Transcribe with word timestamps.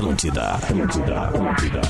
Atlântida, 0.00 0.52
Atlântida, 0.52 1.20
Atlântida. 1.24 1.80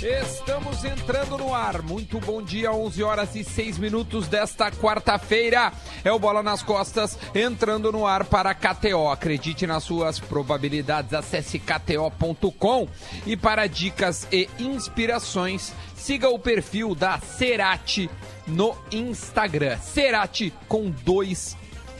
Estamos 0.00 0.84
entrando 0.84 1.36
no 1.36 1.52
ar. 1.52 1.82
Muito 1.82 2.20
bom 2.20 2.40
dia, 2.40 2.70
11 2.70 3.02
horas 3.02 3.34
e 3.34 3.42
6 3.42 3.76
minutos 3.78 4.28
desta 4.28 4.70
quarta-feira. 4.70 5.72
É 6.04 6.12
o 6.12 6.18
Bola 6.20 6.44
nas 6.44 6.62
Costas 6.62 7.18
entrando 7.34 7.90
no 7.90 8.06
ar 8.06 8.24
para 8.24 8.54
KTO. 8.54 9.08
Acredite 9.08 9.66
nas 9.66 9.82
suas 9.82 10.20
probabilidades. 10.20 11.12
Acesse 11.12 11.58
kto.com 11.58 12.86
e 13.26 13.36
para 13.36 13.66
dicas 13.66 14.28
e 14.30 14.48
inspirações, 14.60 15.72
siga 15.96 16.28
o 16.28 16.38
perfil 16.38 16.94
da 16.94 17.18
Cerati 17.18 18.08
no 18.46 18.76
Instagram. 18.92 19.76
Cerati 19.78 20.54
com 20.68 20.88
dois 20.88 21.56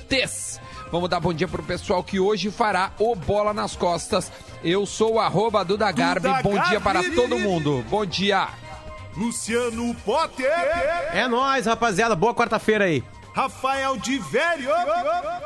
T's. 0.09 0.61
Vamos 0.95 1.11
dar 1.11 1.19
bom 1.19 1.35
dia 1.35 1.49
pro 1.49 1.61
pessoal 1.61 2.05
que 2.05 2.21
hoje 2.21 2.53
fará 2.53 2.93
o 3.01 3.17
Bola 3.17 3.53
nas 3.53 3.75
Costas. 3.75 4.31
Eu 4.63 4.87
sou 4.87 5.15
o 5.15 5.19
arroba 5.19 5.65
Duda 5.65 5.91
Garbi. 5.91 6.29
Duda 6.29 6.41
Bom 6.41 6.57
dia 6.69 6.81
para 6.81 7.03
todo 7.11 7.37
mundo. 7.37 7.85
Bom 7.91 8.07
dia. 8.07 8.47
Luciano 9.17 9.93
Potter. 10.05 10.47
É 11.13 11.27
nóis, 11.27 11.67
rapaziada. 11.67 12.15
Boa 12.15 12.33
quarta-feira 12.33 12.85
aí. 12.85 13.03
Rafael 13.35 13.97
de 13.97 14.21
Velho. 14.21 14.71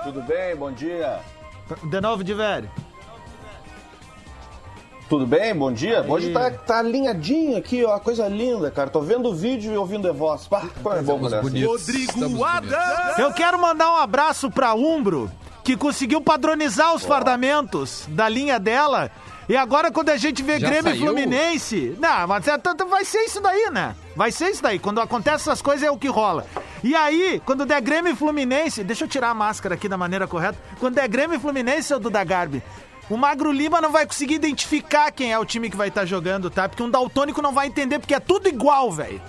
Tudo 0.05 0.21
bem? 0.21 0.55
Bom 0.55 0.71
dia. 0.71 1.21
De 1.83 1.99
novo, 1.99 2.23
de 2.23 2.35
velho. 2.35 2.71
Tudo 5.09 5.27
bem? 5.27 5.55
Bom 5.55 5.73
dia. 5.73 6.05
Hoje 6.07 6.31
tá, 6.33 6.51
tá 6.51 6.79
alinhadinho 6.81 7.57
aqui, 7.57 7.83
ó. 7.85 7.99
Coisa 7.99 8.29
linda, 8.29 8.71
cara. 8.71 8.91
Tô 8.91 9.01
vendo 9.01 9.31
o 9.31 9.35
vídeo 9.35 9.73
e 9.73 9.77
ouvindo 9.77 10.07
a 10.09 10.13
voz. 10.13 10.47
Pá, 10.47 10.63
é 10.97 11.03
bom, 11.03 11.17
Rodrigo. 11.17 11.73
Adams. 12.45 13.19
Eu 13.19 13.33
quero 13.33 13.59
mandar 13.59 13.91
um 13.91 13.97
abraço 13.97 14.51
pra 14.51 14.75
Umbro, 14.75 15.31
que 15.65 15.77
conseguiu 15.79 16.21
padronizar 16.21 16.95
os 16.95 17.05
fardamentos 17.05 18.05
da 18.09 18.29
linha 18.29 18.59
dela. 18.59 19.11
E 19.49 19.57
agora, 19.57 19.91
quando 19.91 20.11
a 20.11 20.17
gente 20.19 20.43
vê 20.43 20.61
Já 20.61 20.69
Grêmio 20.69 20.93
e 20.93 20.99
saiu? 20.99 21.07
Fluminense. 21.07 21.97
Não, 21.99 22.27
mas 22.27 22.47
é, 22.47 22.59
tanto- 22.59 22.85
vai 22.87 23.03
ser 23.07 23.21
isso 23.25 23.41
daí, 23.41 23.71
né? 23.73 23.97
Vai 24.15 24.31
ser 24.31 24.51
isso 24.51 24.63
daí. 24.63 24.79
Quando 24.79 25.01
acontece 25.01 25.49
essas 25.49 25.63
coisas 25.63 25.83
é 25.89 25.91
o 25.91 25.97
que 25.97 26.09
rola. 26.09 26.45
E 26.85 26.95
aí, 26.95 27.41
quando 27.47 27.65
der 27.65 27.81
Grêmio 27.81 28.13
e 28.13 28.15
Fluminense. 28.15 28.85
Deixa 28.85 29.05
eu 29.05 29.09
tirar 29.09 29.31
a 29.31 29.35
máscara 29.35 29.75
aqui 29.75 29.89
da 29.89 29.97
maneira 29.97 30.27
correta. 30.29 30.59
Quando 30.79 30.97
der 30.97 31.09
Grêmio 31.09 31.37
e 31.39 31.41
Fluminense, 31.41 31.85
seu 31.85 31.99
Duda 31.99 32.23
Garbi. 32.23 32.63
O 33.11 33.17
Magro 33.17 33.51
Lima 33.51 33.81
não 33.81 33.91
vai 33.91 34.07
conseguir 34.07 34.35
identificar 34.35 35.11
quem 35.11 35.33
é 35.33 35.39
o 35.39 35.45
time 35.45 35.71
que 35.71 35.77
vai 35.77 35.89
estar 35.89 36.05
jogando, 36.05 36.51
tá? 36.51 36.69
Porque 36.69 36.83
um 36.83 36.91
daltônico 36.91 37.41
não 37.41 37.53
vai 37.53 37.67
entender, 37.67 37.99
porque 37.99 38.15
é 38.15 38.21
tudo 38.21 38.49
igual, 38.49 38.93
velho. 38.93 39.21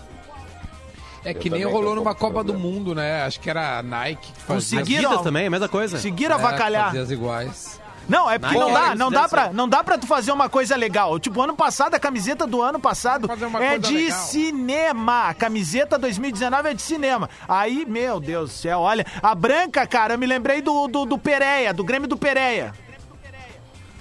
É 1.24 1.34
que 1.34 1.48
Eu 1.50 1.54
nem 1.54 1.64
rolou 1.66 1.92
um 1.94 1.96
numa 1.96 2.16
Copa 2.16 2.44
do 2.44 2.54
problema. 2.54 2.60
Mundo, 2.76 2.96
né? 2.96 3.24
Acho 3.24 3.40
que 3.40 3.50
era 3.50 3.80
a 3.80 3.84
Nike 3.84 4.32
que 4.32 4.42
fazia. 4.42 4.80
Consegui- 4.80 5.06
As 5.06 5.22
também, 5.22 5.48
a 5.48 5.50
mesma 5.50 5.68
coisa. 5.70 5.98
Seguir 6.00 6.30
É, 6.32 6.34
avacalhar. 6.34 6.86
fazia 6.86 7.02
as 7.02 7.12
iguais. 7.12 7.80
Não, 8.08 8.30
é 8.30 8.40
porque 8.40 8.56
Nike 8.58 8.68
não 8.68 8.74
dá, 8.74 8.96
não 8.96 9.12
dá, 9.12 9.30
pra, 9.30 9.54
não 9.54 9.70
dá 9.70 9.84
pra 9.84 9.98
tu 9.98 10.08
fazer 10.08 10.32
uma 10.32 10.50
coisa 10.50 10.76
legal. 10.76 11.20
Tipo, 11.20 11.42
ano 11.42 11.56
passado, 11.56 11.94
a 11.94 12.00
camiseta 12.00 12.48
do 12.48 12.62
ano 12.62 12.80
passado 12.80 13.30
é 13.62 13.78
de 13.78 13.94
legal. 13.94 14.20
cinema. 14.26 15.28
A 15.30 15.34
camiseta 15.34 15.98
2019 15.98 16.70
é 16.70 16.74
de 16.74 16.82
cinema. 16.82 17.30
Aí, 17.48 17.86
meu 17.86 18.20
Deus 18.20 18.50
do 18.50 18.56
céu, 18.56 18.80
olha. 18.80 19.06
A 19.22 19.36
branca, 19.36 19.86
cara, 19.86 20.16
eu 20.16 20.18
me 20.18 20.26
lembrei 20.26 20.62
do, 20.62 20.88
do, 20.88 21.06
do 21.06 21.18
Pereia, 21.20 21.74
do 21.74 21.84
Grêmio 21.84 22.08
do 22.08 22.18
Pereia. 22.18 22.74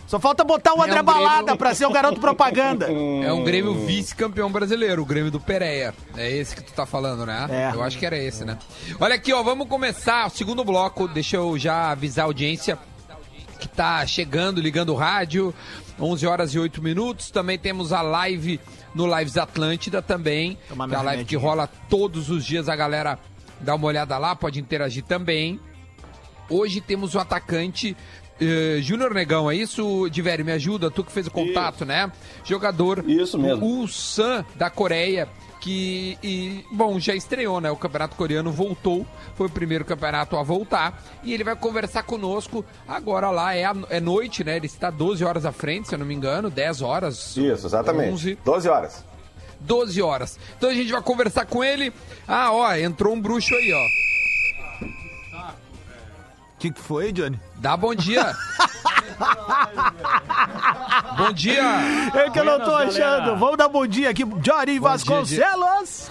Só 0.09 0.19
falta 0.19 0.43
botar 0.43 0.73
o 0.75 0.79
É 0.83 0.89
André 0.89 1.03
um 1.03 1.05
Grêmio- 1.05 1.23
Balada 1.29 1.55
pra 1.57 1.75
ser 1.75 1.87
o 1.87 1.91
garoto 1.93 2.19
propaganda. 2.19 2.87
É 2.91 3.33
um 3.33 3.45
Grêmio 3.45 3.75
vice-campeão 3.87 4.51
brasileiro, 4.51 5.03
o 5.03 5.05
Grêmio 5.05 5.31
do 5.31 5.39
Pereia. 5.39 5.95
É 6.17 6.31
esse 6.35 6.57
que 6.57 6.63
tu 6.63 6.73
tá 6.73 6.87
falando, 6.87 7.27
né? 7.27 7.47
É. 7.51 7.71
Eu 7.75 7.83
acho 7.83 7.99
que 7.99 8.07
era 8.07 8.17
esse, 8.19 8.45
né? 8.45 8.59
Olha 8.99 9.15
aqui, 9.15 9.33
ó, 9.35 9.43
vamos 9.43 9.69
começar 9.69 10.27
o 10.27 10.31
segundo 10.31 10.65
bloco. 10.65 11.07
Deixa 11.07 11.37
eu 11.37 11.59
já 11.59 11.91
avisar 11.91 12.25
a 12.25 12.27
audiência 12.27 12.79
que 13.61 13.69
tá 13.69 14.05
chegando, 14.07 14.61
ligando 14.63 14.95
o 14.95 14.97
rádio. 14.97 15.55
11 16.01 16.27
horas 16.27 16.55
e 16.55 16.59
8 16.59 16.81
minutos. 16.83 17.31
Também 17.31 17.59
temos 17.59 17.93
a 17.93 18.01
live 18.01 18.59
no 18.95 19.07
Lives 19.19 19.37
Atlântida 19.37 20.01
também. 20.01 20.57
Tomar 20.71 20.89
Que 20.89 20.95
é 20.95 20.99
a 20.99 21.03
live 21.03 21.25
que 21.27 21.37
rola 21.37 21.69
todos 21.91 22.31
os 22.31 22.47
dias. 22.47 22.67
A 22.69 22.75
galera 22.77 23.19
dá 23.61 23.75
uma 23.75 23.87
olhada 23.87 24.17
lá, 24.17 24.35
pode 24.35 24.59
interagir 24.59 25.05
também. 25.05 25.61
Hoje 26.49 26.81
temos 26.81 27.15
o 27.15 27.19
atacante 27.19 27.95
eh, 28.41 28.79
Júnior 28.81 29.13
Negão, 29.15 29.51
é 29.51 29.55
isso, 29.57 30.09
Diverio? 30.11 30.45
Me 30.45 30.53
ajuda, 30.53 30.91
tu 30.91 31.03
que 31.05 31.13
fez 31.13 31.27
o 31.27 31.31
contato, 31.31 31.85
né? 31.85 32.11
Jogador 32.45 33.05
Isso 33.09 33.39
mesmo. 33.39 33.65
o 33.65 33.69
Ulsan 33.81 34.45
da 34.55 34.71
Coreia, 34.71 35.29
que, 35.61 36.17
e, 36.23 36.65
bom, 36.71 37.01
já 37.01 37.15
estreou, 37.15 37.61
né? 37.61 37.71
O 37.71 37.77
campeonato 37.77 38.15
coreano 38.17 38.51
voltou, 38.53 39.05
foi 39.35 39.49
o 39.49 39.51
primeiro 39.51 39.85
campeonato 39.85 40.37
a 40.37 40.43
voltar, 40.43 41.03
e 41.25 41.35
ele 41.35 41.43
vai 41.43 41.57
conversar 41.57 42.05
conosco 42.05 42.65
agora 42.87 43.31
lá, 43.31 43.55
é, 43.55 43.65
a- 43.65 43.75
é 43.91 43.99
noite, 44.01 44.45
né? 44.45 44.57
Ele 44.57 44.67
está 44.67 44.89
12 44.91 45.25
horas 45.25 45.45
à 45.45 45.51
frente, 45.53 45.89
se 45.89 45.95
eu 45.95 45.99
não 45.99 46.07
me 46.07 46.15
engano, 46.15 46.49
10 46.49 46.81
horas. 46.81 47.37
Isso, 47.37 47.67
exatamente. 47.67 48.13
11, 48.13 48.39
12 48.45 48.69
horas. 48.69 49.05
12 49.61 50.01
horas. 50.01 50.39
Então 50.57 50.71
a 50.71 50.75
gente 50.75 50.93
vai 50.93 51.03
conversar 51.03 51.45
com 51.45 51.65
ele. 51.65 51.93
Ah, 52.29 52.53
ó, 52.53 52.73
entrou 52.77 53.13
um 53.13 53.21
bruxo 53.21 53.53
aí, 53.57 53.73
ó. 53.73 54.89
O 56.55 56.59
que, 56.61 56.71
que 56.73 56.81
foi, 56.81 57.13
Johnny? 57.13 57.39
Dá 57.59 57.77
bom 57.77 57.95
dia. 57.95 58.35
bom 61.17 61.33
dia. 61.33 61.63
É 62.15 62.31
que 62.31 62.39
eu 62.39 62.45
não 62.45 62.61
tô 62.61 62.75
achando. 62.75 63.37
Vamos 63.37 63.57
dar 63.57 63.69
bom 63.69 63.87
dia 63.87 64.11
aqui. 64.11 64.25
Bom 64.25 64.41
Vasconcelos. 64.81 66.11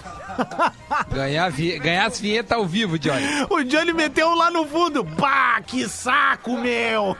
Ganhar, 1.12 1.50
vi- 1.50 1.78
ganhar 1.78 2.06
as 2.06 2.20
vinhetas 2.20 2.56
ao 2.56 2.64
vivo, 2.66 2.98
Johnny. 2.98 3.24
O 3.50 3.62
Johnny 3.64 3.92
meteu 3.92 4.34
lá 4.34 4.50
no 4.50 4.64
fundo. 4.66 5.04
Pá, 5.04 5.60
que 5.66 5.88
saco, 5.88 6.56
meu. 6.58 7.16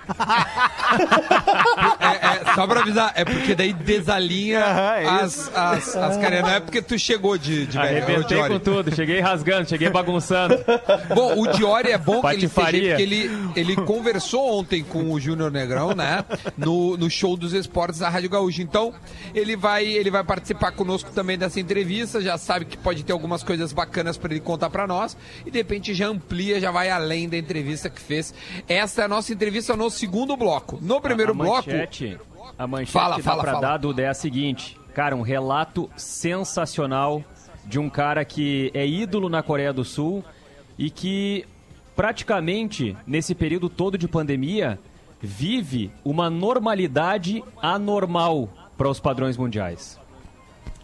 É, 1.99 2.27
é, 2.51 2.55
só 2.55 2.67
pra 2.67 2.81
avisar, 2.81 3.13
é 3.17 3.25
porque 3.25 3.55
daí 3.55 3.73
desalinha 3.73 4.59
é 4.61 5.07
as, 5.09 5.51
as, 5.55 5.97
as 5.97 6.17
carinhas. 6.19 6.43
Não 6.45 6.51
é 6.51 6.61
porque 6.61 6.81
tu 6.83 6.99
chegou 6.99 7.37
de, 7.37 7.67
de 7.67 7.79
Arrebentei 7.79 8.25
Diori. 8.25 8.53
com 8.53 8.59
tudo, 8.61 8.95
cheguei 8.95 9.21
rasgando, 9.21 9.69
cheguei 9.69 9.91
bagunçando. 9.91 10.57
Bom, 11.15 11.41
o 11.41 11.47
Diori 11.49 11.91
é 11.91 11.99
bom 11.99 12.21
que 12.21 12.29
ele 12.29 12.49
porque 12.49 12.77
ele, 12.77 13.51
ele 13.57 13.77
conversou 13.77 14.18
ontem 14.39 14.83
com 14.83 15.13
o 15.13 15.21
Júnior 15.21 15.51
Negrão, 15.51 15.93
né? 15.95 16.25
No, 16.57 16.97
no 16.97 17.11
show 17.11 17.37
dos 17.37 17.53
esportes 17.53 18.01
da 18.01 18.09
Rádio 18.09 18.31
Gaúcha. 18.31 18.63
Então, 18.63 18.93
ele 19.35 19.57
vai, 19.57 19.85
ele 19.87 20.11
vai 20.11 20.25
participar 20.25 20.73
conosco 20.73 21.11
também 21.13 21.37
dessa 21.39 21.61
entrevista. 21.61 22.21
Já 22.21 22.37
sabe 22.39 22.65
que 22.65 22.77
pode 22.77 23.05
ter 23.05 23.13
algumas 23.13 23.43
coisas 23.43 23.73
bacanas 23.73 24.17
pra 24.17 24.31
ele 24.33 24.41
contar 24.41 24.71
pra 24.71 24.87
nós. 24.87 25.17
E 25.45 25.51
de 25.51 25.59
repente 25.59 25.95
já 25.95 26.09
amplia, 26.09 26.61
já 26.61 26.71
vai 26.71 26.91
além 26.91 27.29
da 27.29 27.37
entrevista 27.37 27.89
que 27.91 28.01
fez. 28.01 28.33
Essa 28.69 29.03
é 29.03 29.05
a 29.05 29.09
nossa 29.09 29.33
entrevista 29.33 29.77
no 29.77 29.91
segundo 29.91 30.37
bloco. 30.37 30.79
No 30.81 31.01
primeiro 31.01 31.33
a 31.33 31.35
bloco. 31.35 31.69
manchete, 31.69 32.19
a 32.59 32.67
manchete 32.67 32.93
Fala, 32.93 33.17
que 33.17 33.23
fala, 33.23 33.37
dá 33.37 33.43
pra 33.43 33.53
fala. 33.53 33.67
dar, 33.69 33.77
Duda, 33.79 34.03
é 34.03 34.09
a 34.09 34.15
seguinte. 34.15 34.77
Cara, 34.95 35.15
um 35.15 35.23
relato 35.23 35.89
sensacional 35.97 37.23
de 37.65 37.79
um 37.79 37.89
cara 37.91 38.25
que 38.25 38.71
é 38.75 38.87
ídolo 38.87 39.29
na 39.29 39.43
Coreia 39.43 39.73
do 39.73 39.85
Sul 39.85 40.25
e 40.79 40.91
que 40.91 41.45
praticamente, 41.99 42.97
nesse 43.05 43.35
período 43.35 43.69
todo 43.69 43.99
de 43.99 44.07
pandemia, 44.07 44.79
vive 45.21 45.91
uma 46.05 46.31
normalidade 46.31 47.43
anormal 47.61 48.49
para 48.77 48.89
os 48.89 49.01
padrões 49.01 49.37
mundiais. 49.37 49.99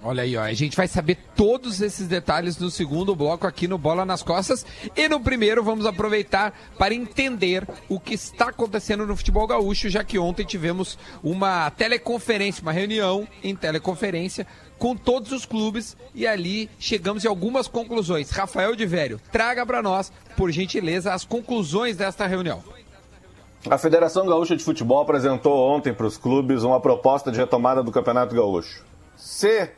Olha 0.03 0.25
aí, 0.25 0.37
ó. 0.37 0.43
A 0.43 0.53
gente 0.53 0.77
vai 0.77 0.89
saber 0.89 1.17
todos 1.37 1.81
esses 1.81 2.09
detalhes 2.09 2.59
no 2.59 2.69
segundo 2.69 3.15
bloco 3.15 3.47
aqui 3.47 3.69
no 3.69 3.79
Bola 3.79 4.05
nas 4.05 4.25
Costas. 4.25 4.67
E 4.97 5.09
no 5.09 5.21
primeiro, 5.21 5.63
vamos 5.63 5.87
aproveitar 5.87 6.53
para 6.77 6.93
entender 6.93 7.65
o 7.89 8.01
que 8.01 8.15
está 8.15 8.49
acontecendo 8.49 9.07
no 9.07 9.17
futebol 9.17 9.47
gaúcho, 9.47 9.89
já 9.89 10.03
que 10.03 10.19
ontem 10.19 10.45
tivemos 10.45 10.99
uma 11.23 11.71
teleconferência, 11.71 12.61
uma 12.61 12.73
reunião 12.73 13.27
em 13.41 13.55
teleconferência 13.55 14.47
com 14.85 14.95
todos 14.95 15.33
os 15.33 15.47
clubes 15.47 15.97
e 16.15 16.27
ali 16.27 16.69
chegamos 16.79 17.25
em 17.25 17.29
algumas 17.29 17.67
conclusões. 17.67 18.29
Rafael 18.29 18.77
de 18.77 18.85
Vério, 18.85 19.19
traga 19.33 19.65
para 19.65 19.81
nós, 19.81 20.13
por 20.37 20.51
gentileza, 20.51 21.15
as 21.15 21.25
conclusões 21.25 21.97
desta 21.97 22.27
reunião. 22.27 22.63
A 23.71 23.79
Federação 23.79 24.27
Gaúcha 24.27 24.55
de 24.55 24.63
Futebol 24.63 25.01
apresentou 25.01 25.57
ontem 25.75 25.95
para 25.95 26.05
os 26.05 26.19
clubes 26.19 26.65
uma 26.65 26.81
proposta 26.81 27.33
de 27.33 27.39
retomada 27.39 27.83
do 27.83 27.91
Campeonato 27.91 28.35
Gaúcho. 28.35 28.85
Se 29.17 29.71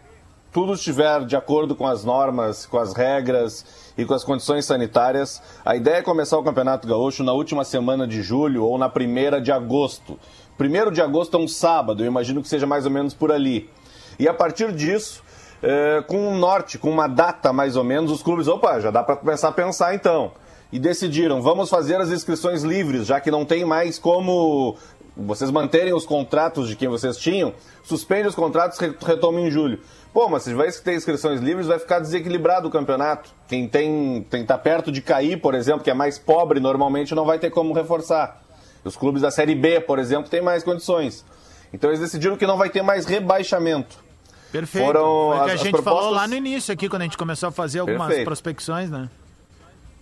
tudo 0.53 0.73
estiver 0.73 1.25
de 1.25 1.37
acordo 1.37 1.76
com 1.76 1.87
as 1.87 2.02
normas, 2.02 2.67
com 2.67 2.76
as 2.76 2.93
regras 2.93 3.64
e 3.97 4.05
com 4.05 4.12
as 4.12 4.25
condições 4.25 4.64
sanitárias, 4.64 5.41
a 5.64 5.76
ideia 5.76 5.99
é 5.99 6.02
começar 6.02 6.37
o 6.37 6.43
Campeonato 6.43 6.88
Gaúcho 6.88 7.23
na 7.23 7.32
última 7.32 7.62
semana 7.62 8.09
de 8.09 8.23
julho 8.23 8.64
ou 8.64 8.76
na 8.76 8.88
primeira 8.88 9.41
de 9.41 9.52
agosto. 9.52 10.19
Primeiro 10.59 10.91
de 10.91 11.00
agosto 11.00 11.37
é 11.37 11.41
um 11.41 11.47
sábado, 11.47 12.02
eu 12.02 12.09
imagino 12.09 12.43
que 12.43 12.49
seja 12.49 12.67
mais 12.67 12.85
ou 12.85 12.91
menos 12.91 13.14
por 13.14 13.31
ali. 13.31 13.70
E 14.19 14.29
a 14.29 14.35
partir 14.35 14.73
disso, 14.73 15.23
eh, 15.63 16.03
com 16.07 16.29
um 16.29 16.39
norte, 16.39 16.79
com 16.79 16.91
uma 16.91 17.07
data 17.07 17.53
mais 17.53 17.77
ou 17.77 17.85
menos, 17.85 18.11
os 18.11 18.23
clubes, 18.23 18.49
opa, 18.49 18.81
já 18.81 18.91
dá 18.91 19.03
para 19.03 19.17
começar 19.17 19.49
a 19.49 19.53
pensar 19.53 19.95
então. 19.95 20.33
E 20.73 20.79
decidiram, 20.79 21.41
vamos 21.41 21.71
fazer 21.71 21.97
as 21.97 22.11
inscrições 22.11 22.63
livres, 22.63 23.07
já 23.07 23.21
que 23.21 23.31
não 23.31 23.45
tem 23.45 23.65
mais 23.65 23.99
como 23.99 24.77
vocês 25.17 25.51
manterem 25.51 25.95
os 25.95 26.05
contratos 26.05 26.69
de 26.69 26.77
quem 26.77 26.89
vocês 26.89 27.17
tinham, 27.17 27.55
suspende 27.83 28.29
os 28.29 28.35
contratos 28.35 28.79
e 28.81 28.95
retoma 29.05 29.41
em 29.41 29.51
julho. 29.51 29.81
Pô, 30.13 30.29
mas 30.29 30.43
se 30.43 30.53
vai 30.53 30.71
ter 30.71 30.95
inscrições 30.95 31.41
livres, 31.41 31.67
vai 31.67 31.79
ficar 31.79 32.01
desequilibrado 32.01 32.69
o 32.69 32.71
campeonato. 32.71 33.31
Quem 33.49 33.69
tem, 33.69 34.27
tem 34.29 34.45
tá 34.45 34.59
perto 34.59 34.93
de 34.93 35.01
cair, 35.01 35.41
por 35.41 35.55
exemplo, 35.55 35.83
que 35.83 35.91
é 35.91 35.95
mais 35.95 36.19
pobre 36.19 36.61
normalmente, 36.61 37.15
não 37.15 37.25
vai 37.25 37.39
ter 37.39 37.51
como 37.51 37.73
reforçar. 37.73 38.43
Os 38.85 38.97
clubes 38.97 39.23
da 39.23 39.31
Série 39.31 39.55
B, 39.55 39.81
por 39.81 39.99
exemplo, 39.99 40.31
têm 40.31 40.43
mais 40.43 40.62
condições. 40.62 41.25
Então 41.73 41.91
eles 41.91 42.01
decidiram 42.01 42.37
que 42.37 42.47
não 42.47 42.57
vai 42.57 42.71
ter 42.71 42.83
mais 42.83 43.07
rebaixamento. 43.07 44.06
Perfeito. 44.53 44.87
Foram 44.87 45.03
Foi 45.03 45.29
o 45.29 45.33
que 45.33 45.37
as- 45.45 45.51
a 45.51 45.55
as 45.55 45.61
gente 45.61 45.71
propostas- 45.73 46.03
falou 46.03 46.15
lá 46.15 46.27
no 46.29 46.35
início 46.35 46.73
aqui, 46.73 46.89
quando 46.89 47.03
a 47.03 47.05
gente 47.05 47.19
começou 47.19 47.49
a 47.49 47.53
fazer 47.53 47.81
algumas 47.81 48.07
Perfeito. 48.07 48.25
prospecções, 48.27 48.91
né? 48.91 49.09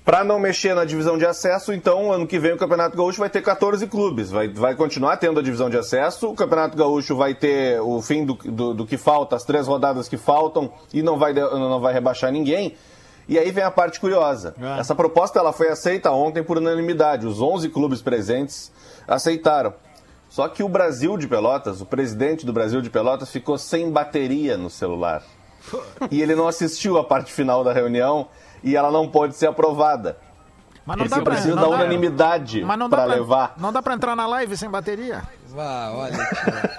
Para 0.05 0.23
não 0.23 0.39
mexer 0.39 0.75
na 0.75 0.85
divisão 0.85 1.17
de 1.17 1.25
acesso, 1.25 1.73
então, 1.73 2.13
ano 2.13 2.27
que 2.27 2.39
vem 2.39 2.53
o 2.53 2.59
Campeonato 2.59 2.95
Gaúcho 2.95 3.19
vai 3.19 3.31
ter 3.31 3.41
14 3.41 3.87
clubes. 3.87 4.31
Vai, 4.31 4.49
vai 4.49 4.75
continuar 4.75 5.17
tendo 5.17 5.41
a 5.41 5.43
divisão 5.43 5.71
de 5.71 5.79
acesso. 5.79 6.29
O 6.29 6.35
Campeonato 6.35 6.77
Gaúcho 6.77 7.17
vai 7.17 7.35
ter 7.35 7.81
o 7.81 8.03
fim 8.03 8.27
do, 8.27 8.35
do, 8.35 8.75
do 8.75 8.87
que 8.87 8.99
falta, 8.99 9.35
as 9.35 9.45
três 9.45 9.67
rodadas 9.67 10.07
que 10.07 10.19
faltam, 10.19 10.71
e 10.93 11.03
não 11.03 11.19
vai, 11.19 11.33
não 11.33 11.81
vai 11.81 11.95
rebaixar 11.95 12.31
ninguém. 12.31 12.75
E 13.27 13.39
aí 13.39 13.51
vem 13.51 13.65
a 13.65 13.71
parte 13.71 13.99
curiosa. 13.99 14.55
É. 14.61 14.79
Essa 14.81 14.95
proposta 14.95 15.39
ela 15.39 15.55
foi 15.55 15.71
aceita 15.71 16.11
ontem 16.11 16.43
por 16.43 16.59
unanimidade. 16.59 17.27
Os 17.27 17.41
11 17.41 17.71
clubes 17.71 18.03
presentes 18.03 18.71
aceitaram. 19.09 19.73
Só 20.35 20.49
que 20.49 20.65
o 20.65 20.69
Brasil 20.69 21.17
de 21.17 21.29
Pelotas, 21.29 21.81
o 21.81 21.87
presidente 21.87 22.45
do 22.45 22.53
Brasil 22.53 22.83
de 22.83 22.91
Pelotas, 22.91 23.31
ficou 23.31 23.57
sem 23.57 23.89
bateria 23.93 24.57
no 24.57 24.69
celular. 24.69 25.23
E 26.11 26.21
ele 26.21 26.35
não 26.35 26.49
assistiu 26.49 26.99
a 26.99 27.05
parte 27.05 27.33
final 27.33 27.63
da 27.63 27.73
reunião 27.73 28.27
e 28.61 28.75
ela 28.75 28.91
não 28.91 29.09
pode 29.09 29.37
ser 29.37 29.47
aprovada. 29.47 30.17
Mas 30.85 30.97
não 30.97 31.05
Porque 31.07 31.21
dá 31.21 31.23
pra, 31.23 31.47
não 31.47 31.55
da 31.55 31.69
unanimidade 31.69 32.65
mas 32.65 32.77
não 32.77 32.89
dá 32.89 32.97
para 32.97 33.07
pra, 33.07 33.15
levar. 33.15 33.55
Não 33.57 33.73
dá 33.73 33.81
pra 33.81 33.95
entrar 33.95 34.17
na 34.17 34.27
live 34.27 34.57
sem 34.57 34.69
bateria. 34.69 35.23
Vá, 35.51 35.93
olha. 35.93 36.29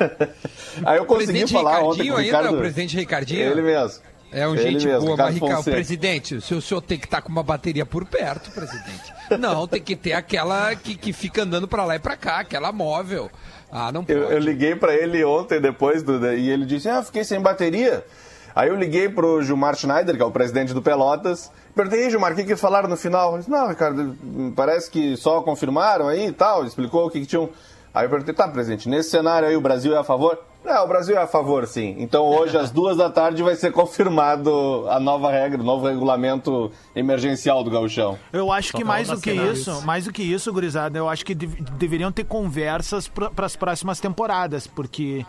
Aí 0.85 0.97
eu 0.97 1.05
consegui 1.05 1.47
falar 1.47 1.79
ontem 1.79 2.03
Ricardinho 2.03 2.13
com 2.13 2.19
o 2.19 2.21
ainda, 2.21 2.37
Ricardo. 2.37 2.55
o 2.55 2.59
presidente 2.59 2.97
Ricardinho? 2.97 3.39
Ele 3.39 3.61
mesmo. 3.61 4.03
É 4.35 4.45
um 4.45 4.53
Ele 4.53 4.71
gente 4.73 4.85
mesmo, 4.85 5.05
boa, 5.05 5.15
mas 5.15 5.35
Ricardo, 5.35 5.63
presidente, 5.63 6.41
se 6.41 6.53
o 6.53 6.61
senhor 6.61 6.81
tem 6.81 6.99
que 6.99 7.05
estar 7.05 7.21
com 7.21 7.29
uma 7.29 7.41
bateria 7.41 7.85
por 7.85 8.05
perto, 8.05 8.51
presidente. 8.51 9.13
Não, 9.39 9.65
tem 9.65 9.81
que 9.81 9.95
ter 9.95 10.11
aquela 10.11 10.75
que, 10.75 10.95
que 10.95 11.13
fica 11.13 11.43
andando 11.43 11.69
pra 11.69 11.85
lá 11.85 11.95
e 11.95 11.99
pra 11.99 12.17
cá, 12.17 12.39
aquela 12.39 12.73
móvel. 12.73 13.31
Ah, 13.71 13.93
não 13.93 14.03
pode. 14.03 14.19
Eu, 14.19 14.29
eu 14.29 14.39
liguei 14.39 14.75
pra 14.75 14.93
ele 14.93 15.23
ontem 15.23 15.61
depois 15.61 16.03
e 16.37 16.49
ele 16.49 16.65
disse: 16.65 16.89
Ah, 16.89 17.01
fiquei 17.01 17.23
sem 17.23 17.39
bateria. 17.39 18.05
Aí 18.53 18.67
eu 18.67 18.75
liguei 18.75 19.07
pro 19.07 19.41
Gilmar 19.41 19.75
Schneider, 19.75 20.15
que 20.17 20.21
é 20.21 20.25
o 20.25 20.31
presidente 20.31 20.73
do 20.73 20.81
Pelotas. 20.81 21.49
Perguntei, 21.73 22.05
"E, 22.05 22.09
Gilmar, 22.09 22.33
o 22.33 22.35
que, 22.35 22.43
que 22.43 22.55
falaram 22.57 22.89
no 22.89 22.97
final? 22.97 23.31
Ele 23.31 23.39
disse, 23.39 23.51
Não, 23.51 23.69
Ricardo, 23.69 24.17
parece 24.53 24.91
que 24.91 25.15
só 25.15 25.41
confirmaram 25.41 26.09
aí 26.09 26.27
e 26.27 26.31
tal. 26.33 26.59
Ele 26.59 26.67
explicou 26.67 27.05
o 27.05 27.09
que, 27.09 27.21
que 27.21 27.25
tinham. 27.25 27.49
Aí 27.93 28.05
eu 28.05 28.09
perguntei, 28.09 28.33
tá, 28.33 28.47
presidente, 28.49 28.89
nesse 28.89 29.09
cenário 29.11 29.47
aí 29.47 29.55
o 29.55 29.61
Brasil 29.61 29.95
é 29.95 29.97
a 29.97 30.03
favor? 30.03 30.37
Não, 30.65 30.83
o 30.83 30.87
Brasil 30.87 31.15
é 31.15 31.21
a 31.21 31.27
favor, 31.27 31.67
sim. 31.67 31.95
Então 31.99 32.25
hoje, 32.25 32.57
às 32.57 32.71
duas 32.71 32.97
da 32.97 33.09
tarde, 33.09 33.43
vai 33.43 33.55
ser 33.55 33.71
confirmado 33.71 34.85
a 34.89 34.99
nova 34.99 35.31
regra, 35.31 35.61
o 35.61 35.63
novo 35.63 35.87
regulamento 35.87 36.71
emergencial 36.95 37.63
do 37.63 37.69
gauchão. 37.69 38.17
Eu 38.33 38.51
acho 38.51 38.71
que 38.73 38.79
Só 38.81 38.85
mais 38.87 39.07
falta 39.07 39.21
do 39.21 39.23
que 39.23 39.31
isso, 39.31 39.71
isso. 39.71 39.85
mais 39.85 40.05
do 40.05 40.11
que 40.11 40.23
isso, 40.23 40.51
gurizada, 40.51 40.97
eu 40.97 41.07
acho 41.07 41.23
que 41.25 41.35
dev- 41.35 41.59
deveriam 41.77 42.11
ter 42.11 42.23
conversas 42.25 43.07
para 43.07 43.45
as 43.45 43.55
próximas 43.55 43.99
temporadas, 43.99 44.65
porque 44.67 45.25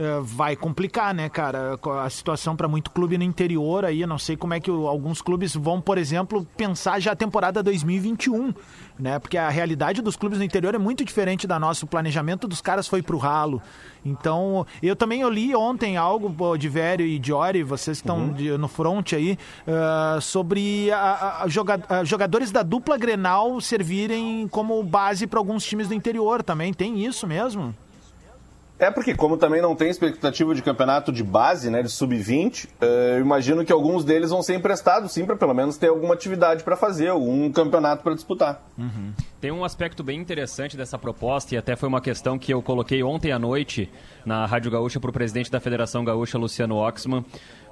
eh, 0.00 0.20
vai 0.22 0.54
complicar, 0.54 1.12
né, 1.12 1.28
cara, 1.28 1.76
a 2.04 2.08
situação 2.08 2.54
para 2.54 2.68
muito 2.68 2.90
clube 2.92 3.18
no 3.18 3.24
interior 3.24 3.84
aí, 3.84 4.00
eu 4.02 4.06
não 4.06 4.16
sei 4.18 4.36
como 4.36 4.54
é 4.54 4.60
que 4.60 4.70
o- 4.70 4.86
alguns 4.86 5.20
clubes 5.20 5.56
vão, 5.56 5.80
por 5.80 5.98
exemplo, 5.98 6.46
pensar 6.56 7.00
já 7.00 7.10
a 7.12 7.16
temporada 7.16 7.62
2021, 7.64 8.54
né? 8.96 9.18
Porque 9.18 9.36
a 9.36 9.48
realidade 9.48 10.00
dos 10.00 10.14
clubes 10.14 10.38
no 10.38 10.44
interior 10.44 10.72
é 10.74 10.78
muito 10.78 11.04
diferente 11.04 11.46
da 11.48 11.58
nossa, 11.58 11.84
o 11.84 11.88
planejamento 11.88 12.46
dos 12.46 12.60
caras 12.60 12.86
foi 12.86 13.02
pro 13.02 13.18
ralo. 13.18 13.60
Então, 14.04 14.64
eu 14.80 14.94
também 14.94 15.20
eu 15.22 15.28
li 15.28 15.54
ontem 15.54 15.96
algo 15.96 16.56
de 16.56 16.68
Vério 16.68 17.04
e 17.04 17.18
Diori, 17.18 17.64
vocês 17.64 18.00
que 18.00 18.06
estão 18.06 18.32
de- 18.32 18.56
no 18.56 18.68
front 18.68 19.12
aí, 19.14 19.36
ah, 19.66 20.18
sobre 20.20 20.90
a- 20.92 21.42
a 21.42 21.48
joga- 21.48 21.82
a 21.88 22.04
jogadores 22.04 22.52
da 22.52 22.62
dupla 22.62 22.96
Grenal 22.96 23.60
servirem 23.60 24.46
como 24.48 24.80
base 24.84 25.26
para 25.26 25.40
alguns 25.40 25.64
times 25.64 25.88
do 25.88 25.94
interior 25.94 26.42
também. 26.42 26.72
Tem 26.72 27.04
isso 27.04 27.26
mesmo? 27.26 27.74
É 28.78 28.92
porque, 28.92 29.12
como 29.12 29.36
também 29.36 29.60
não 29.60 29.74
tem 29.74 29.90
expectativa 29.90 30.54
de 30.54 30.62
campeonato 30.62 31.10
de 31.10 31.24
base, 31.24 31.68
né, 31.68 31.82
de 31.82 31.88
sub-20, 31.88 32.68
eh, 32.80 33.16
eu 33.16 33.20
imagino 33.20 33.64
que 33.64 33.72
alguns 33.72 34.04
deles 34.04 34.30
vão 34.30 34.40
ser 34.40 34.54
emprestados, 34.54 35.10
sim, 35.10 35.26
para 35.26 35.34
pelo 35.34 35.52
menos 35.52 35.76
ter 35.76 35.88
alguma 35.88 36.14
atividade 36.14 36.62
para 36.62 36.76
fazer, 36.76 37.08
algum 37.08 37.50
campeonato 37.50 38.04
para 38.04 38.14
disputar. 38.14 38.62
Tem 39.40 39.50
um 39.50 39.64
aspecto 39.64 40.04
bem 40.04 40.20
interessante 40.20 40.76
dessa 40.76 40.96
proposta, 40.96 41.56
e 41.56 41.58
até 41.58 41.74
foi 41.74 41.88
uma 41.88 42.00
questão 42.00 42.38
que 42.38 42.54
eu 42.54 42.62
coloquei 42.62 43.02
ontem 43.02 43.32
à 43.32 43.38
noite 43.38 43.90
na 44.24 44.46
Rádio 44.46 44.70
Gaúcha 44.70 45.00
para 45.00 45.10
o 45.10 45.12
presidente 45.12 45.50
da 45.50 45.58
Federação 45.58 46.04
Gaúcha, 46.04 46.38
Luciano 46.38 46.76
Oxman, 46.76 47.24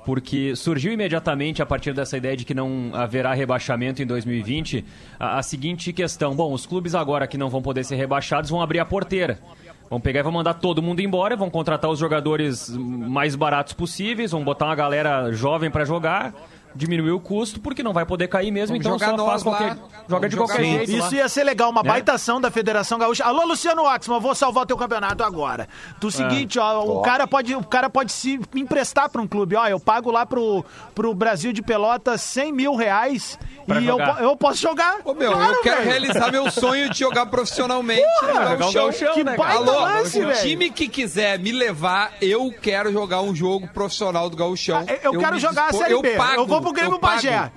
porque 0.05 0.55
surgiu 0.55 0.93
imediatamente, 0.93 1.61
a 1.61 1.67
partir 1.67 1.93
dessa 1.93 2.17
ideia 2.17 2.37
de 2.37 2.45
que 2.45 2.55
não 2.55 2.91
haverá 2.95 3.35
rebaixamento 3.35 4.01
em 4.01 4.07
2020, 4.07 4.85
a, 5.19 5.39
a 5.39 5.43
seguinte 5.43 5.93
questão. 5.93 6.35
Bom, 6.35 6.53
os 6.53 6.65
clubes 6.65 6.95
agora 6.95 7.27
que 7.27 7.37
não 7.37 7.51
vão 7.51 7.61
poder 7.61 7.85
ser 7.85 7.97
rebaixados 7.97 8.49
vão 8.49 8.61
abrir 8.61 8.79
a 8.79 8.85
porteira. 8.85 9.41
Vão 9.89 10.01
pegar 10.01 10.21
e 10.21 10.23
vão 10.23 10.33
mandar 10.33 10.55
todo 10.55 10.83
mundo 10.83 11.01
embora, 11.01 11.37
vão 11.37 11.49
contratar 11.49 11.91
os 11.91 11.99
jogadores 11.99 12.69
mais 12.77 13.37
baratos 13.37 13.73
possíveis, 13.73 14.33
vão 14.33 14.43
botar 14.43 14.67
uma 14.67 14.75
galera 14.75 15.33
jovem 15.33 15.71
para 15.71 15.85
jogar, 15.85 16.35
diminuir 16.77 17.11
o 17.13 17.21
custo, 17.21 17.59
porque 17.61 17.83
não 17.83 17.93
vai 17.93 18.05
poder 18.07 18.29
cair 18.29 18.51
mesmo, 18.51 18.77
Vamos 18.79 18.87
então 19.03 19.17
só 19.19 19.27
faz 19.27 19.43
qualquer... 19.43 19.69
lá. 19.71 19.75
Joga 19.75 19.89
Vamos 20.09 20.31
de 20.31 20.37
qualquer 20.37 20.63
jeito 20.65 20.93
lá. 20.93 20.99
Isso 21.07 21.15
ia 21.17 21.29
ser 21.29 21.45
legal, 21.45 21.71
uma 21.71 21.83
Né? 21.83 21.89
baita 21.89 22.13
ação 22.13 22.41
da 22.41 22.51
Federação 22.51 22.99
Gaúcha. 22.99 23.25
Alô, 23.25 23.45
Luciano 23.45 23.83
Oxman, 23.83 24.21
vou 24.21 24.35
salvar 24.35 24.65
o 24.65 24.67
teu 24.67 24.77
campeonato 24.77 25.25
agora. 25.25 25.69
Do 25.99 26.11
seguinte, 26.11 26.59
ó, 26.59 26.83
o 26.85 27.03
cara 27.03 27.27
pode, 27.27 27.55
o 27.55 27.65
cara 27.65 27.89
pode 27.91 28.13
se 28.13 28.39
emprestar 28.55 29.09
para 29.09 29.21
um 29.23 29.27
clube. 29.27 29.57
Ó, 29.57 29.67
eu 29.67 29.81
pago 29.81 30.11
lá 30.11 30.25
pro, 30.27 30.65
pro 30.95 31.13
Brasil 31.15 31.53
de 31.53 31.63
Pelotas 31.63 32.21
100 32.21 32.53
mil 32.53 32.75
reais 32.77 33.39
Pra 33.67 33.81
e 33.81 33.87
eu, 33.87 33.93
jogar. 33.99 34.23
eu 34.23 34.37
posso 34.37 34.61
jogar. 34.63 34.99
Ô, 35.05 35.13
meu, 35.15 35.33
Claro, 35.33 35.55
eu 35.55 35.63
quero 35.63 35.77
velho. 35.79 35.89
realizar 35.91 36.31
meu 36.31 36.51
sonho 36.51 36.89
de 36.91 36.99
jogar 37.01 37.27
profissionalmente 37.27 38.03
jogar 38.23 38.55
um 38.55 38.59
gauchão, 38.73 39.15
Que 39.15 39.25
né, 39.25 39.37
baita 39.37 39.55
Alô, 39.57 39.81
lance, 39.81 40.21
o 40.21 40.27
velho. 40.29 40.41
time 40.41 40.71
que 40.71 40.89
quiser 40.89 41.39
me 41.39 41.51
levar, 41.53 42.13
eu 42.21 42.53
quero 42.63 42.93
jogar 42.93 43.23
um 43.23 43.35
jogo 43.35 43.67
profissional 43.69 44.29
do 44.31 44.37
gauchão. 44.37 44.85
Ah, 44.89 44.93
eu 45.03 45.19
quero 45.19 45.35
me 45.35 45.41
jogar 45.41 45.65
a 45.65 45.67
dispo- 45.69 45.83
Série 45.83 45.95
eu 45.95 46.03
B. 46.03 46.11
Pago, 46.17 46.43
Eu 46.43 46.47
vou 46.47 46.61
pro 46.67 46.73
Grêmio 46.75 46.95
eu 46.97 46.99
pago. 47.01 47.15
Bagé. 47.17 47.51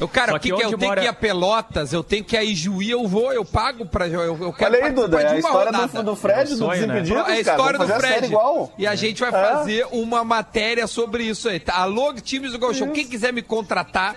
Eu, 0.00 0.06
cara, 0.06 0.30
Só 0.30 0.36
o 0.36 0.40
que, 0.40 0.48
que 0.52 0.54
é? 0.54 0.64
eu 0.64 0.68
onde 0.68 0.76
tenho 0.76 0.88
mora- 0.90 1.00
que 1.00 1.06
ir 1.08 1.10
a 1.10 1.12
Pelotas, 1.12 1.92
eu 1.92 2.04
tenho 2.04 2.22
que 2.22 2.36
ir 2.36 2.38
a 2.38 2.44
Ijuí, 2.44 2.88
eu 2.88 3.08
vou, 3.08 3.32
eu 3.32 3.44
pago 3.44 3.84
pra. 3.84 4.06
Eu, 4.06 4.38
eu 4.40 4.52
quero 4.52 4.74
Olha 4.76 4.84
aí, 4.86 4.92
Duda, 4.92 5.20
é 5.20 5.24
a 5.24 5.26
de 5.26 5.32
uma 5.34 5.38
história 5.40 5.72
rodada. 5.72 5.92
do, 5.98 6.02
do 6.04 6.14
Fred, 6.16 6.50
É 6.52 6.54
um 6.54 6.56
sonho, 6.56 6.86
né? 6.86 7.00
Desimpedidos, 7.00 7.16
É 7.18 7.20
a 7.20 7.24
cara. 7.24 7.40
história 7.40 7.78
do 7.80 7.86
Vamos 7.86 7.92
fazer 7.94 8.06
a 8.06 8.08
série 8.08 8.18
Fred. 8.28 8.32
igual. 8.32 8.72
E 8.78 8.86
a 8.86 8.94
gente 8.94 9.20
vai 9.20 9.30
É. 9.30 9.32
fazer 9.32 9.86
uma 9.90 10.22
matéria 10.22 10.86
sobre 10.86 11.24
isso 11.24 11.48
aí. 11.48 11.58
Tá? 11.58 11.74
Alô, 11.78 12.14
times 12.14 12.52
do 12.52 12.60
Gauchão, 12.60 12.90
quem 12.92 13.08
quiser 13.08 13.32
me 13.32 13.42
contratar, 13.42 14.14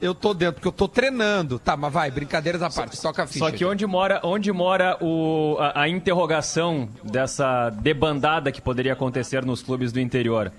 eu 0.00 0.14
tô 0.14 0.34
dentro, 0.34 0.54
porque 0.54 0.68
eu 0.68 0.72
tô 0.72 0.86
treinando. 0.86 1.58
Tá, 1.58 1.76
mas 1.76 1.92
vai, 1.92 2.12
brincadeiras 2.12 2.62
à 2.62 2.70
parte, 2.70 3.00
toca 3.02 3.24
a 3.24 3.26
ficha. 3.26 3.40
Só 3.40 3.50
que 3.50 3.64
onde 3.64 3.84
mora, 3.88 4.20
onde 4.22 4.52
mora 4.52 4.96
o, 5.00 5.56
a, 5.58 5.82
a 5.82 5.88
interrogação 5.88 6.88
dessa 7.02 7.70
debandada 7.70 8.52
que 8.52 8.60
poderia 8.60 8.92
acontecer 8.92 9.44
nos 9.44 9.62
clubes 9.64 9.90
do 9.90 9.98
interior? 9.98 10.52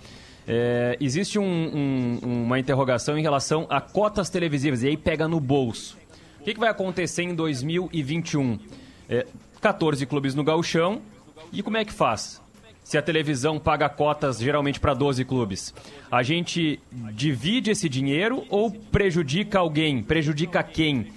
É, 0.47 0.95
existe 0.99 1.39
um- 1.39 1.43
um- 2.23 2.43
uma 2.43 2.59
interrogação 2.59 3.17
em 3.17 3.21
relação 3.21 3.65
a 3.69 3.81
cotas 3.81 4.29
televisivas, 4.29 4.83
e 4.83 4.87
aí 4.87 4.97
pega 4.97 5.27
no 5.27 5.39
bolso. 5.39 5.97
O 6.39 6.43
que, 6.43 6.53
que 6.53 6.59
vai 6.59 6.69
acontecer 6.69 7.23
em 7.23 7.33
2021? 7.33 8.59
É, 9.09 9.25
14 9.59 10.05
clubes 10.05 10.35
no 10.35 10.43
gauchão, 10.43 11.01
e 11.51 11.63
como 11.63 11.77
é 11.77 11.83
que 11.85 11.91
faz? 11.93 12.41
Se 12.83 12.99
a 12.99 13.01
televisão 13.01 13.57
paga 13.57 13.89
cotas 13.89 14.37
geralmente 14.37 14.79
para 14.79 14.93
12 14.93 15.25
clubes, 15.25 15.73
a 16.11 16.21
gente 16.21 16.79
divide 17.13 17.71
esse 17.71 17.89
dinheiro 17.89 18.45
ou 18.47 18.69
prejudica 18.69 19.57
alguém? 19.57 20.03
Prejudica 20.03 20.61
quem? 20.61 21.07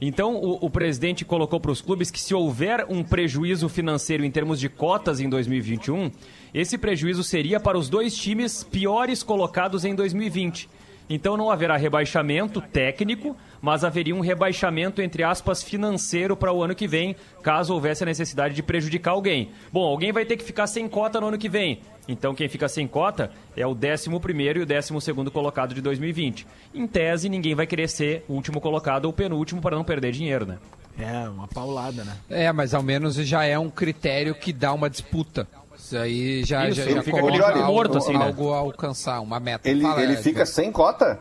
Então, 0.00 0.36
o, 0.36 0.66
o 0.66 0.70
presidente 0.70 1.24
colocou 1.24 1.58
para 1.58 1.72
os 1.72 1.80
clubes 1.80 2.10
que 2.10 2.20
se 2.20 2.32
houver 2.32 2.86
um 2.88 3.02
prejuízo 3.02 3.68
financeiro 3.68 4.24
em 4.24 4.30
termos 4.30 4.60
de 4.60 4.68
cotas 4.68 5.18
em 5.18 5.28
2021, 5.28 6.10
esse 6.54 6.78
prejuízo 6.78 7.24
seria 7.24 7.58
para 7.58 7.76
os 7.76 7.88
dois 7.88 8.16
times 8.16 8.62
piores 8.62 9.22
colocados 9.22 9.84
em 9.84 9.94
2020. 9.94 10.68
Então 11.10 11.36
não 11.36 11.50
haverá 11.50 11.76
rebaixamento 11.76 12.60
técnico, 12.60 13.36
mas 13.60 13.84
haveria 13.84 14.14
um 14.14 14.20
rebaixamento, 14.20 15.02
entre 15.02 15.22
aspas, 15.22 15.62
financeiro 15.62 16.36
para 16.36 16.52
o 16.52 16.62
ano 16.62 16.74
que 16.74 16.86
vem, 16.86 17.16
caso 17.42 17.74
houvesse 17.74 18.02
a 18.02 18.06
necessidade 18.06 18.54
de 18.54 18.62
prejudicar 18.62 19.12
alguém. 19.12 19.50
Bom, 19.72 19.84
alguém 19.84 20.12
vai 20.12 20.24
ter 20.24 20.36
que 20.36 20.44
ficar 20.44 20.66
sem 20.66 20.88
cota 20.88 21.20
no 21.20 21.28
ano 21.28 21.38
que 21.38 21.48
vem. 21.48 21.80
Então 22.08 22.34
quem 22.34 22.48
fica 22.48 22.68
sem 22.68 22.88
cota 22.88 23.30
é 23.54 23.66
o 23.66 23.72
11 23.72 24.08
e 24.56 24.62
o 24.62 24.66
12 24.66 25.30
colocado 25.30 25.74
de 25.74 25.82
2020. 25.82 26.46
Em 26.74 26.86
tese, 26.86 27.28
ninguém 27.28 27.54
vai 27.54 27.66
querer 27.66 27.88
ser 27.88 28.24
o 28.26 28.32
último 28.32 28.60
colocado 28.60 29.04
ou 29.04 29.12
penúltimo 29.12 29.60
para 29.60 29.76
não 29.76 29.84
perder 29.84 30.12
dinheiro, 30.12 30.46
né? 30.46 30.58
É, 30.98 31.28
uma 31.28 31.46
paulada, 31.46 32.02
né? 32.02 32.16
É, 32.28 32.50
mas 32.50 32.74
ao 32.74 32.82
menos 32.82 33.14
já 33.14 33.44
é 33.44 33.58
um 33.58 33.70
critério 33.70 34.34
que 34.34 34.52
dá 34.52 34.72
uma 34.72 34.90
disputa. 34.90 35.46
Isso 35.76 35.96
aí 35.96 36.44
já, 36.44 36.66
Isso, 36.66 36.76
já, 36.76 36.82
ele 36.84 36.94
já 36.94 37.02
fica 37.02 37.20
coloca 37.20 37.46
ali 37.46 37.60
algo, 37.60 37.72
morto, 37.72 37.98
assim, 37.98 38.12
né? 38.12 38.24
algo 38.24 38.52
a 38.52 38.58
alcançar, 38.58 39.20
uma 39.20 39.38
meta. 39.38 39.68
Ele, 39.70 39.82
Fala, 39.82 40.02
ele 40.02 40.12
Edson. 40.14 40.22
fica 40.24 40.44
sem 40.44 40.72
cota? 40.72 41.20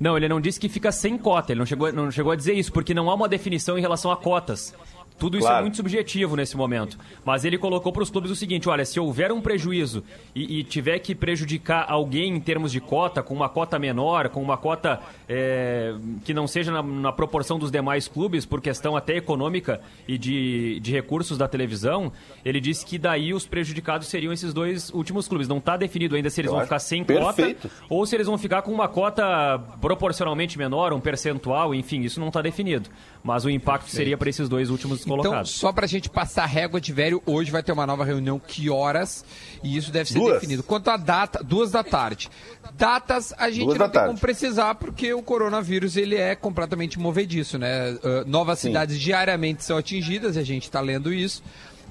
Não, 0.00 0.16
ele 0.16 0.28
não 0.28 0.40
disse 0.40 0.58
que 0.58 0.68
fica 0.68 0.90
sem 0.90 1.18
cota, 1.18 1.52
ele 1.52 1.58
não 1.58 1.66
chegou, 1.66 1.92
não 1.92 2.10
chegou 2.10 2.32
a 2.32 2.36
dizer 2.36 2.54
isso, 2.54 2.72
porque 2.72 2.94
não 2.94 3.10
há 3.10 3.14
uma 3.14 3.28
definição 3.28 3.76
em 3.76 3.82
relação 3.82 4.10
a 4.10 4.16
cotas. 4.16 4.74
Tudo 5.20 5.36
isso 5.38 5.46
é 5.46 5.50
Claro. 5.50 5.62
muito 5.64 5.76
subjetivo 5.76 6.34
nesse 6.34 6.56
momento. 6.56 6.98
Mas 7.24 7.44
ele 7.44 7.56
colocou 7.58 7.92
para 7.92 8.02
os 8.02 8.10
clubes 8.10 8.30
o 8.30 8.34
seguinte: 8.34 8.68
olha, 8.68 8.84
se 8.84 8.98
houver 8.98 9.30
um 9.30 9.40
prejuízo 9.40 10.02
e, 10.34 10.58
e 10.60 10.64
tiver 10.64 10.98
que 10.98 11.14
prejudicar 11.14 11.84
alguém 11.88 12.34
em 12.34 12.40
termos 12.40 12.72
de 12.72 12.80
cota, 12.80 13.22
com 13.22 13.34
uma 13.34 13.48
cota 13.48 13.78
menor, 13.78 14.30
com 14.30 14.42
uma 14.42 14.56
cota 14.56 14.98
é, 15.28 15.94
que 16.24 16.32
não 16.34 16.46
seja 16.46 16.72
na, 16.72 16.82
na 16.82 17.12
proporção 17.12 17.58
dos 17.58 17.70
demais 17.70 18.08
clubes, 18.08 18.44
por 18.46 18.60
questão 18.60 18.96
até 18.96 19.16
econômica 19.16 19.80
e 20.08 20.16
de, 20.18 20.80
de 20.80 20.90
recursos 20.92 21.36
da 21.38 21.46
televisão, 21.46 22.10
ele 22.44 22.60
disse 22.60 22.84
que 22.86 22.98
daí 22.98 23.34
os 23.34 23.46
prejudicados 23.46 24.08
seriam 24.08 24.32
esses 24.32 24.54
dois 24.54 24.90
últimos 24.94 25.28
clubes. 25.28 25.46
Não 25.46 25.58
está 25.58 25.76
definido 25.76 26.16
ainda 26.16 26.30
se 26.30 26.40
eles 26.40 26.50
Eu 26.50 26.56
vão 26.56 26.64
ficar 26.64 26.78
sem 26.78 27.04
perfeito. 27.04 27.68
cota 27.68 27.84
ou 27.90 28.06
se 28.06 28.14
eles 28.16 28.26
vão 28.26 28.38
ficar 28.38 28.62
com 28.62 28.72
uma 28.72 28.88
cota 28.88 29.58
proporcionalmente 29.80 30.56
menor, 30.56 30.92
um 30.92 31.00
percentual, 31.00 31.74
enfim, 31.74 32.00
isso 32.00 32.18
não 32.20 32.28
está 32.28 32.40
definido. 32.40 32.88
Mas 33.22 33.44
o 33.44 33.50
impacto 33.50 33.90
seria 33.90 34.16
para 34.16 34.30
esses 34.30 34.48
dois 34.48 34.70
últimos 34.70 35.02
Então, 35.02 35.18
colocados. 35.18 35.50
só 35.50 35.70
pra 35.72 35.86
gente 35.86 36.08
passar 36.08 36.44
a 36.44 36.46
régua 36.46 36.80
de 36.80 36.90
velho, 36.90 37.22
hoje 37.26 37.50
vai 37.50 37.62
ter 37.62 37.70
uma 37.70 37.86
nova 37.86 38.02
reunião, 38.02 38.38
que 38.38 38.70
horas? 38.70 39.24
E 39.62 39.76
isso 39.76 39.92
deve 39.92 40.08
ser 40.10 40.18
Duas. 40.18 40.34
definido. 40.34 40.62
Quanto 40.62 40.88
à 40.88 40.96
data, 40.96 41.44
duas 41.44 41.70
da 41.70 41.84
tarde. 41.84 42.30
Datas 42.74 43.34
a 43.36 43.50
gente 43.50 43.64
Duas 43.66 43.78
não 43.78 43.86
tem 43.86 43.92
tarde. 43.94 44.08
como 44.08 44.18
precisar, 44.18 44.74
porque 44.76 45.12
o 45.12 45.22
coronavírus 45.22 45.96
ele 45.96 46.16
é 46.16 46.34
completamente 46.34 46.98
movediço, 46.98 47.58
né? 47.58 47.98
Ah, 48.02 48.24
novas 48.26 48.58
Sim. 48.58 48.68
cidades 48.68 48.98
diariamente 48.98 49.64
são 49.64 49.76
atingidas, 49.76 50.36
a 50.36 50.42
gente 50.42 50.70
tá 50.70 50.80
lendo 50.80 51.12
isso. 51.12 51.42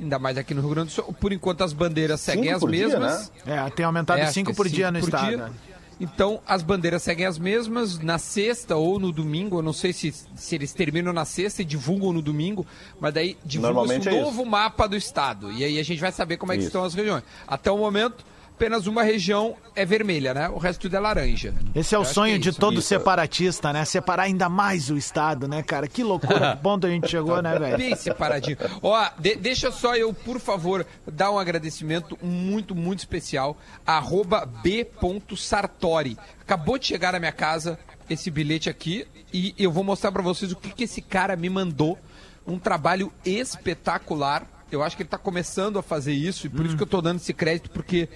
Ainda 0.02 0.18
mais 0.18 0.38
aqui 0.38 0.54
no 0.54 0.62
Rio 0.62 0.70
Grande 0.72 0.88
do 0.88 0.94
Sul. 0.94 1.14
Por 1.20 1.34
enquanto 1.34 1.62
as 1.64 1.74
bandeiras 1.74 2.22
seguem 2.22 2.46
Cinco 2.46 2.56
as 2.56 2.60
por 2.62 2.72
dia, 2.72 2.88
mesmas. 2.88 3.32
né? 3.46 3.66
É, 3.68 3.70
tem 3.70 3.86
aumentado 3.86 4.18
É, 4.20 4.24
acho 4.24 4.34
5 4.34 4.46
que 4.48 4.52
é 4.52 4.56
por 4.56 4.68
dia 4.70 4.88
cinco 4.88 4.94
no 4.94 5.00
por 5.02 5.08
estado. 5.10 5.28
dia. 5.28 5.38
né? 5.38 5.52
Então, 6.00 6.40
as 6.48 6.64
bandeiras 6.64 7.04
seguem 7.04 7.26
as 7.26 7.38
mesmas 7.38 8.00
na 8.00 8.18
sexta 8.18 8.76
ou 8.78 8.98
no 9.00 9.12
domingo. 9.12 9.58
Eu 9.58 9.62
não 9.62 9.74
sei 9.74 9.92
se, 9.92 10.14
se 10.36 10.56
eles 10.56 10.72
terminam 10.72 11.12
na 11.12 11.26
sexta 11.26 11.62
e 11.62 11.66
divulgam 11.66 12.14
no 12.14 12.22
domingo, 12.22 12.66
mas 13.00 13.14
daí 13.14 13.38
divulga 13.44 13.74
Normalmente 13.74 14.08
um 14.08 14.12
é 14.14 14.22
novo 14.22 14.46
mapa 14.46 14.88
do 14.88 14.96
estado. 14.96 15.52
E 15.52 15.64
aí 15.64 15.78
a 15.78 15.84
gente 15.84 16.00
vai 16.00 16.12
saber 16.12 16.38
como 16.38 16.54
é 16.54 16.56
que 16.56 16.62
Isso. 16.62 16.70
estão 16.70 16.84
as 16.86 16.94
regiões. 16.94 17.24
Até 17.46 17.70
o 17.70 17.78
momento, 17.78 18.26
apenas 18.60 18.88
uma 18.88 19.04
região 19.04 19.56
é 19.74 19.86
vermelha, 19.86 20.34
né? 20.34 20.50
O 20.50 20.58
resto 20.58 20.82
tudo 20.82 20.96
é 20.98 21.00
laranja. 21.00 21.54
Esse 21.74 21.96
é 21.96 21.98
o 21.98 22.02
Eu 22.02 22.06
sonho 22.06 22.36
é 22.36 22.38
de 22.38 22.50
isso. 22.50 22.60
todo 22.60 22.80
Isso. 22.80 22.90
separatista, 22.90 23.72
né? 23.72 23.86
Separar 23.86 24.24
ainda 24.24 24.50
mais 24.50 24.90
o 24.90 24.98
Estado, 24.98 25.48
né, 25.48 25.64
cara? 25.64 25.88
Que 25.88 26.04
loucura, 26.04 26.58
que 26.58 26.62
ponto 26.62 26.86
a 26.86 26.90
gente 26.90 27.08
chegou, 27.10 27.42
né, 27.42 27.58
velho? 27.58 27.78
Bem 27.78 27.96
separadinho. 27.96 28.58
Ó, 28.84 29.10
de- 29.18 29.36
deixa 29.38 29.72
só 29.72 29.96
eu, 29.96 30.14
por 30.14 30.42
favor, 30.42 30.86
dar 31.08 31.32
um 31.32 31.40
agradecimento 31.40 32.20
muito, 32.22 32.76
muito 32.76 33.00
especial. 33.00 33.58
Arroba 33.88 34.46
b.sartori. 34.46 36.18
Acabou 36.42 36.78
de 36.78 36.86
chegar 36.88 37.14
na 37.14 37.20
minha 37.20 37.32
casa 37.32 37.80
esse 38.10 38.30
bilhete 38.30 38.70
aqui 38.70 39.08
e 39.32 39.56
eu 39.58 39.72
vou 39.72 39.86
mostrar 39.86 40.12
pra 40.12 40.22
vocês 40.22 40.52
o 40.52 40.56
que, 40.58 40.72
que 40.74 40.84
esse 40.84 41.02
cara 41.02 41.36
me 41.38 41.50
mandou. 41.50 41.98
Um 42.46 42.60
trabalho 42.60 43.14
espetacular. 43.24 44.46
Eu 44.72 44.84
acho 44.84 44.96
que 44.98 45.04
ele 45.04 45.10
tá 45.10 45.18
começando 45.18 45.80
a 45.80 45.84
fazer 45.84 46.14
isso 46.14 46.46
e 46.46 46.50
por 46.50 46.66
isso 46.66 46.76
que 46.76 46.84
eu 46.84 46.88
tô 46.88 47.02
dando 47.02 47.18
esse 47.18 47.34
crédito, 47.34 47.70
porque 47.72 48.08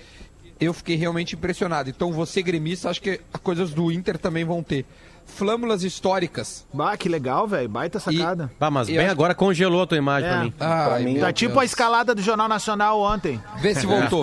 eu 0.60 0.74
fiquei 0.74 0.96
realmente 0.96 1.36
impressionado. 1.36 1.90
Então 1.90 2.12
você, 2.12 2.42
gremista, 2.42 2.90
acho 2.90 3.02
que 3.02 3.20
as 3.34 3.40
coisas 3.42 3.72
do 3.72 3.92
Inter 3.92 4.18
também 4.18 4.44
vão 4.46 4.62
ter. 4.64 4.86
Flâmulas 5.26 5.84
históricas. 5.84 6.66
Bah, 6.74 6.98
que 6.98 7.08
legal, 7.08 7.48
velho. 7.48 7.70
Baita 7.70 7.98
sacada. 7.98 8.52
Bah, 8.60 8.70
mas 8.70 8.90
Eu 8.90 8.96
bem 8.96 9.06
acho- 9.06 9.12
agora 9.14 9.34
congelou 9.34 9.82
a 9.84 9.88
tua 9.88 9.98
imagem 9.98 10.30
É. 10.30 10.34
pra 10.34 10.44
mim. 10.44 10.54
Ai, 10.60 11.04
mim- 11.06 11.14
meu 11.14 11.22
Tá 11.22 11.32
tipo 11.32 11.54
Deus. 11.54 11.62
a 11.62 11.66
escalada 11.66 12.14
do 12.14 12.22
Jornal 12.22 12.50
Nacional 12.50 13.00
ontem. 13.00 13.42
Vê 13.62 13.74
se 13.74 13.86
voltou. 13.86 14.22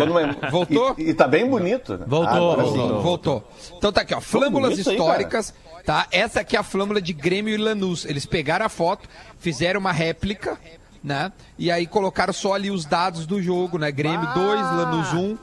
Voltou? 0.51 0.95
E, 0.99 1.09
e 1.11 1.15
tá 1.15 1.27
bem 1.27 1.49
bonito. 1.49 1.97
né? 1.97 2.05
Voltou, 2.07 2.53
agora 2.53 2.69
sim. 2.69 2.77
voltou. 2.77 3.01
Voltou. 3.03 3.51
Então 3.79 3.91
tá 3.93 4.03
aqui, 4.03 4.15
ó. 4.15 4.21
Flâmulas 4.21 4.73
bonito 4.73 4.91
aí, 4.91 4.95
históricas, 4.95 5.55
tá? 5.87 6.07
Essa 6.13 6.41
aqui 6.41 6.55
é 6.55 6.59
a 6.61 6.63
flâmula 6.63 7.01
de 7.01 7.15
Grêmio 7.15 7.55
e 7.55 7.57
Lanús. 7.57 8.05
Eles 8.05 8.27
pegaram 8.27 8.67
a 8.67 8.69
foto, 8.69 9.09
fizeram 9.39 9.81
uma 9.81 9.93
réplica, 9.93 10.59
né? 11.03 11.33
E 11.59 11.71
aí 11.71 11.87
colocaram 11.87 12.33
só 12.35 12.53
ali 12.53 12.71
os 12.71 12.85
dados 12.85 13.25
do 13.25 13.41
jogo, 13.43 13.79
né? 13.79 13.91
Grêmio 13.91 14.29
2, 14.35 14.61
Lanús 14.61 15.15
1. 15.15 15.39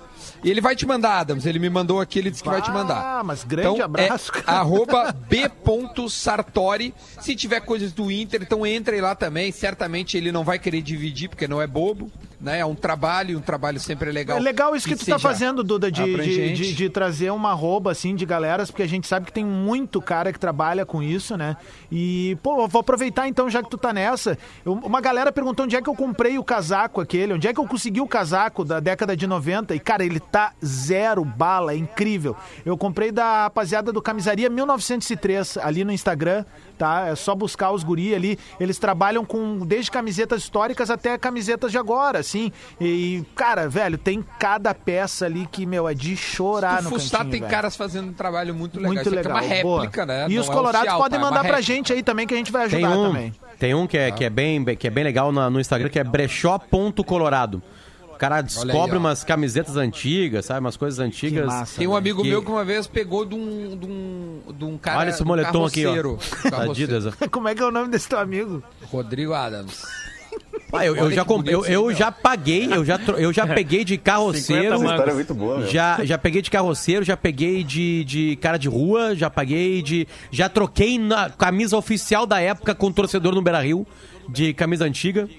E 0.47 0.49
ele 0.49 0.61
vai 0.61 0.77
te 0.77 0.85
mandar, 0.85 1.19
Adams. 1.19 1.45
Ele 1.45 1.59
me 1.59 1.69
mandou 1.69 1.99
aqui, 1.99 2.19
ele 2.19 2.31
disse 2.31 2.41
que 2.41 2.47
vai 2.47 2.61
te 2.61 2.71
mandar. 2.71 3.19
Ah, 3.19 3.21
mas 3.21 3.43
grande 3.43 3.67
então, 3.67 3.83
abraço, 3.83 4.31
É, 4.33 4.43
arroba 4.45 5.11
b.sartori. 5.27 6.93
Se 7.19 7.35
tiver 7.35 7.59
coisas 7.59 7.91
do 7.91 8.09
Inter, 8.09 8.43
então 8.43 8.65
entrem 8.65 9.01
lá 9.01 9.13
também. 9.13 9.51
Certamente 9.51 10.15
ele 10.15 10.31
não 10.31 10.45
vai 10.45 10.57
querer 10.57 10.81
dividir, 10.81 11.27
porque 11.27 11.49
não 11.49 11.61
é 11.61 11.67
bobo. 11.67 12.09
Né? 12.39 12.59
É 12.59 12.65
um 12.65 12.75
trabalho, 12.75 13.39
um 13.39 13.41
trabalho 13.41 13.79
sempre 13.79 14.09
é 14.09 14.13
legal. 14.13 14.37
É 14.37 14.39
legal 14.39 14.75
isso 14.75 14.87
que, 14.87 14.95
tu 14.95 15.05
tá 15.05 15.17
fazendo, 15.17 15.63
Duda, 15.63 15.91
de, 15.91 16.03
de, 16.03 16.53
de- 16.53 16.73
de 16.75 16.89
trazer 16.89 17.31
uma 17.31 17.51
rouba, 17.53 17.91
assim, 17.91 18.13
de 18.15 18.27
galeras, 18.27 18.69
porque 18.69 18.83
a 18.83 18.87
gente 18.87 19.07
sabe 19.07 19.25
que 19.25 19.31
tem 19.33 19.43
muito 19.43 19.99
cara 19.99 20.31
que 20.31 20.39
trabalha 20.39 20.85
com 20.85 21.01
isso, 21.01 21.35
né? 21.35 21.57
E, 21.91 22.37
pô, 22.43 22.67
vou 22.67 22.81
aproveitar 22.81 23.27
então, 23.27 23.49
já 23.49 23.63
que 23.63 23.69
tu 23.71 23.77
tá 23.77 23.91
nessa. 23.91 24.37
Eu- 24.63 24.73
uma 24.73 25.01
galera 25.01 25.31
perguntou 25.31 25.65
onde 25.65 25.75
é 25.75 25.81
que 25.81 25.89
eu 25.89 25.95
comprei 25.95 26.37
o 26.37 26.43
casaco 26.43 27.01
aquele, 27.01 27.33
onde 27.33 27.47
é 27.47 27.53
que 27.53 27.59
eu 27.59 27.65
consegui 27.65 28.01
o 28.01 28.07
casaco 28.07 28.63
da 28.63 28.79
década 28.79 29.17
de 29.17 29.25
90. 29.25 29.73
E, 29.73 29.79
cara, 29.79 30.05
ele 30.05 30.19
tá 30.19 30.53
zero 30.63 31.25
bala, 31.25 31.73
é 31.73 31.75
incrível. 31.77 32.35
Eu 32.63 32.77
comprei 32.77 33.11
da 33.11 33.45
rapaziada 33.45 33.91
do 33.91 33.99
Camisaria 34.01 34.47
1903, 34.47 35.57
ali 35.57 35.83
no 35.83 35.91
Instagram, 35.91 36.45
tá? 36.77 37.07
É 37.07 37.15
só 37.15 37.33
buscar 37.35 37.71
os 37.71 37.83
guri 37.83 38.13
ali. 38.13 38.37
Eles 38.59 38.77
trabalham 38.77 39.25
com 39.25 39.59
desde 39.65 39.89
camisetas 39.91 40.43
históricas 40.43 40.89
até 40.89 41.17
camisetas 41.17 41.71
de 41.71 41.77
agora, 41.77 42.19
assim. 42.19 42.51
E, 42.79 43.23
cara, 43.35 43.67
velho, 43.67 43.97
tem 43.97 44.23
cada 44.39 44.73
peça 44.73 45.25
ali 45.25 45.47
que, 45.51 45.65
meu, 45.65 45.87
é 45.87 45.93
de 45.93 46.15
chorar 46.15 46.81
no 46.83 46.89
fuçar, 46.89 47.19
cantinho, 47.19 47.31
tem 47.31 47.39
velho. 47.41 47.51
caras 47.51 47.75
fazendo 47.75 48.09
um 48.09 48.13
trabalho 48.13 48.53
muito 48.53 48.75
legal. 48.77 48.93
Muito 48.93 49.01
Isso 49.01 49.09
aqui 49.09 49.27
legal. 49.27 49.37
é 49.37 49.41
uma 49.41 49.47
réplica, 49.47 50.05
boa. 50.05 50.17
né? 50.17 50.25
E 50.29 50.35
Não 50.35 50.41
os 50.41 50.49
é 50.49 50.51
colorados 50.53 50.79
oficial, 50.81 50.97
podem 50.99 51.11
tá? 51.11 51.15
É 51.17 51.19
uma 51.25 51.29
mandar 51.31 51.41
pra 51.47 51.57
réplica. 51.57 51.73
gente 51.73 51.93
aí 51.93 52.03
também, 52.03 52.27
que 52.27 52.33
a 52.33 52.37
gente 52.37 52.51
vai 52.51 52.67
Tem 52.69 52.83
ajudar 52.83 52.97
um, 52.97 53.07
também. 53.07 53.33
tem 53.59 53.73
um 53.73 53.87
que 53.87 53.97
é, 53.97 54.11
que 54.11 54.23
é, 54.23 54.29
bem, 54.29 54.63
que 54.75 54.87
é 54.87 54.89
bem 54.89 55.03
legal 55.03 55.31
na- 55.31 55.49
no 55.49 55.59
Instagram, 55.59 55.89
que 55.89 55.99
é 55.99 56.03
brechó.colorado. 56.03 57.61
O 58.17 58.19
cara 58.19 58.41
descobre 58.41 58.95
ó. 58.95 58.99
umas 58.99 59.23
camisetas 59.23 59.77
antigas, 59.77 60.45
sabe? 60.45 60.59
Umas 60.59 60.75
coisas 60.75 60.99
antigas. 60.99 61.45
massa. 61.45 61.77
Tem 61.77 61.87
um 61.87 61.95
amigo 61.95 62.23
Que- 62.23 62.29
meu 62.29 62.41
que 62.43 62.49
uma 62.49 62.65
vez 62.65 62.87
pegou 62.87 63.23
de 63.23 63.35
um, 63.35 63.77
de 63.77 63.85
um, 63.85 64.39
de 64.57 64.65
um 64.65 64.75
cara. 64.77 64.97
Olha 64.99 65.09
esse 65.09 65.19
de 65.19 65.23
um 65.23 65.27
moletom 65.27 65.63
aqui, 65.65 65.85
ó. 65.85 65.93
Adidas. 66.63 67.05
ó. 67.05 67.11
Como 67.29 67.47
é 67.47 67.53
que 67.53 67.61
é 67.61 67.65
o 67.65 67.71
nome 67.71 67.89
desse 67.89 68.09
teu 68.09 68.17
amigo? 68.17 68.63
Rodrigo 68.91 69.33
Adams. 69.33 69.83
Ah, 70.73 70.85
eu, 70.85 70.95
eu 70.97 71.11
já 71.11 71.23
comprei, 71.23 71.55
eu, 71.55 71.65
eu 71.65 71.93
já 71.93 72.11
paguei, 72.11 72.67
eu 72.73 72.83
já, 72.83 72.99
eu 73.17 73.31
já 73.31 73.47
peguei 73.55 73.85
de 73.85 73.97
carroceiro. 73.97 74.63
50 74.63 74.75
Essa 74.75 74.85
história 74.93 75.11
é 75.11 75.13
muito 75.13 75.33
boa, 75.33 75.57
meu. 75.59 75.67
Já, 75.67 76.03
já 76.03 76.17
peguei 76.17 76.41
de 76.41 76.51
carroceiro, 76.51 77.05
já 77.05 77.15
peguei 77.15 77.63
de, 77.63 78.03
de 78.03 78.35
cara 78.37 78.57
de 78.57 78.67
rua, 78.67 79.15
já 79.15 79.29
paguei 79.29 79.81
de. 79.81 80.07
Já 80.29 80.49
troquei 80.49 80.99
na 80.99 81.29
camisa 81.29 81.77
oficial 81.77 82.25
da 82.25 82.41
época 82.41 82.75
com 82.75 82.87
o 82.87 82.93
torcedor 82.93 83.33
no 83.33 83.41
Beira 83.41 83.61
Rio, 83.61 83.87
de 84.27 84.53
camisa 84.53 84.83
antiga. 84.85 85.29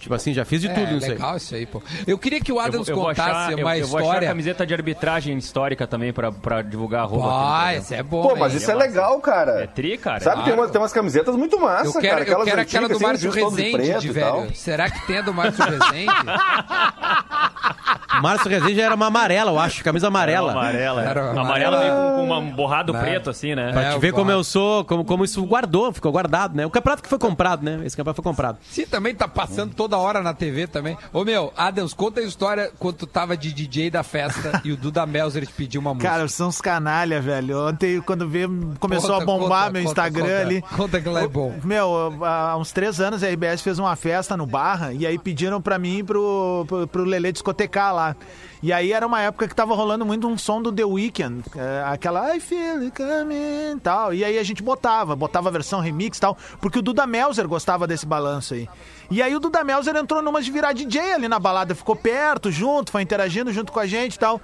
Tipo 0.00 0.14
assim, 0.14 0.32
já 0.32 0.46
fiz 0.46 0.62
de 0.62 0.68
tudo 0.70 0.80
é, 0.80 0.92
nisso 0.94 1.06
aí. 1.06 1.12
legal 1.12 1.36
isso 1.36 1.54
aí, 1.54 1.66
pô. 1.66 1.82
Eu 2.06 2.16
queria 2.18 2.40
que 2.40 2.50
o 2.50 2.56
Eu, 2.56 2.60
Adams 2.60 2.88
eu 2.88 2.96
vou 2.96 3.04
contasse 3.04 3.30
achar, 3.30 3.52
eu, 3.52 3.58
uma 3.58 3.76
eu 3.76 3.86
vou 3.86 3.98
achar 3.98 4.06
a 4.06 4.08
história. 4.08 4.28
camiseta 4.28 4.66
de 4.66 4.72
arbitragem 4.74 5.36
histórica 5.36 5.86
também 5.86 6.10
pra, 6.12 6.32
pra 6.32 6.62
divulgar 6.62 7.02
a 7.02 7.04
roupa. 7.04 7.28
Ah, 7.30 7.74
esse 7.74 7.94
é 7.94 8.02
bom. 8.02 8.22
Pô, 8.22 8.34
mas 8.36 8.52
hein? 8.52 8.58
isso 8.58 8.70
é 8.70 8.74
legal, 8.74 9.20
cara. 9.20 9.62
É 9.62 9.66
tri, 9.66 9.98
cara. 9.98 10.20
Sabe, 10.20 10.36
tem, 10.36 10.44
Claro. 10.46 10.60
umas, 10.62 10.70
tem 10.70 10.80
umas 10.80 10.92
camisetas 10.92 11.36
muito 11.36 11.60
massa, 11.60 11.86
Eu 11.86 11.92
quero, 11.92 12.02
cara. 12.02 12.18
eu 12.18 12.22
Aquelas 12.22 12.44
quero 12.48 12.60
antigas, 12.62 12.74
aquela 12.74 12.88
do 12.88 12.94
assim, 12.94 13.04
Márcio 13.04 13.32
todos 13.32 13.58
Rezende, 13.58 14.00
de 14.00 14.08
velho. 14.12 14.56
Será 14.56 14.90
que 14.90 15.06
tem 15.06 15.18
a 15.18 15.22
do 15.22 15.34
Márcio 15.34 15.64
Rezende? 15.64 16.06
Márcio 18.22 18.48
Rezende 18.50 18.80
era 18.80 18.94
uma 18.94 19.06
amarela, 19.06 19.50
eu 19.52 19.58
acho, 19.58 19.82
camisa 19.84 20.08
amarela. 20.08 20.52
Amarela. 20.52 21.02
Era 21.02 21.20
é. 21.20 21.30
amarela. 21.30 21.40
Amarela 21.40 21.78
meio 21.80 21.92
com, 21.92 22.16
com 22.16 22.24
uma- 22.24 22.38
um 22.38 22.50
borrado 22.50 22.92
preto, 22.92 23.30
assim, 23.30 23.54
né? 23.54 23.72
Pra 23.72 23.82
É, 23.82 23.88
te 23.90 23.94
eu 23.94 24.00
ver 24.00 24.12
como 24.12 24.30
eu 24.30 24.42
sou, 24.44 24.84
como, 24.84 25.04
como 25.04 25.24
isso 25.24 25.42
guardou, 25.44 25.92
ficou 25.92 26.10
guardado, 26.12 26.56
né? 26.56 26.66
O 26.66 26.70
campeonato 26.70 27.02
que 27.02 27.08
foi 27.08 27.18
comprado, 27.18 27.62
né? 27.64 27.80
Esse 27.84 27.96
campeonato 27.96 28.22
foi 28.22 28.30
comprado. 28.30 28.58
Sim, 28.68 28.84
também 28.86 29.14
tá 29.14 29.26
passando 29.28 29.74
toda 29.90 29.98
hora 29.98 30.22
na 30.22 30.32
TV 30.32 30.68
também. 30.68 30.96
Ô 31.12 31.24
meu, 31.24 31.52
Adams, 31.56 31.92
conta 31.92 32.20
a 32.20 32.22
história 32.22 32.70
quando 32.78 32.94
tu 32.94 33.06
tava 33.06 33.36
de 33.36 33.52
DJ 33.52 33.90
da 33.90 34.04
festa 34.04 34.60
e 34.64 34.70
o 34.70 34.76
Duda 34.76 35.04
Melzer 35.04 35.44
te 35.44 35.52
pediu 35.52 35.80
uma 35.80 35.92
música. 35.92 36.08
Cara, 36.08 36.28
são 36.28 36.48
uns 36.48 36.60
canalha, 36.60 37.20
velho. 37.20 37.68
Ontem, 37.68 38.00
quando 38.00 38.28
veio, 38.28 38.48
começou 38.78 39.10
Conta, 39.10 39.22
a 39.22 39.26
bombar 39.26 39.66
conta, 39.66 39.72
meu 39.72 39.84
conta, 39.84 40.08
Instagram 40.08 40.40
ali. 40.40 40.62
Conta 40.62 41.00
que 41.00 41.08
lá 41.08 41.22
é 41.22 41.28
bom. 41.28 41.54
Meu, 41.64 42.24
há 42.24 42.56
uns 42.56 42.70
três 42.70 43.00
anos 43.00 43.24
a 43.24 43.28
RBS 43.28 43.62
fez 43.62 43.78
uma 43.78 43.96
festa 43.96 44.36
no 44.36 44.46
Barra 44.46 44.92
e 44.92 45.04
aí 45.04 45.18
pediram 45.18 45.60
pra 45.60 45.78
mim 45.78 46.04
pro, 46.04 46.64
pro, 46.68 46.86
pro 46.86 47.04
Lelê 47.04 47.32
discotecar 47.32 47.92
lá. 47.92 48.16
E 48.62 48.72
aí 48.74 48.92
era 48.92 49.06
uma 49.06 49.20
época 49.20 49.48
que 49.48 49.54
tava 49.54 49.74
rolando 49.74 50.04
muito 50.04 50.28
um 50.28 50.36
som 50.36 50.60
do 50.60 50.70
The 50.70 50.84
Weeknd, 50.84 51.42
é, 51.56 51.82
aquela 51.86 52.36
I 52.36 52.40
feel 52.40 52.80
it 52.82 52.92
coming 52.92 53.78
tal. 53.82 54.12
E 54.12 54.22
aí 54.22 54.38
a 54.38 54.42
gente 54.42 54.62
botava, 54.62 55.16
botava 55.16 55.48
a 55.48 55.52
versão 55.52 55.80
remix 55.80 56.20
tal, 56.20 56.36
porque 56.60 56.78
o 56.78 56.82
Duda 56.82 57.06
Melzer 57.06 57.48
gostava 57.48 57.86
desse 57.86 58.04
balanço 58.04 58.52
aí. 58.52 58.68
E 59.10 59.22
aí 59.22 59.34
o 59.34 59.40
Duda 59.40 59.64
Melzer 59.64 59.96
entrou 59.96 60.20
numa 60.20 60.42
de 60.42 60.50
virar 60.50 60.74
DJ 60.74 61.14
ali 61.14 61.26
na 61.28 61.38
balada, 61.38 61.74
ficou 61.74 61.96
perto, 61.96 62.50
junto, 62.50 62.92
foi 62.92 63.00
interagindo 63.00 63.50
junto 63.50 63.72
com 63.72 63.80
a 63.80 63.86
gente 63.86 64.16
e 64.16 64.18
tal. 64.18 64.40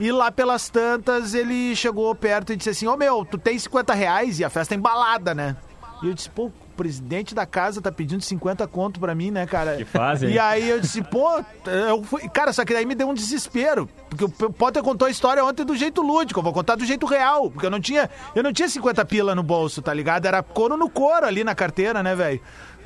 E 0.00 0.10
lá 0.10 0.32
pelas 0.32 0.68
tantas 0.68 1.34
ele 1.34 1.76
chegou 1.76 2.12
perto 2.14 2.52
e 2.52 2.56
disse 2.56 2.70
assim: 2.70 2.88
Ô 2.88 2.96
meu, 2.96 3.24
tu 3.24 3.38
tem 3.38 3.56
50 3.56 3.94
reais 3.94 4.40
e 4.40 4.44
a 4.44 4.50
festa 4.50 4.74
é 4.74 4.76
embalada, 4.76 5.32
né? 5.32 5.56
E 6.02 6.08
eu 6.08 6.14
disse: 6.14 6.28
pô, 6.28 6.50
presidente 6.74 7.34
da 7.34 7.46
casa 7.46 7.80
tá 7.80 7.90
pedindo 7.90 8.22
50 8.22 8.66
conto 8.66 9.00
pra 9.00 9.14
mim, 9.14 9.30
né, 9.30 9.46
cara? 9.46 9.76
Que 9.76 9.84
hein? 10.26 10.32
E 10.32 10.38
aí 10.38 10.68
eu 10.68 10.80
disse, 10.80 11.02
pô, 11.02 11.42
eu 11.66 12.02
fui. 12.02 12.28
Cara, 12.28 12.52
só 12.52 12.64
que 12.64 12.72
daí 12.72 12.84
me 12.84 12.94
deu 12.94 13.08
um 13.08 13.14
desespero. 13.14 13.88
Porque 14.08 14.24
o 14.24 14.50
Potter 14.50 14.82
contou 14.82 15.06
a 15.06 15.10
história 15.10 15.44
ontem 15.44 15.64
do 15.64 15.76
jeito 15.76 16.02
lúdico, 16.02 16.40
eu 16.40 16.44
vou 16.44 16.52
contar 16.52 16.76
do 16.76 16.84
jeito 16.84 17.06
real. 17.06 17.50
Porque 17.50 17.66
eu 17.66 17.70
não 17.70 17.80
tinha. 17.80 18.10
Eu 18.34 18.42
não 18.42 18.52
tinha 18.52 18.68
50 18.68 19.04
pila 19.04 19.34
no 19.34 19.42
bolso, 19.42 19.80
tá 19.82 19.92
ligado? 19.92 20.26
Era 20.26 20.42
couro 20.42 20.76
no 20.76 20.88
couro 20.88 21.26
ali 21.26 21.44
na 21.44 21.54
carteira, 21.54 22.02
né, 22.02 22.14
velho? 22.14 22.40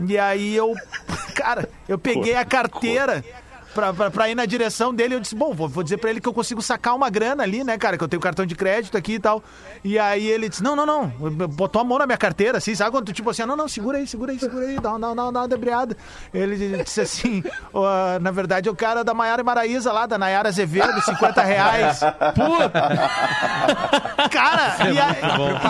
E 0.07 0.19
aí 0.19 0.55
eu. 0.55 0.75
Cara, 1.35 1.69
eu 1.89 1.99
peguei 1.99 2.35
a 2.35 2.45
carteira. 2.45 3.25
Pra, 3.75 3.93
pra, 3.93 4.11
pra 4.11 4.29
ir 4.29 4.35
na 4.35 4.45
direção 4.47 4.93
dele, 4.95 5.15
eu 5.15 5.21
disse, 5.21 5.35
bom, 5.35 5.53
vou, 5.55 5.69
vou 5.69 5.85
dizer 5.85 5.99
pra 5.99 6.11
ele 6.11 6.21
que 6.21 6.29
eu 6.29 6.33
consigo 6.33 6.61
sacar 6.63 6.95
uma 6.97 7.09
grana 7.11 7.43
ali, 7.43 7.63
né, 7.63 7.77
cara, 7.79 7.97
que 7.99 8.03
eu 8.03 8.09
tenho 8.09 8.21
cartão 8.21 8.45
de 8.47 8.55
crédito 8.55 8.97
aqui 8.97 9.15
e 9.15 9.19
tal. 9.21 9.43
E 9.85 9.99
aí 9.99 10.27
ele 10.27 10.49
disse, 10.49 10.63
não, 10.63 10.75
não, 10.75 10.87
não, 10.87 11.07
botou 11.49 11.81
a 11.81 11.85
mão 11.85 11.99
na 11.99 12.07
minha 12.07 12.19
carteira, 12.19 12.59
assim, 12.59 12.75
sabe 12.75 12.91
quando 12.91 13.05
tu, 13.07 13.13
tipo 13.13 13.31
assim, 13.31 13.45
não, 13.45 13.57
não, 13.57 13.69
segura 13.69 13.99
aí, 13.99 14.07
segura 14.07 14.33
aí, 14.33 14.39
segura 14.39 14.67
aí, 14.67 14.81
dá, 14.81 14.97
dá, 14.99 15.15
dá, 15.15 15.31
dá 15.31 15.41
uma 15.41 15.49
debreada. 15.49 15.97
Ele 16.33 16.83
disse 16.83 17.01
assim, 17.03 17.45
na 18.21 18.31
verdade, 18.31 18.69
o 18.69 18.75
cara 18.75 19.05
da 19.05 19.13
Maiara 19.15 19.45
Maraíza 19.45 19.93
lá, 19.93 20.07
da 20.07 20.19
Nayara 20.19 20.49
Azevedo, 20.49 21.01
50 21.03 21.43
reais. 21.43 22.01
Puta! 22.35 22.89
Cara, 24.31 24.91
e, 24.91 24.99
a- 24.99 25.17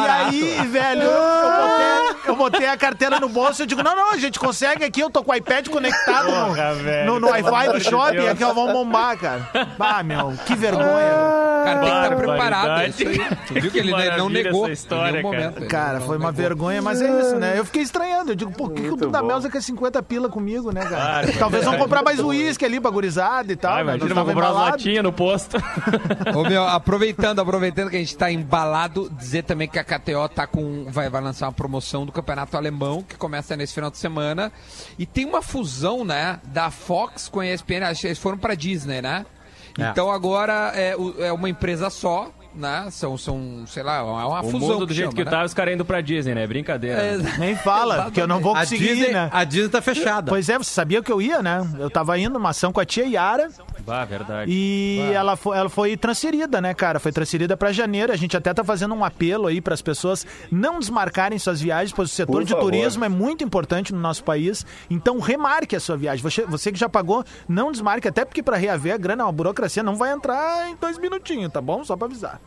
e 0.05 0.09
aí, 0.09 0.67
velho, 0.69 1.03
eu 1.03 1.61
botei, 1.69 2.31
eu 2.31 2.37
botei 2.37 2.67
a 2.69 2.77
carteira 2.77 3.21
no 3.21 3.29
bolso 3.29 3.61
e 3.61 3.65
eu 3.65 3.67
digo, 3.67 3.83
não, 3.83 3.95
não, 3.95 4.13
a 4.13 4.17
gente 4.19 4.39
consegue 4.39 4.85
aqui, 4.85 5.01
eu 5.01 5.11
tô 5.11 5.23
com 5.23 5.33
o 5.33 5.35
iPad 5.35 5.69
conectado 5.69 6.31
no- 6.31 6.55
velho, 6.55 7.07
no, 7.07 7.21
no 7.21 7.29
Wi-Fi 7.29 7.69
do 7.73 7.81
shopping, 7.91 8.29
aqui, 8.29 8.45
ó, 8.45 8.53
vamos 8.53 8.73
bombar, 8.73 9.17
cara. 9.19 9.49
Ah, 9.79 10.03
meu, 10.03 10.33
que 10.47 10.55
vergonha. 10.55 11.39
Cara, 11.65 11.81
tem 11.81 11.91
que 11.91 11.97
estar 11.97 12.17
preparado. 12.17 12.81
é 12.81 12.89
isso 12.89 13.09
aí. 13.09 13.19
Tu 13.47 13.55
viu 13.55 13.71
que 13.71 13.79
ele 13.79 13.91
maravilha 13.91 14.17
não 14.17 14.29
negou 14.29 14.65
essa 14.65 14.73
história, 14.73 15.11
em 15.11 15.13
nenhum 15.23 15.31
cara. 15.31 15.43
momento. 15.43 15.59
ele 15.59 15.67
Cara, 15.67 15.99
não 15.99 16.07
foi 16.07 16.17
uma 16.17 16.31
negou. 16.31 16.43
vergonha, 16.49 16.83
mas 16.83 17.03
é 17.03 17.21
isso, 17.21 17.37
né? 17.37 17.59
Eu 17.59 17.65
fiquei 17.65 17.83
estranhando. 17.83 18.33
Eu 18.33 18.37
digo, 18.37 18.51
por 18.53 18.71
que, 18.73 18.83
que 18.83 18.87
o 18.89 18.91
Muito 18.91 19.07
Duda 19.07 19.21
bom. 19.21 19.27
Melza 19.29 19.51
quer 19.51 19.61
50 19.63 20.03
pila 20.03 20.29
comigo, 20.29 20.71
né, 20.73 20.83
cara? 20.83 20.97
Claro, 20.97 21.39
Talvez 21.39 21.65
vão 21.65 21.73
cara. 21.75 21.85
comprar 21.85 22.03
mais 22.03 22.21
uísque 22.21 22.65
ali 22.65 22.81
pra 22.81 22.91
gurizada 22.91 23.53
e 23.53 23.57
tal. 23.57 23.73
Ah, 23.73 23.77
né? 23.77 23.83
imagina, 23.83 24.05
Nós 24.07 24.15
vou 24.15 24.25
tava 24.25 24.33
comprar 24.33 24.47
umas 24.47 24.57
embalado. 24.57 24.77
latinhas 24.77 25.03
no 25.05 25.13
posto. 25.13 25.57
Ô, 26.35 26.43
meu, 26.49 26.65
aproveitando, 26.65 27.41
aproveitando 27.41 27.91
que 27.91 27.97
a 27.97 28.01
gente 28.01 28.17
tá 28.17 28.31
embalado, 28.31 29.11
dizer 29.11 29.43
também 29.43 29.69
que 29.69 29.79
a 29.79 29.85
KTO 29.85 30.29
tá 30.35 30.47
com, 30.47 30.87
vai, 30.89 31.09
vai 31.11 31.21
lançar 31.21 31.47
uma 31.47 31.53
promoção 31.53 32.07
do 32.07 32.13
Campeonato 32.13 32.57
Alemão, 32.57 33.03
que 33.03 33.17
começa 33.17 33.57
nesse 33.57 33.75
final 33.75 33.91
de 33.91 33.99
semana. 33.99 34.51
E 34.99 35.05
tem 35.05 35.25
uma 35.27 35.43
fusão, 35.43 36.05
né, 36.05 36.39
da 36.45 36.71
Fox 36.71 37.29
com 37.29 37.41
a 37.41 37.47
ESPN, 37.47 37.78
que 37.78 37.78
eles 37.87 38.19
foram 38.19 38.39
pra 38.39 38.55
Disney, 38.55 39.01
né? 39.01 39.25
É. 39.79 39.91
Então 39.91 40.11
agora 40.11 40.73
é, 40.75 40.95
é 41.21 41.33
uma 41.33 41.49
empresa 41.49 41.89
só, 41.91 42.33
né? 42.59 42.89
São, 42.91 43.17
são 43.17 43.65
sei 43.67 43.83
lá, 43.83 43.99
é 43.99 44.03
uma 44.03 44.41
O 44.41 44.51
fusão. 44.51 44.69
mundo 44.69 44.87
do 44.87 44.93
jeito 44.95 45.11
chama, 45.11 45.17
que 45.17 45.25
né? 45.25 45.31
tá, 45.31 45.45
os 45.45 45.55
caras 45.55 45.75
indo 45.75 45.85
pra 45.85 46.01
Disney, 46.01 46.35
né? 46.35 46.47
Brincadeira. 46.47 47.01
É, 47.01 47.17
Nem 47.39 47.55
fala, 47.57 48.05
porque 48.05 48.21
eu 48.21 48.27
não 48.27 48.41
vou 48.41 48.55
A 48.55 48.61
conseguir 48.61 48.89
Disney, 48.89 49.09
ir, 49.11 49.13
né? 49.13 49.31
a 49.33 49.45
Disney 49.45 49.69
tá 49.69 49.81
fechada. 49.81 50.29
Pois 50.31 50.49
é, 50.49 50.59
você 50.59 50.71
sabia 50.71 51.03
que 51.03 51.11
eu 51.13 51.23
ia, 51.23 51.43
né? 51.43 51.67
Eu 51.79 51.89
tava 51.91 52.19
indo 52.19 52.35
numa 52.35 52.51
ação 52.51 52.73
com 52.73 52.81
a 52.81 52.85
tia 52.85 53.05
Yara 53.07 53.49
Bah, 53.87 54.05
verdade. 54.05 54.51
e 54.53 55.01
ela 55.15 55.37
foi, 55.37 55.57
ela 55.57 55.69
foi 55.69 55.97
transferida, 55.97 56.61
né, 56.61 56.75
cara? 56.75 56.99
Foi 57.01 57.13
transferida 57.13 57.57
pra 57.57 57.73
janeiro. 57.73 58.13
A 58.13 58.17
gente 58.17 58.37
até 58.37 58.53
tá 58.53 58.63
fazendo 58.65 58.95
um 58.95 59.05
apelo 59.05 59.47
aí 59.47 59.61
pras 59.61 59.81
pessoas 59.81 60.27
não 60.51 60.79
desmarcarem 60.79 61.39
suas 61.39 61.61
viagens, 61.61 61.93
pois 61.93 62.11
o 62.11 62.15
setor 62.15 62.33
Por 62.33 62.45
de 62.45 62.53
favor. 62.53 62.65
turismo 62.65 63.05
é 63.05 63.09
muito 63.09 63.45
importante 63.45 63.93
no 63.93 64.01
nosso 64.01 64.25
país. 64.25 64.67
Então 64.91 65.19
remarque 65.21 65.77
a 65.77 65.81
sua 65.81 65.97
viagem. 65.97 66.23
Você, 66.23 66.43
você 66.45 66.73
que 66.73 66.79
já 66.79 66.89
pagou, 66.89 67.25
não 67.49 67.71
desmarque, 67.73 68.09
até 68.09 68.25
porque 68.25 68.43
pra 68.43 68.57
reaver 68.57 68.95
a 68.95 68.97
grana, 68.97 69.23
é 69.23 69.27
uma 69.27 69.33
burocracia, 69.33 69.83
não 69.83 69.95
vai 69.97 70.13
entrar 70.13 70.69
em 70.69 70.77
dois 70.77 70.99
minutinhos, 70.99 71.53
tá 71.53 71.61
bom? 71.61 71.85
Só 71.85 71.97
pra 71.97 72.07
avisar. 72.07 72.41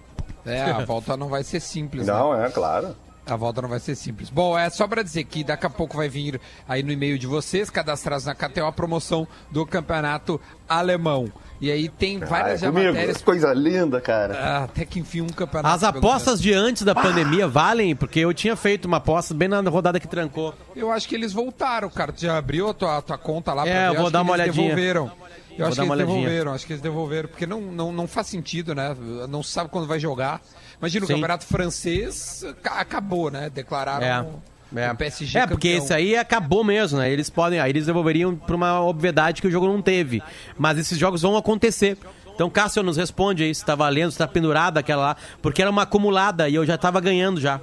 É, 0.46 0.64
a 0.64 0.84
volta 0.86 1.16
não 1.18 1.28
vai 1.30 1.44
ser 1.44 1.60
simples. 1.60 2.08
né? 2.08 2.14
Não, 2.14 2.34
é 2.44 2.50
claro. 2.50 2.96
A 3.24 3.36
volta 3.36 3.62
não 3.62 3.70
vai 3.70 3.80
ser 3.80 3.96
simples. 3.96 4.30
Bom, 4.32 4.58
é 4.58 4.68
só 4.72 4.88
pra 4.88 5.04
dizer 5.04 5.24
que 5.26 5.44
daqui 5.44 5.66
a 5.66 5.70
pouco 5.70 5.96
vai 5.96 6.10
vir 6.10 6.42
aí 6.68 6.82
no 6.82 6.92
e-mail 6.92 7.20
de 7.20 7.28
vocês, 7.28 7.70
cadastrados 7.70 8.26
na 8.26 8.34
KTO, 8.34 8.66
a 8.66 8.72
promoção 8.72 9.28
do 9.52 9.64
campeonato 9.66 10.42
alemão. 10.68 11.32
E 11.62 11.70
aí 11.72 11.88
tem 11.88 12.18
várias 12.18 12.54
Ai, 12.54 12.58
já 12.58 12.72
comigo, 12.72 12.88
matérias. 12.94 13.22
coisa 13.22 13.54
linda, 13.54 14.02
cara. 14.02 14.34
Ah, 14.36 14.64
até 14.64 14.84
que 14.86 15.00
enfim 15.00 15.22
um 15.22 15.28
campeonato. 15.28 15.74
As 15.76 15.84
apostas 15.84 16.42
de 16.42 16.52
antes 16.52 16.82
da 16.82 16.96
pandemia 16.96 17.48
valem, 17.48 17.96
porque 17.96 18.20
eu 18.20 18.34
tinha 18.34 18.56
feito 18.56 18.86
uma 18.86 18.98
aposta 18.98 19.36
bem 19.36 19.48
na 19.48 19.62
rodada 19.70 20.00
que 20.00 20.08
trancou. 20.08 20.56
Eu 20.76 20.92
acho 20.92 21.08
que 21.08 21.14
eles 21.14 21.32
voltaram, 21.32 21.90
cara. 21.92 22.12
Tu 22.12 22.22
já 22.22 22.36
abriu 22.40 22.70
a 22.70 22.74
tua, 22.74 22.98
a 22.98 23.02
tua 23.04 23.18
conta 23.20 23.54
lá 23.54 23.62
pra 23.62 23.72
É, 23.72 23.82
ver? 23.84 23.90
eu 23.90 23.94
vou 23.98 24.04
acho 24.06 24.12
dar 24.14 24.22
uma 24.24 24.34
eles 24.34 24.44
olhadinha. 24.46 24.64
devolveram. 24.76 25.12
Eu 25.58 25.66
acho 25.68 25.76
que 25.76 25.82
eles 25.82 25.92
olhadinha. 25.92 26.16
devolveram, 26.18 26.54
acho 26.54 26.66
que 26.66 26.74
eles 26.74 26.82
devolveram, 26.82 27.30
porque 27.30 27.46
não, 27.46 27.62
não, 27.62 27.92
não 27.92 28.08
faz 28.08 28.28
sentido, 28.28 28.74
né? 28.74 28.96
Não 29.30 29.44
se 29.44 29.52
sabe 29.52 29.70
quando 29.70 29.88
vai 29.88 30.00
jogar. 30.00 30.42
Imagina, 30.80 31.04
o 31.06 31.08
Sim. 31.08 31.14
campeonato 31.16 31.46
francês 31.46 32.44
ca- 32.64 32.80
acabou, 32.80 33.30
né? 33.30 33.50
Declararam 33.50 34.06
É. 34.06 34.22
o, 34.22 34.42
É, 34.80 34.92
o 34.92 34.96
PSG 34.96 35.38
é 35.40 35.48
porque 35.48 35.70
campeão. 35.70 35.84
esse 35.84 35.94
aí 35.94 36.16
acabou 36.16 36.64
mesmo, 36.64 36.98
né? 37.00 37.12
Eles 37.12 37.30
podem, 37.30 37.60
aí 37.60 37.70
eles 37.72 37.86
devolveriam 37.86 38.36
por 38.36 38.56
uma 38.56 38.82
obviedade 38.82 39.42
que 39.42 39.48
o 39.48 39.52
jogo 39.52 39.68
não 39.68 39.82
teve. 39.82 40.24
Mas 40.58 40.78
esses 40.78 40.98
jogos 40.98 41.22
vão 41.22 41.36
acontecer. 41.36 41.98
Então, 42.34 42.50
Cássio 42.50 42.82
nos 42.82 42.96
responde 42.98 43.44
aí 43.44 43.54
se 43.54 43.64
tá 43.64 43.76
valendo, 43.76 44.12
se 44.12 44.18
tá 44.18 44.28
pendurada 44.28 44.80
aquela 44.80 45.02
lá, 45.10 45.18
porque 45.42 45.62
era 45.62 45.70
uma 45.70 45.84
acumulada 45.84 46.48
e 46.50 46.56
eu 46.56 46.66
já 46.66 46.78
tava 46.78 47.00
ganhando 47.02 47.40
já. 47.40 47.60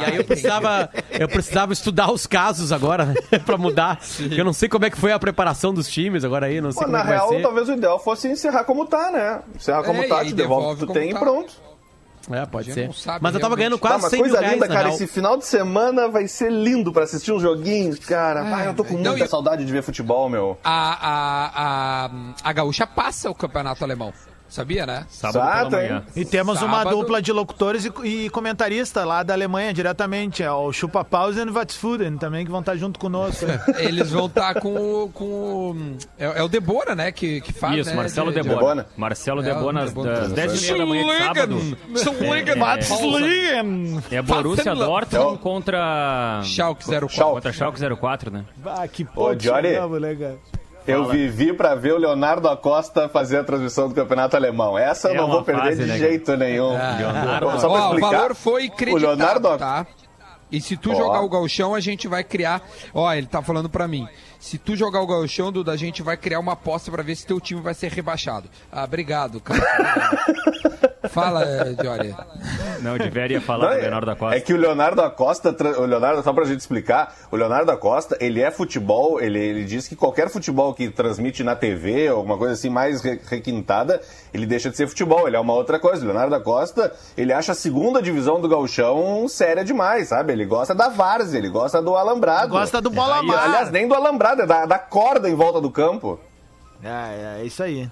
E 0.00 0.04
aí 0.04 0.16
eu 0.16 0.24
precisava, 0.24 0.90
eu 1.10 1.28
precisava 1.28 1.72
estudar 1.72 2.10
os 2.12 2.26
casos 2.26 2.72
agora, 2.72 3.04
né? 3.06 3.14
pra 3.44 3.56
mudar. 3.56 3.98
Eu 4.30 4.44
não 4.44 4.52
sei 4.52 4.68
como 4.68 4.84
é 4.84 4.90
que 4.90 4.98
foi 4.98 5.12
a 5.12 5.18
preparação 5.18 5.72
dos 5.74 5.88
times 5.88 6.24
agora 6.24 6.46
aí, 6.46 6.60
não 6.60 6.70
sei 6.72 6.80
Pô, 6.80 6.84
como 6.86 6.96
é 6.96 6.98
na 6.98 7.04
que 7.04 7.08
vai 7.10 7.18
real, 7.18 7.28
ser. 7.30 7.42
talvez 7.42 7.68
o 7.68 7.72
ideal 7.72 7.98
fosse 7.98 8.28
encerrar 8.28 8.64
como 8.64 8.86
tá, 8.86 9.10
né? 9.10 9.40
Encerrar 9.54 9.82
como 9.82 10.02
É, 10.02 10.08
tá, 10.08 10.24
te 10.24 10.32
devolve 10.34 10.84
o 10.84 10.86
que 10.86 10.92
tu 10.92 10.92
tem 10.92 11.10
tá. 11.12 11.16
e 11.16 11.20
pronto. 11.20 11.52
É, 12.30 12.46
pode 12.46 12.72
ser. 12.72 12.90
sabe 12.94 13.18
Mas 13.20 13.34
eu 13.34 13.40
tava 13.40 13.54
realmente. 13.54 13.56
ganhando 13.58 13.78
Tá, 13.78 13.88
quase 13.88 14.02
mas 14.04 14.10
100 14.10 14.22
mil 14.22 14.30
coisa 14.30 14.40
reais, 14.40 14.54
linda, 14.54 14.66
na 14.66 14.74
cara. 14.74 14.86
real. 14.88 14.94
Esse 14.96 15.06
final 15.06 15.36
de 15.36 15.44
semana 15.44 16.08
vai 16.08 16.26
ser 16.26 16.50
lindo 16.50 16.90
pra 16.90 17.02
assistir 17.04 17.32
uns 17.32 17.42
joguinhos, 17.42 17.98
cara. 17.98 18.40
Ai, 18.42 18.66
eu 18.68 18.72
tô 18.74 18.82
com 18.82 18.94
Não, 18.94 19.10
muita 19.10 19.26
e- 19.26 19.28
saudade 19.28 19.62
de 19.62 19.70
ver 19.70 19.82
futebol, 19.82 20.30
meu. 20.30 20.56
A, 20.64 20.70
a, 20.72 22.06
a, 22.06 22.10
a 22.42 22.52
Gaúcha 22.54 22.86
passa 22.86 23.28
o 23.30 23.34
campeonato 23.34 23.84
alemão. 23.84 24.10
Sabia, 24.54 24.86
né? 24.86 25.04
Sábado 25.08 25.38
Exato, 25.44 25.70
pela 25.70 25.82
manhã. 25.82 26.04
E 26.14 26.24
temos 26.24 26.62
uma 26.62 26.78
Sábado. 26.78 26.96
dupla 26.96 27.20
de 27.20 27.32
locutores 27.32 27.84
e, 27.84 27.92
e 28.06 28.30
comentarista 28.30 29.04
lá 29.04 29.24
da 29.24 29.34
Alemanha 29.34 29.74
diretamente, 29.74 30.44
é 30.44 30.52
o 30.52 30.72
Chupa 30.72 31.04
Pausen 31.04 31.44
e 31.46 31.50
o 31.50 31.52
Watzfuden 31.52 32.16
também, 32.18 32.44
que 32.44 32.50
vão 32.52 32.60
estar 32.60 32.76
junto 32.76 33.00
conosco. 33.00 33.44
Eles 33.78 34.10
vão 34.12 34.26
estar 34.26 34.54
com 34.60 34.74
o. 34.76 35.08
Com 35.08 35.24
o 35.24 35.96
é, 36.16 36.38
é 36.38 36.42
o 36.44 36.46
Debora, 36.48 36.94
né? 36.94 37.10
Que, 37.10 37.40
que 37.40 37.52
faz. 37.52 37.78
Isso, 37.78 37.90
né, 37.90 37.96
Marcelo 37.96 38.30
de- 38.32 38.36
de- 38.36 38.42
Debona. 38.48 38.60
Debona. 38.60 38.86
Marcelo 38.96 39.40
É, 39.40 39.44
Debona, 39.44 39.82
às 39.82 39.88
Debona. 39.92 40.12
das 40.20 40.32
10 40.32 40.62
e 40.62 40.72
meia 40.72 40.78
da 40.78 40.86
manhã 40.86 41.02
de 41.04 41.18
sábado. 41.18 41.78
É 44.12 44.22
Borussia 44.22 44.64
Fazenland. 44.64 44.86
Dortmund 45.10 45.38
contra... 45.38 46.40
Schalke 46.44 46.84
04. 46.84 47.08
Schalke. 47.08 47.34
Contra 47.34 47.52
Schalke 47.52 47.96
04, 48.00 48.30
né? 48.30 48.44
Ah, 48.64 48.86
que 48.86 49.04
pouco 49.04 49.34
Johnny. 49.36 49.72
né, 50.00 50.14
cara? 50.14 50.36
Eu 50.86 51.06
vivi 51.06 51.52
pra 51.52 51.74
ver 51.74 51.94
o 51.94 51.98
Leonardo 51.98 52.48
Acosta 52.48 53.08
fazer 53.08 53.38
a 53.38 53.44
transmissão 53.44 53.88
do 53.88 53.94
Campeonato 53.94 54.36
Alemão. 54.36 54.78
Essa 54.78 55.08
eu 55.08 55.14
É 55.14 55.16
não 55.16 55.28
vou 55.28 55.42
perder 55.42 55.62
fase, 55.62 55.82
de 55.82 55.86
né, 55.86 55.98
jeito 55.98 56.36
nenhum. 56.36 56.70
Leonardo 56.70 57.60
Só 57.60 57.68
pra 57.68 57.88
Ó, 57.88 57.94
o 57.94 58.00
valor 58.00 58.34
foi 58.34 58.68
creditado, 58.68 59.04
o 59.04 59.16
Leonardo 59.16 59.58
tá? 59.58 59.86
E 60.52 60.60
se 60.60 60.76
tu 60.76 60.92
Ó. 60.92 60.94
jogar 60.94 61.22
o 61.22 61.28
galchão, 61.28 61.74
a 61.74 61.80
gente 61.80 62.06
vai 62.06 62.22
criar... 62.22 62.62
Ó, 62.92 63.12
ele 63.12 63.26
tá 63.26 63.42
falando 63.42 63.68
pra 63.68 63.88
mim. 63.88 64.06
Se 64.44 64.58
tu 64.58 64.76
jogar 64.76 65.00
o 65.00 65.06
galchão, 65.06 65.50
Duda, 65.50 65.72
a 65.72 65.76
gente 65.76 66.02
vai 66.02 66.18
criar 66.18 66.38
uma 66.38 66.52
aposta 66.52 66.90
pra 66.90 67.02
ver 67.02 67.16
se 67.16 67.26
teu 67.26 67.40
time 67.40 67.62
vai 67.62 67.72
ser 67.72 67.90
rebaixado. 67.90 68.46
Ah, 68.70 68.84
obrigado, 68.84 69.40
cara. 69.40 69.58
Fala, 71.08 71.44
eh, 71.44 71.76
Jory. 71.82 72.14
Não, 72.80 72.96
deveria 72.98 73.38
Não, 73.38 73.44
falar 73.44 73.68
do 73.68 73.78
é- 73.78 73.82
Leonardo 73.82 74.06
da 74.06 74.16
Costa. 74.16 74.36
É 74.36 74.40
que 74.40 74.52
o 74.52 74.56
Leonardo 74.56 75.00
Acosta, 75.02 75.52
tra- 75.52 75.78
o 75.80 75.84
Leonardo, 75.86 76.22
só 76.22 76.32
pra 76.32 76.44
gente 76.44 76.60
explicar, 76.60 77.14
o 77.30 77.36
Leonardo 77.36 77.70
Acosta, 77.70 78.16
ele 78.20 78.40
é 78.40 78.50
futebol, 78.50 79.20
ele, 79.20 79.38
ele 79.38 79.64
diz 79.64 79.86
que 79.86 79.94
qualquer 79.94 80.28
futebol 80.30 80.72
que 80.74 80.88
transmite 80.90 81.42
na 81.44 81.54
TV, 81.54 82.10
ou 82.10 82.18
alguma 82.18 82.36
coisa 82.38 82.54
assim 82.54 82.70
mais 82.70 83.02
re- 83.02 83.20
requintada, 83.28 84.00
ele 84.32 84.46
deixa 84.46 84.70
de 84.70 84.76
ser 84.76 84.86
futebol, 84.88 85.26
ele 85.28 85.36
é 85.36 85.40
uma 85.40 85.52
outra 85.52 85.78
coisa. 85.78 86.02
O 86.02 86.06
Leonardo 86.06 86.34
Acosta, 86.34 86.92
ele 87.16 87.32
acha 87.32 87.52
a 87.52 87.54
segunda 87.54 88.00
divisão 88.02 88.40
do 88.40 88.48
gauchão 88.48 89.26
séria 89.28 89.64
demais, 89.64 90.08
sabe? 90.08 90.32
Ele 90.32 90.44
gosta 90.46 90.74
da 90.74 90.88
várzea, 90.88 91.38
ele 91.38 91.50
gosta 91.50 91.80
do 91.82 91.94
alambrado. 91.96 92.48
Gosta 92.48 92.80
do 92.80 92.90
bola 92.90 93.20
E, 93.22 93.26
mar. 93.26 93.44
aliás, 93.44 93.70
nem 93.70 93.86
do 93.86 93.94
alambrado, 93.94 94.33
é 94.42 94.46
da, 94.46 94.66
da 94.66 94.78
corda 94.78 95.28
em 95.28 95.34
volta 95.34 95.60
do 95.60 95.70
campo. 95.70 96.18
É, 96.82 97.40
é 97.40 97.44
isso 97.44 97.62
aí. 97.62 97.88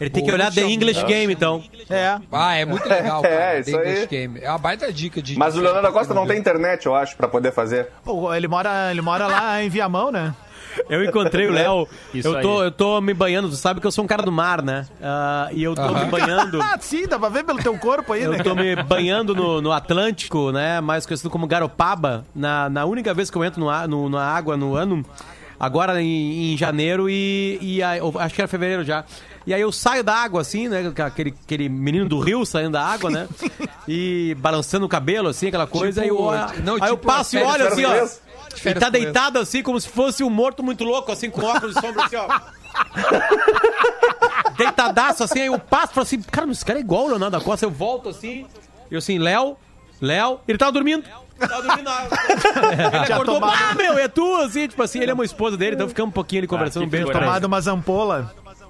Ele 0.00 0.10
tem 0.10 0.24
que 0.24 0.32
olhar 0.32 0.52
The 0.52 0.62
English 0.62 1.04
Game, 1.04 1.32
então. 1.32 1.62
É. 1.88 2.18
Ah, 2.32 2.54
é 2.56 2.64
muito 2.64 2.88
legal, 2.88 3.22
cara. 3.22 3.34
É, 3.34 3.52
The 3.62 3.70
isso 3.70 3.78
aí. 3.78 3.88
English 3.88 4.06
Game. 4.08 4.40
É 4.42 4.48
uma 4.50 4.58
baita 4.58 4.92
dica 4.92 5.22
de... 5.22 5.38
Mas 5.38 5.56
o 5.56 5.60
Leonardo 5.60 5.86
Acosta 5.86 6.12
não 6.12 6.26
tem 6.26 6.36
internet, 6.38 6.86
eu 6.86 6.94
acho, 6.96 7.16
pra 7.16 7.28
poder 7.28 7.52
fazer. 7.52 7.88
Pô, 8.04 8.34
ele 8.34 8.48
mora, 8.48 8.90
ele 8.90 9.00
mora 9.00 9.26
lá 9.28 9.62
em 9.62 9.68
Viamão, 9.68 10.10
né? 10.10 10.34
Eu 10.90 11.04
encontrei 11.04 11.46
o 11.46 11.52
Léo. 11.54 11.86
Isso 12.12 12.26
Eu 12.26 12.40
tô, 12.42 12.60
aí. 12.60 12.66
eu 12.66 12.70
tô 12.72 13.00
me 13.00 13.14
banhando, 13.14 13.48
tu 13.48 13.54
sabe 13.54 13.80
que 13.80 13.86
eu 13.86 13.92
sou 13.92 14.02
um 14.02 14.08
cara 14.08 14.24
do 14.24 14.32
mar, 14.32 14.60
né? 14.62 14.84
Ah, 15.00 15.48
e 15.52 15.62
eu 15.62 15.76
tô 15.76 15.88
me 15.94 16.04
banhando. 16.06 16.58
Ah, 16.60 16.76
sim, 16.80 17.06
dá 17.06 17.16
pra 17.16 17.28
ver 17.28 17.44
pelo 17.44 17.62
teu 17.62 17.78
corpo 17.78 18.12
aí, 18.12 18.26
né? 18.26 18.40
Eu 18.40 18.42
tô 18.42 18.54
me 18.56 18.74
banhando 18.82 19.32
no, 19.32 19.60
no 19.62 19.70
Atlântico, 19.70 20.50
né? 20.50 20.80
Mais 20.80 21.06
conhecido 21.06 21.30
como 21.30 21.46
Garopaba, 21.46 22.24
na, 22.34 22.68
na 22.68 22.84
única 22.84 23.14
vez 23.14 23.30
que 23.30 23.38
eu 23.38 23.44
entro 23.44 23.60
no, 23.60 23.70
a- 23.70 23.86
no- 23.86 24.08
na 24.08 24.24
água 24.26 24.56
no 24.56 24.74
ano, 24.74 25.06
agora 25.58 26.00
em, 26.02 26.52
em 26.52 26.56
janeiro 26.56 27.08
e, 27.08 27.58
e 27.60 27.82
aí- 27.82 27.98
eu 27.98 28.12
acho 28.18 28.34
que 28.34 28.40
era 28.40 28.48
fevereiro 28.48 28.84
já. 28.84 29.04
E 29.46 29.52
aí 29.52 29.60
eu 29.60 29.70
saio 29.70 30.02
da 30.02 30.14
água 30.14 30.40
assim, 30.40 30.68
né? 30.68 30.90
Aquele, 31.06 31.34
aquele 31.44 31.68
menino 31.68 32.08
do 32.08 32.18
rio 32.18 32.46
saindo 32.46 32.70
da 32.72 32.84
água, 32.84 33.10
né? 33.10 33.28
E 33.86 34.34
balançando 34.38 34.86
o 34.86 34.88
cabelo, 34.88 35.28
assim, 35.28 35.48
aquela 35.48 35.66
coisa. 35.66 36.00
Tipo, 36.02 36.30
aí 36.30 36.56
eu, 36.56 36.62
não, 36.62 36.74
aí 36.76 36.88
eu 36.90 36.96
tipo 36.96 37.06
passo 37.06 37.36
e 37.36 37.42
olho 37.42 37.68
assim, 37.68 37.84
ó. 37.84 37.92
Ele 38.64 38.80
tá 38.80 38.88
deitado 38.88 39.38
assim, 39.38 39.62
como 39.62 39.78
se 39.78 39.86
fosse 39.88 40.24
um 40.24 40.30
morto 40.30 40.62
muito 40.62 40.82
louco, 40.84 41.12
assim, 41.12 41.28
com 41.28 41.42
óculos 41.42 41.74
de 41.74 41.80
sombra, 41.82 42.04
assim, 42.06 42.16
ó. 42.16 42.26
Deitadaço, 44.56 45.24
assim, 45.24 45.40
aí 45.40 45.46
eu 45.46 45.58
passo 45.58 45.92
e 45.92 45.94
falo 45.94 46.06
assim, 46.06 46.22
cara, 46.22 46.46
mas 46.46 46.58
esse 46.58 46.64
cara 46.64 46.78
é 46.78 46.82
igual 46.82 47.04
o 47.04 47.08
Leonardo 47.08 47.38
da 47.38 47.44
Costa. 47.44 47.66
Eu 47.66 47.70
volto 47.70 48.08
assim, 48.08 48.46
eu 48.90 48.98
assim, 48.98 49.18
Léo, 49.18 49.56
Léo, 50.00 50.40
ele 50.46 50.58
tava 50.58 50.72
dormindo. 50.72 51.04
Tava 51.38 51.62
dormindo 51.62 51.84
na... 51.84 52.02
Ele 53.04 53.12
acordou, 53.12 53.34
tomado- 53.36 53.56
ah, 53.70 53.74
meu, 53.74 53.98
é 53.98 54.08
tu, 54.08 54.36
assim, 54.36 54.68
tipo 54.68 54.82
assim, 54.82 55.00
ele 55.00 55.10
é 55.10 55.14
uma 55.14 55.24
esposa 55.24 55.56
dele, 55.56 55.74
então 55.74 55.88
ficamos 55.88 56.10
um 56.10 56.12
pouquinho 56.14 56.40
ali 56.40 56.46
conversando, 56.46 56.82
que 56.82 56.86
um 56.86 56.90
beijo 56.90 57.06
pra. 57.06 57.20
Tomado 57.20 57.44
umas 57.46 57.66
ampolas. 57.66 58.26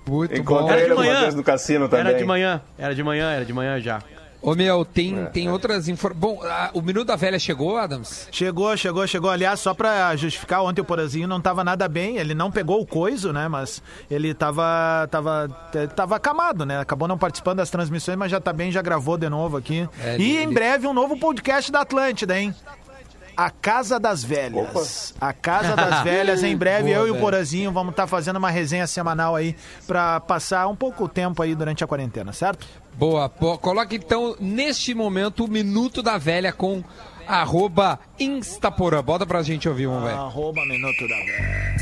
Muito 0.06 0.30
bom. 0.32 0.38
Encontrei 0.40 0.80
Era 0.80 0.88
de 0.90 0.94
manhã. 0.94 1.20
vezes 1.20 1.34
no 1.34 1.42
cassino 1.44 1.88
também. 1.88 2.06
Era 2.06 2.18
de 2.18 2.24
manhã, 2.24 2.60
era 2.78 2.94
de 2.94 3.02
manhã, 3.02 3.30
era 3.32 3.44
de 3.44 3.52
manhã 3.52 3.80
já. 3.80 4.00
Ô, 4.44 4.54
meu, 4.54 4.84
tem, 4.84 5.24
tem 5.32 5.50
outras 5.50 5.88
informações. 5.88 6.20
Bom, 6.20 6.40
ah, 6.44 6.68
o 6.74 6.82
Minuto 6.82 7.06
da 7.06 7.16
Velha 7.16 7.38
chegou, 7.38 7.78
Adams? 7.78 8.28
Chegou, 8.30 8.76
chegou, 8.76 9.06
chegou. 9.06 9.30
Aliás, 9.30 9.58
só 9.58 9.72
pra 9.72 10.14
justificar, 10.16 10.62
ontem 10.62 10.82
o 10.82 10.84
Porazinho 10.84 11.26
não 11.26 11.40
tava 11.40 11.64
nada 11.64 11.88
bem. 11.88 12.18
Ele 12.18 12.34
não 12.34 12.50
pegou 12.50 12.78
o 12.80 12.86
coiso, 12.86 13.32
né? 13.32 13.48
Mas 13.48 13.82
ele 14.10 14.34
tava, 14.34 15.08
tava, 15.10 15.48
tava 15.96 16.16
acamado, 16.16 16.66
né? 16.66 16.78
Acabou 16.78 17.08
não 17.08 17.16
participando 17.16 17.56
das 17.56 17.70
transmissões, 17.70 18.18
mas 18.18 18.30
já 18.30 18.38
tá 18.38 18.52
bem, 18.52 18.70
já 18.70 18.82
gravou 18.82 19.16
de 19.16 19.30
novo 19.30 19.56
aqui. 19.56 19.88
É, 20.02 20.18
e 20.18 20.36
ele- 20.36 20.42
em 20.44 20.52
breve 20.52 20.86
um 20.86 20.92
novo 20.92 21.18
podcast 21.18 21.72
da 21.72 21.80
Atlântida, 21.80 22.38
hein? 22.38 22.54
A 23.36 23.50
Casa 23.50 23.98
das 23.98 24.22
Velhas. 24.24 25.14
A 25.20 25.32
Casa 25.32 25.74
das 25.76 26.02
Velhas, 26.04 26.42
em 26.42 26.56
breve, 26.56 26.84
Boa, 26.92 26.96
eu 26.96 27.06
e 27.06 27.10
o 27.10 27.12
velho. 27.14 27.24
Porazinho 27.24 27.72
vamos 27.72 27.90
estar 27.92 28.06
fazendo 28.06 28.36
uma 28.36 28.50
resenha 28.50 28.86
semanal 28.86 29.34
aí 29.34 29.56
pra 29.86 30.20
passar 30.20 30.66
um 30.68 30.76
pouco 30.76 31.04
o 31.04 31.08
tempo 31.08 31.42
aí 31.42 31.54
durante 31.54 31.82
a 31.82 31.86
quarentena, 31.86 32.32
certo? 32.32 32.66
Boa. 32.94 33.28
Pô, 33.28 33.58
coloca 33.58 33.94
então, 33.94 34.36
neste 34.40 34.94
momento, 34.94 35.44
o 35.44 35.48
Minuto 35.48 36.02
da 36.02 36.16
Velha 36.18 36.52
com 36.52 36.82
arroba 37.26 37.98
Instaporã. 38.18 39.02
Bota 39.02 39.26
pra 39.26 39.42
gente 39.42 39.68
ouvir, 39.68 39.86
vamos 39.86 40.04
ver. 40.04 40.14
Arroba 40.14 40.64
Minuto 40.66 41.08
da 41.08 41.16
Velha. 41.16 41.74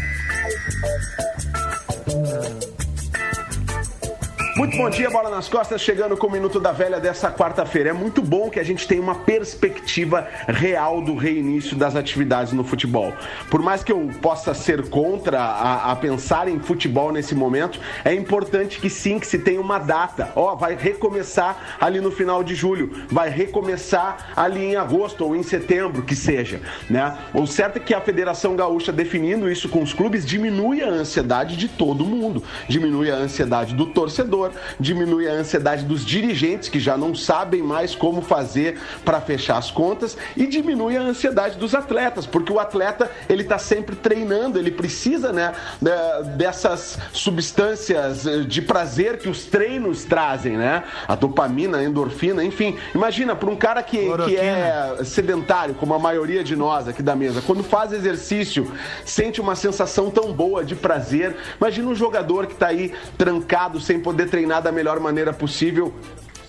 Muito 4.55 4.77
bom 4.77 4.91
dia, 4.91 5.09
bola 5.09 5.31
nas 5.31 5.49
costas, 5.49 5.81
chegando 5.81 6.15
com 6.15 6.27
o 6.27 6.31
Minuto 6.31 6.61
da 6.61 6.73
Velha 6.73 7.01
dessa 7.01 7.33
quarta-feira. 7.33 7.89
É 7.89 7.93
muito 7.95 8.21
bom 8.21 8.51
que 8.51 8.61
a 8.61 8.63
gente 8.63 8.87
tenha 8.87 9.01
uma 9.01 9.15
perspectiva 9.15 10.29
real 10.47 11.01
do 11.01 11.15
reinício 11.15 11.75
das 11.75 11.97
atividades 11.97 12.53
no 12.53 12.63
futebol. 12.63 13.15
Por 13.51 13.63
mais 13.63 13.83
que 13.83 13.91
eu 13.91 14.11
possa 14.21 14.53
ser 14.53 14.91
contra 14.91 15.41
a, 15.41 15.93
a 15.93 15.97
pensar 15.97 16.49
em 16.49 16.61
futebol 16.61 17.11
nesse 17.11 17.35
momento, 17.35 17.81
é 18.05 18.13
importante 18.13 18.79
que 18.79 18.91
sim, 18.91 19.19
que 19.19 19.27
se 19.27 19.39
tenha 19.39 19.59
uma 19.59 19.79
data. 19.79 20.31
Ó, 20.37 20.55
vai 20.55 20.77
recomeçar 20.77 21.79
ali 21.81 21.99
no 21.99 22.11
final 22.11 22.45
de 22.45 22.55
julho, 22.55 23.07
vai 23.09 23.31
recomeçar 23.31 24.33
ali 24.37 24.63
em 24.63 24.77
agosto 24.77 25.25
ou 25.25 25.35
em 25.35 25.43
setembro, 25.43 26.03
que 26.03 26.15
seja, 26.15 26.61
né? 26.91 27.17
O 27.33 27.47
certo 27.47 27.79
é 27.79 27.81
que 27.81 27.95
a 27.95 28.03
Federação 28.03 28.55
Gaúcha 28.55 28.93
definindo 28.93 29.51
isso 29.51 29.67
com 29.71 29.83
os 29.83 29.95
clubes 29.95 30.27
diminui 30.27 30.83
a 30.83 30.89
ansiedade 30.89 31.57
de 31.57 31.69
todo 31.69 32.05
mundo, 32.05 32.45
diminui 32.69 33.11
a 33.11 33.17
ansiedade 33.17 33.75
do 33.75 33.87
torcedor, 33.87 34.42
diminui 34.81 35.29
a 35.29 35.33
ansiedade 35.33 35.85
dos 35.85 36.05
dirigentes 36.05 36.69
que 36.69 36.81
já 36.81 36.97
não 36.97 37.15
sabem 37.15 37.63
mais 37.63 37.95
como 37.95 38.23
fazer 38.23 38.79
para 39.05 39.21
fechar 39.21 39.59
as 39.59 39.71
contas 39.71 40.17
e 40.37 40.47
diminui 40.47 40.97
a 40.97 41.03
ansiedade 41.03 41.57
dos 41.59 41.75
atletas, 41.75 42.27
porque 42.27 42.53
o 42.53 42.59
atleta 42.59 43.11
ele 43.29 43.43
está 43.43 43.59
sempre 43.59 43.95
treinando, 43.97 44.59
ele 44.59 44.71
precisa, 44.71 45.33
né, 45.33 45.53
da- 45.81 46.21
dessas 46.23 46.99
substâncias 47.13 48.27
eh, 48.27 48.41
de 48.41 48.63
prazer 48.63 49.19
que 49.19 49.29
os 49.29 49.45
treinos 49.45 50.05
trazem, 50.05 50.57
né? 50.57 50.85
A 51.09 51.15
dopamina, 51.15 51.79
a 51.79 51.85
endorfina, 51.85 52.45
enfim. 52.45 52.77
Imagina 52.95 53.35
para 53.35 53.51
um 53.51 53.57
cara 53.57 53.83
que, 53.83 53.99
que 54.27 54.37
é 54.37 54.97
sedentário, 55.05 55.75
como 55.75 55.93
a 55.95 55.99
maioria 55.99 56.43
de 56.45 56.55
nós 56.57 56.87
aqui 56.89 57.03
da 57.03 57.15
mesa, 57.17 57.43
quando 57.45 57.63
faz 57.63 57.93
exercício, 57.93 58.71
sente 59.05 59.41
uma 59.41 59.55
sensação 59.55 60.11
tão 60.11 60.33
boa 60.33 60.65
de 60.65 60.75
prazer. 60.75 61.37
Imagina 61.61 61.89
um 61.89 61.95
jogador 61.95 62.47
que 62.47 62.53
está 62.55 62.69
aí 62.69 62.93
trancado, 63.19 63.81
sem 63.81 63.99
poder 64.01 64.29
treinar 64.33 64.63
da 64.63 64.73
melhor 64.73 64.99
maneira 64.99 65.33
possível. 65.33 65.93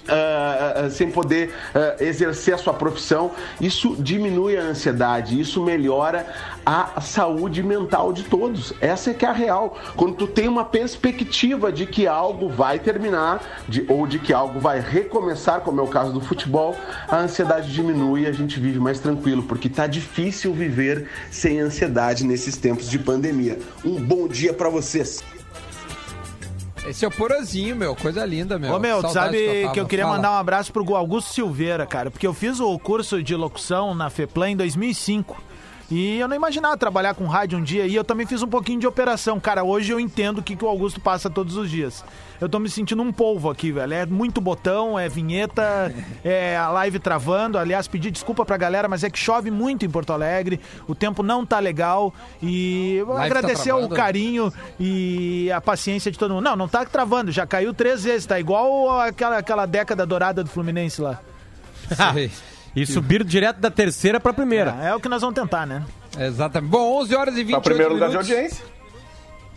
ah, 0.05 0.73
ah, 0.85 0.89
sem 0.89 1.09
poder 1.09 1.53
ah, 1.73 1.95
exercer 1.99 2.53
a 2.53 2.57
sua 2.57 2.73
profissão, 2.73 3.31
isso 3.61 3.95
diminui 3.97 4.57
a 4.57 4.61
ansiedade, 4.61 5.39
isso 5.39 5.63
melhora 5.63 6.25
a 6.65 6.99
saúde 6.99 7.63
mental 7.63 8.11
de 8.11 8.23
todos. 8.23 8.73
Essa 8.81 9.11
é 9.11 9.13
que 9.13 9.25
é 9.25 9.29
a 9.29 9.31
real. 9.31 9.77
Quando 9.95 10.15
tu 10.15 10.27
tem 10.27 10.47
uma 10.49 10.65
perspectiva 10.65 11.71
de 11.71 11.85
que 11.85 12.05
algo 12.05 12.49
vai 12.49 12.79
terminar, 12.79 13.41
de- 13.67 13.85
ou 13.87 14.05
de 14.05 14.19
que 14.19 14.33
algo 14.33 14.59
vai 14.59 14.81
recomeçar, 14.81 15.61
como 15.61 15.79
é 15.79 15.83
o 15.83 15.87
caso 15.87 16.11
do 16.11 16.19
futebol, 16.19 16.75
a 17.07 17.17
ansiedade 17.19 17.71
diminui 17.71 18.23
e 18.23 18.27
a 18.27 18.31
gente 18.33 18.59
vive 18.59 18.79
mais 18.79 18.99
tranquilo, 18.99 19.43
porque 19.43 19.69
tá 19.69 19.87
difícil 19.87 20.53
viver 20.53 21.07
sem 21.31 21.61
ansiedade 21.61 22.25
nesses 22.25 22.57
tempos 22.57 22.89
de 22.89 22.99
pandemia. 22.99 23.57
Um 23.85 23.95
bom 24.01 24.27
dia 24.27 24.51
para 24.53 24.67
vocês. 24.67 25.23
Esse 26.85 27.05
é 27.05 27.07
o 27.07 27.11
Porazinho, 27.11 27.75
meu. 27.75 27.95
Coisa 27.95 28.25
linda, 28.25 28.59
meu. 28.59 28.73
Ô, 28.73 28.79
meu, 28.79 29.01
tu 29.01 29.09
sabe 29.09 29.61
tava. 29.61 29.73
que 29.73 29.79
eu 29.79 29.85
queria 29.85 30.05
Fala. 30.05 30.17
mandar 30.17 30.31
um 30.31 30.37
abraço 30.37 30.71
pro 30.71 30.95
Augusto 30.95 31.33
Silveira, 31.33 31.85
cara, 31.85 32.11
porque 32.11 32.27
eu 32.27 32.33
fiz 32.33 32.59
o 32.59 32.77
curso 32.77 33.23
de 33.23 33.35
locução 33.35 33.95
na 33.95 34.09
FEPLAN 34.09 34.51
em 34.51 34.57
2005. 34.57 35.41
E 35.93 36.17
eu 36.17 36.27
não 36.27 36.35
imaginava 36.35 36.75
trabalhar 36.75 37.13
com 37.13 37.27
rádio 37.27 37.59
um 37.59 37.61
dia. 37.61 37.85
E 37.85 37.93
eu 37.93 38.03
também 38.03 38.25
fiz 38.25 38.41
um 38.41 38.47
pouquinho 38.47 38.79
de 38.79 38.87
operação. 38.87 39.39
Cara, 39.39 39.63
hoje 39.63 39.91
eu 39.91 39.99
entendo 39.99 40.39
o 40.39 40.41
que, 40.41 40.55
que 40.55 40.65
o 40.65 40.67
Augusto 40.67 40.99
passa 40.99 41.29
todos 41.29 41.55
os 41.55 41.69
dias. 41.69 42.03
Eu 42.41 42.49
tô 42.49 42.57
me 42.57 42.67
sentindo 42.67 43.03
um 43.03 43.13
polvo 43.13 43.47
aqui, 43.47 43.71
velho. 43.71 43.93
É 43.93 44.03
muito 44.03 44.41
botão, 44.41 44.97
é 44.97 45.07
vinheta, 45.07 45.93
é 46.25 46.57
a 46.57 46.67
live 46.69 46.97
travando. 46.97 47.59
Aliás, 47.59 47.87
pedir 47.87 48.09
desculpa 48.09 48.43
pra 48.43 48.57
galera, 48.57 48.87
mas 48.87 49.03
é 49.03 49.09
que 49.09 49.19
chove 49.19 49.51
muito 49.51 49.85
em 49.85 49.89
Porto 49.89 50.11
Alegre. 50.11 50.59
O 50.87 50.95
tempo 50.95 51.21
não 51.21 51.45
tá 51.45 51.59
legal. 51.59 52.11
E 52.41 53.03
tá 53.05 53.25
agradecer 53.25 53.71
o 53.71 53.75
travando? 53.75 53.95
carinho 53.95 54.53
e 54.79 55.51
a 55.51 55.61
paciência 55.61 56.11
de 56.11 56.17
todo 56.17 56.33
mundo. 56.33 56.43
Não, 56.43 56.55
não 56.55 56.67
tá 56.67 56.83
travando. 56.85 57.31
Já 57.31 57.45
caiu 57.45 57.71
três 57.71 58.03
vezes. 58.03 58.25
Tá 58.25 58.39
igual 58.39 58.99
aquela, 58.99 59.37
aquela 59.37 59.67
década 59.67 60.07
dourada 60.07 60.43
do 60.43 60.49
Fluminense 60.49 60.99
lá. 60.99 61.19
E 62.75 62.85
subir 62.85 63.23
direto 63.23 63.57
da 63.59 63.69
terceira 63.69 64.19
pra 64.19 64.33
primeira. 64.33 64.71
É 64.81 64.95
o 64.95 64.99
que 64.99 65.07
nós 65.07 65.21
vamos 65.21 65.35
tentar, 65.35 65.65
né? 65.65 65.83
Exatamente. 66.17 66.69
Bom, 66.71 67.01
11 67.01 67.15
horas 67.15 67.33
e 67.35 67.43
28 67.43 67.61
Para 67.61 67.69
primeiro 67.71 67.93
lugar 67.93 68.09
de 68.09 68.15
minutos. 68.15 68.31
audiência. 68.31 68.65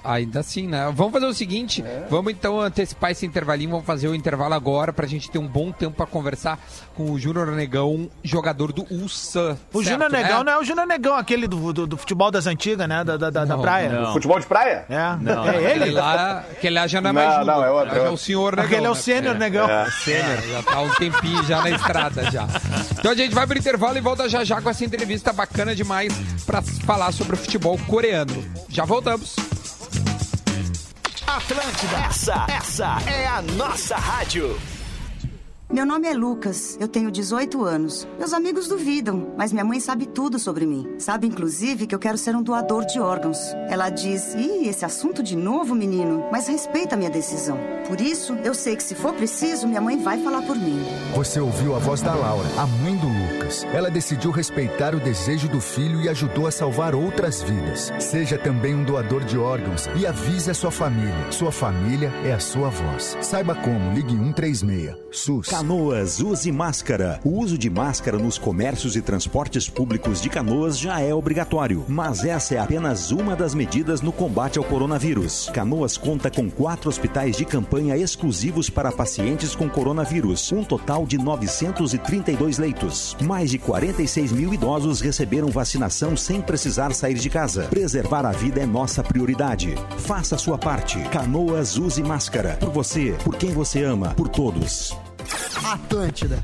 Ainda 0.06 0.40
assim, 0.40 0.66
né? 0.68 0.90
Vamos 0.94 1.12
fazer 1.12 1.26
o 1.26 1.34
seguinte, 1.34 1.84
vamos 2.08 2.32
então 2.32 2.60
antecipar 2.60 3.10
esse 3.10 3.26
intervalinho, 3.26 3.70
vamos 3.70 3.86
fazer 3.86 4.08
o 4.08 4.14
intervalo 4.14 4.54
agora 4.54 4.92
pra 4.92 5.06
gente 5.06 5.30
ter 5.30 5.38
um 5.38 5.46
bom 5.46 5.72
tempo 5.72 5.96
pra 5.96 6.06
conversar 6.06 6.58
com 6.94 7.10
o 7.10 7.18
Júnior 7.18 7.48
Negão, 7.52 8.08
jogador 8.22 8.72
do 8.72 8.86
USAN. 8.90 9.56
O 9.72 9.82
Júnior 9.82 10.10
Negão 10.10 10.38
né? 10.38 10.44
não 10.44 10.52
é 10.52 10.58
o 10.58 10.64
Júnior 10.64 10.86
Negão, 10.86 11.14
aquele 11.16 11.46
do, 11.48 11.72
do, 11.72 11.86
do 11.86 11.96
futebol 11.96 12.30
das 12.30 12.46
antigas, 12.46 12.88
né? 12.88 13.02
Da, 13.02 13.16
da, 13.16 13.30
da- 13.30 13.44
da 13.44 13.56
Não, 13.56 13.60
praia. 13.62 13.88
não. 13.88 14.12
Futebol 14.12 14.38
de 14.38 14.46
praia? 14.46 14.84
É, 14.88 15.16
Não, 15.20 15.44
é 15.44 15.50
Aquele 15.50 15.84
ele? 15.84 15.90
lá, 15.92 16.38
aquele 16.50 16.74
lá 16.74 16.86
já 16.86 17.00
não 17.00 17.10
é 17.10 17.12
Não, 17.12 17.20
mais 17.22 17.34
Júnior, 17.38 17.56
não, 17.56 17.64
é 17.64 17.70
outro, 17.70 17.94
já 17.94 18.00
é 18.02 18.06
é 18.06 18.10
o 18.10 18.16
senhor 18.16 18.50
Negão. 18.56 18.64
Aquele 18.66 18.86
é 18.86 18.90
o 18.90 18.94
né? 18.94 19.00
sênior 19.00 19.34
É. 19.34 19.38
Negão. 19.38 19.68
É, 19.70 19.86
já 20.52 20.62
tá 20.62 20.80
um 20.80 20.90
tempinho 20.90 21.42
já 21.44 21.60
na 21.62 21.70
estrada 21.70 22.30
já. 22.30 22.46
Então 22.98 23.10
a 23.10 23.14
gente 23.14 23.34
vai 23.34 23.46
pro 23.46 23.58
intervalo 23.58 23.98
e 23.98 24.00
volta 24.00 24.28
já 24.28 24.44
já 24.44 24.60
com 24.60 24.70
essa 24.70 24.84
entrevista 24.84 25.32
bacana 25.32 25.74
demais 25.74 26.12
pra 26.46 26.62
falar 26.62 27.12
sobre 27.12 27.34
o 27.34 27.36
futebol 27.38 27.78
coreano. 27.86 28.32
Já 28.68 28.84
voltamos. 28.84 29.34
Atlântida, 31.26 31.96
essa, 32.08 32.46
essa 32.48 32.98
é 33.10 33.26
a 33.26 33.42
nossa 33.42 33.96
rádio. 33.96 34.56
Meu 35.68 35.84
nome 35.84 36.06
é 36.06 36.14
Lucas, 36.14 36.78
eu 36.80 36.86
tenho 36.86 37.10
18 37.10 37.64
anos. 37.64 38.06
Meus 38.16 38.32
amigos 38.32 38.68
duvidam, 38.68 39.34
mas 39.36 39.52
minha 39.52 39.64
mãe 39.64 39.80
sabe 39.80 40.06
tudo 40.06 40.38
sobre 40.38 40.64
mim. 40.64 40.94
Sabe, 40.98 41.26
inclusive, 41.26 41.88
que 41.88 41.94
eu 41.94 41.98
quero 41.98 42.16
ser 42.16 42.36
um 42.36 42.42
doador 42.42 42.86
de 42.86 43.00
órgãos. 43.00 43.38
Ela 43.68 43.90
diz: 43.90 44.34
Ih, 44.34 44.68
esse 44.68 44.84
assunto 44.84 45.22
de 45.22 45.34
novo, 45.34 45.74
menino, 45.74 46.24
mas 46.30 46.46
respeita 46.46 46.94
a 46.94 46.98
minha 46.98 47.10
decisão. 47.10 47.58
Por 47.88 48.00
isso, 48.00 48.34
eu 48.44 48.54
sei 48.54 48.76
que 48.76 48.82
se 48.82 48.94
for 48.94 49.12
preciso, 49.12 49.66
minha 49.66 49.80
mãe 49.80 50.00
vai 50.00 50.22
falar 50.22 50.42
por 50.42 50.56
mim. 50.56 50.78
Você 51.16 51.40
ouviu 51.40 51.74
a 51.74 51.78
voz 51.80 52.00
da 52.00 52.14
Laura, 52.14 52.48
a 52.56 52.66
mãe 52.66 52.96
do 52.96 53.08
Lucas. 53.08 53.35
Ela 53.72 53.90
decidiu 53.90 54.30
respeitar 54.30 54.94
o 54.94 55.00
desejo 55.00 55.48
do 55.48 55.60
filho 55.60 56.00
e 56.00 56.08
ajudou 56.08 56.46
a 56.46 56.50
salvar 56.50 56.94
outras 56.94 57.42
vidas. 57.42 57.92
Seja 57.98 58.38
também 58.38 58.74
um 58.74 58.84
doador 58.84 59.24
de 59.24 59.38
órgãos 59.38 59.88
e 59.96 60.06
avise 60.06 60.50
a 60.50 60.54
sua 60.54 60.70
família. 60.70 61.30
Sua 61.30 61.52
família 61.52 62.12
é 62.24 62.32
a 62.32 62.40
sua 62.40 62.68
voz. 62.68 63.16
Saiba 63.20 63.54
como, 63.54 63.92
ligue 63.92 64.16
136. 64.16 64.96
SUS. 65.10 65.48
Canoas, 65.48 66.20
use 66.20 66.52
máscara. 66.52 67.20
O 67.24 67.40
uso 67.40 67.56
de 67.56 67.70
máscara 67.70 68.18
nos 68.18 68.36
comércios 68.36 68.96
e 68.96 69.02
transportes 69.02 69.68
públicos 69.68 70.20
de 70.20 70.28
Canoas 70.28 70.78
já 70.78 71.00
é 71.00 71.14
obrigatório, 71.14 71.84
mas 71.88 72.24
essa 72.24 72.54
é 72.54 72.58
apenas 72.58 73.10
uma 73.10 73.34
das 73.34 73.54
medidas 73.54 74.02
no 74.02 74.12
combate 74.12 74.58
ao 74.58 74.64
coronavírus. 74.64 75.50
Canoas 75.54 75.96
conta 75.96 76.30
com 76.30 76.50
quatro 76.50 76.88
hospitais 76.88 77.36
de 77.36 77.44
campanha 77.44 77.96
exclusivos 77.96 78.68
para 78.68 78.92
pacientes 78.92 79.54
com 79.54 79.68
coronavírus, 79.68 80.52
um 80.52 80.62
total 80.62 81.06
de 81.06 81.16
932 81.16 82.58
leitos. 82.58 83.16
Mais 83.36 83.50
de 83.50 83.58
46 83.58 84.32
mil 84.32 84.54
idosos 84.54 85.02
receberam 85.02 85.48
vacinação 85.48 86.16
sem 86.16 86.40
precisar 86.40 86.94
sair 86.94 87.12
de 87.12 87.28
casa. 87.28 87.64
Preservar 87.64 88.24
a 88.24 88.32
vida 88.32 88.62
é 88.62 88.64
nossa 88.64 89.02
prioridade. 89.02 89.74
Faça 89.98 90.36
a 90.36 90.38
sua 90.38 90.56
parte. 90.56 90.98
Canoas, 91.10 91.76
use 91.76 92.02
máscara. 92.02 92.56
Por 92.58 92.70
você, 92.70 93.14
por 93.22 93.36
quem 93.36 93.52
você 93.52 93.82
ama, 93.82 94.14
por 94.14 94.30
todos. 94.30 94.96
Atlântida. 95.62 96.42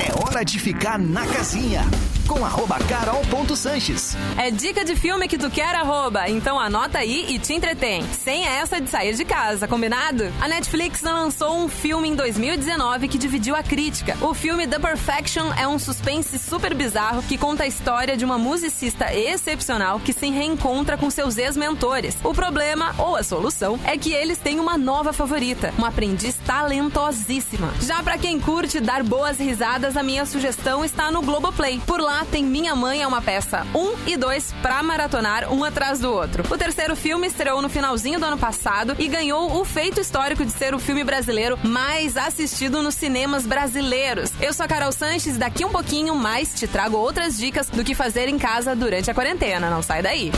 É 0.00 0.24
hora 0.24 0.42
de 0.42 0.58
ficar 0.58 0.98
na 0.98 1.26
casinha. 1.26 1.84
Com 2.26 2.44
arroba 2.44 2.78
carol.sanches. 2.80 4.16
É 4.36 4.50
dica 4.50 4.84
de 4.84 4.96
filme 4.96 5.28
que 5.28 5.38
tu 5.38 5.48
quer, 5.48 5.74
arroba. 5.74 6.28
Então 6.28 6.58
anota 6.58 6.98
aí 6.98 7.26
e 7.28 7.38
te 7.38 7.54
entretém. 7.54 8.04
Sem 8.12 8.44
essa 8.44 8.80
de 8.80 8.90
sair 8.90 9.14
de 9.14 9.24
casa, 9.24 9.68
combinado? 9.68 10.32
A 10.40 10.48
Netflix 10.48 11.02
lançou 11.02 11.56
um 11.56 11.68
filme 11.68 12.08
em 12.08 12.14
2019 12.16 13.08
que 13.08 13.18
dividiu 13.18 13.54
a 13.54 13.62
crítica. 13.62 14.16
O 14.20 14.34
filme 14.34 14.66
The 14.66 14.78
Perfection 14.78 15.52
é 15.54 15.68
um 15.68 15.78
suspense 15.78 16.38
super 16.38 16.74
bizarro 16.74 17.22
que 17.22 17.38
conta 17.38 17.62
a 17.62 17.66
história 17.66 18.16
de 18.16 18.24
uma 18.24 18.38
musicista 18.38 19.14
excepcional 19.14 20.00
que 20.00 20.12
se 20.12 20.28
reencontra 20.28 20.96
com 20.96 21.08
seus 21.10 21.38
ex-mentores. 21.38 22.16
O 22.24 22.34
problema, 22.34 22.94
ou 22.98 23.14
a 23.16 23.22
solução, 23.22 23.78
é 23.84 23.96
que 23.96 24.12
eles 24.12 24.38
têm 24.38 24.58
uma 24.58 24.76
nova 24.76 25.12
favorita, 25.12 25.72
uma 25.78 25.88
aprendiz 25.88 26.34
talentosíssima. 26.46 27.72
Já 27.80 28.02
pra 28.02 28.18
quem 28.18 28.40
curte 28.40 28.80
dar 28.80 29.04
boas 29.04 29.38
risadas, 29.38 29.96
a 29.96 30.02
minha 30.02 30.26
sugestão 30.26 30.84
está 30.84 31.10
no 31.10 31.22
Globoplay. 31.22 31.80
Por 31.86 32.00
lá 32.00 32.15
tem 32.24 32.44
Minha 32.44 32.74
Mãe 32.74 33.02
é 33.02 33.06
uma 33.06 33.20
peça 33.20 33.66
1 33.74 34.08
e 34.08 34.16
2 34.16 34.54
pra 34.62 34.82
maratonar 34.82 35.52
um 35.52 35.64
atrás 35.64 36.00
do 36.00 36.12
outro. 36.12 36.44
O 36.50 36.56
terceiro 36.56 36.96
filme 36.96 37.26
estreou 37.26 37.60
no 37.60 37.68
finalzinho 37.68 38.18
do 38.18 38.24
ano 38.24 38.38
passado 38.38 38.94
e 38.98 39.08
ganhou 39.08 39.60
o 39.60 39.64
feito 39.64 40.00
histórico 40.00 40.44
de 40.44 40.52
ser 40.52 40.74
o 40.74 40.78
filme 40.78 41.04
brasileiro 41.04 41.58
mais 41.62 42.16
assistido 42.16 42.82
nos 42.82 42.94
cinemas 42.94 43.46
brasileiros. 43.46 44.30
Eu 44.40 44.52
sou 44.52 44.64
a 44.64 44.68
Carol 44.68 44.92
Sanches, 44.92 45.36
daqui 45.36 45.64
um 45.64 45.70
pouquinho 45.70 46.14
mais 46.14 46.54
te 46.54 46.66
trago 46.66 46.96
outras 46.96 47.36
dicas 47.36 47.68
do 47.68 47.84
que 47.84 47.94
fazer 47.94 48.28
em 48.28 48.38
casa 48.38 48.74
durante 48.74 49.10
a 49.10 49.14
quarentena. 49.14 49.68
Não 49.68 49.82
sai 49.82 50.02
daí. 50.02 50.32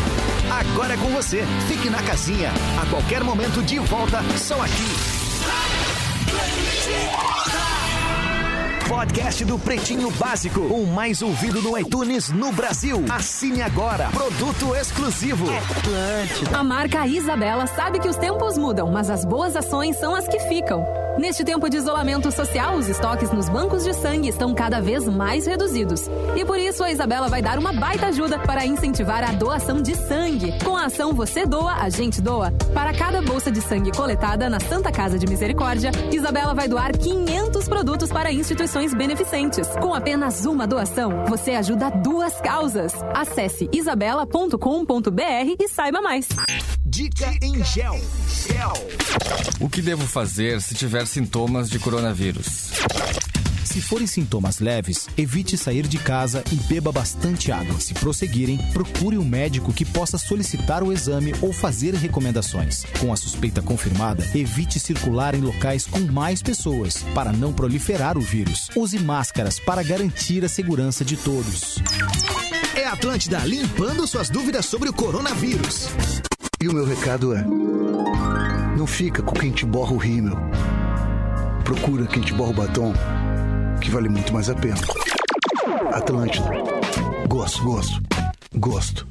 Agora 0.50 0.94
é 0.94 0.96
com 0.96 1.08
você. 1.10 1.44
Fique 1.68 1.90
na 1.90 2.02
casinha. 2.02 2.50
A 2.80 2.86
qualquer 2.86 3.22
momento 3.22 3.62
de 3.62 3.78
volta, 3.78 4.22
só 4.38 4.60
aqui. 4.62 5.18
Podcast 8.88 9.44
do 9.44 9.58
Pretinho 9.58 10.10
Básico, 10.12 10.60
o 10.60 10.86
mais 10.86 11.20
ouvido 11.20 11.60
no 11.60 11.78
iTunes 11.78 12.30
no 12.30 12.50
Brasil. 12.50 13.04
Assine 13.10 13.60
agora. 13.60 14.08
Produto 14.08 14.74
exclusivo. 14.74 15.44
A 16.56 16.64
marca 16.64 17.06
Isabela 17.06 17.66
sabe 17.66 17.98
que 17.98 18.08
os 18.08 18.16
tempos 18.16 18.56
mudam, 18.56 18.90
mas 18.90 19.10
as 19.10 19.26
boas 19.26 19.54
ações 19.54 19.94
são 19.98 20.14
as 20.14 20.26
que 20.26 20.40
ficam. 20.40 20.86
Neste 21.18 21.44
tempo 21.44 21.68
de 21.68 21.76
isolamento 21.76 22.30
social, 22.30 22.76
os 22.76 22.88
estoques 22.88 23.32
nos 23.32 23.48
bancos 23.48 23.82
de 23.82 23.92
sangue 23.92 24.28
estão 24.28 24.54
cada 24.54 24.80
vez 24.80 25.04
mais 25.08 25.46
reduzidos. 25.46 26.08
E 26.36 26.44
por 26.44 26.56
isso 26.56 26.84
a 26.84 26.92
Isabela 26.92 27.28
vai 27.28 27.42
dar 27.42 27.58
uma 27.58 27.72
baita 27.72 28.06
ajuda 28.06 28.38
para 28.38 28.64
incentivar 28.64 29.28
a 29.28 29.32
doação 29.32 29.82
de 29.82 29.96
sangue. 29.96 30.54
Com 30.64 30.76
a 30.76 30.84
ação 30.84 31.12
Você 31.14 31.44
Doa, 31.44 31.72
a 31.72 31.90
Gente 31.90 32.22
Doa, 32.22 32.52
para 32.72 32.94
cada 32.94 33.20
bolsa 33.20 33.50
de 33.50 33.60
sangue 33.60 33.90
coletada 33.90 34.48
na 34.48 34.60
Santa 34.60 34.92
Casa 34.92 35.18
de 35.18 35.26
Misericórdia, 35.26 35.90
Isabela 36.12 36.54
vai 36.54 36.68
doar 36.68 36.96
500 36.96 37.66
produtos 37.66 38.10
para 38.10 38.30
instituições 38.30 38.77
beneficentes. 38.94 39.66
Com 39.80 39.92
apenas 39.92 40.46
uma 40.46 40.66
doação, 40.66 41.24
você 41.26 41.52
ajuda 41.52 41.90
duas 41.90 42.40
causas. 42.40 42.92
Acesse 43.14 43.68
isabela.com.br 43.72 45.56
e 45.58 45.68
saiba 45.68 46.00
mais. 46.00 46.28
Dica 46.84 47.30
em 47.42 47.62
gel. 47.64 47.98
Gel. 48.46 48.72
O 49.60 49.68
que 49.68 49.82
devo 49.82 50.06
fazer 50.06 50.62
se 50.62 50.74
tiver 50.74 51.06
sintomas 51.06 51.68
de 51.68 51.78
coronavírus? 51.78 52.70
Se 53.78 53.82
forem 53.82 54.08
sintomas 54.08 54.58
leves, 54.58 55.06
evite 55.16 55.56
sair 55.56 55.86
de 55.86 55.98
casa 55.98 56.42
e 56.50 56.56
beba 56.56 56.90
bastante 56.90 57.52
água. 57.52 57.78
Se 57.78 57.94
prosseguirem, 57.94 58.58
procure 58.72 59.16
um 59.16 59.24
médico 59.24 59.72
que 59.72 59.84
possa 59.84 60.18
solicitar 60.18 60.82
o 60.82 60.92
exame 60.92 61.32
ou 61.40 61.52
fazer 61.52 61.94
recomendações. 61.94 62.84
Com 62.98 63.12
a 63.12 63.16
suspeita 63.16 63.62
confirmada, 63.62 64.28
evite 64.34 64.80
circular 64.80 65.32
em 65.36 65.40
locais 65.40 65.86
com 65.86 66.00
mais 66.00 66.42
pessoas 66.42 67.04
para 67.14 67.32
não 67.32 67.52
proliferar 67.52 68.18
o 68.18 68.20
vírus. 68.20 68.68
Use 68.74 68.98
máscaras 68.98 69.60
para 69.60 69.84
garantir 69.84 70.44
a 70.44 70.48
segurança 70.48 71.04
de 71.04 71.16
todos. 71.16 71.78
É 72.74 72.84
a 72.84 72.94
Atlântida 72.94 73.38
limpando 73.44 74.08
suas 74.08 74.28
dúvidas 74.28 74.66
sobre 74.66 74.88
o 74.88 74.92
coronavírus. 74.92 75.88
E 76.60 76.66
o 76.66 76.74
meu 76.74 76.84
recado 76.84 77.32
é: 77.32 77.44
não 78.76 78.88
fica 78.88 79.22
com 79.22 79.34
quem 79.34 79.52
te 79.52 79.64
borra 79.64 79.92
o 79.92 79.98
rímel. 79.98 80.36
Procura 81.62 82.06
quem 82.06 82.22
te 82.22 82.32
borra 82.32 82.50
o 82.50 82.54
batom, 82.54 82.94
que 83.80 83.90
vale 83.90 84.08
muito 84.08 84.32
mais 84.32 84.48
a 84.50 84.54
pena. 84.54 84.76
Atlântida. 85.92 86.48
Gosto, 87.28 87.62
gosto, 87.64 88.02
gosto. 88.54 89.08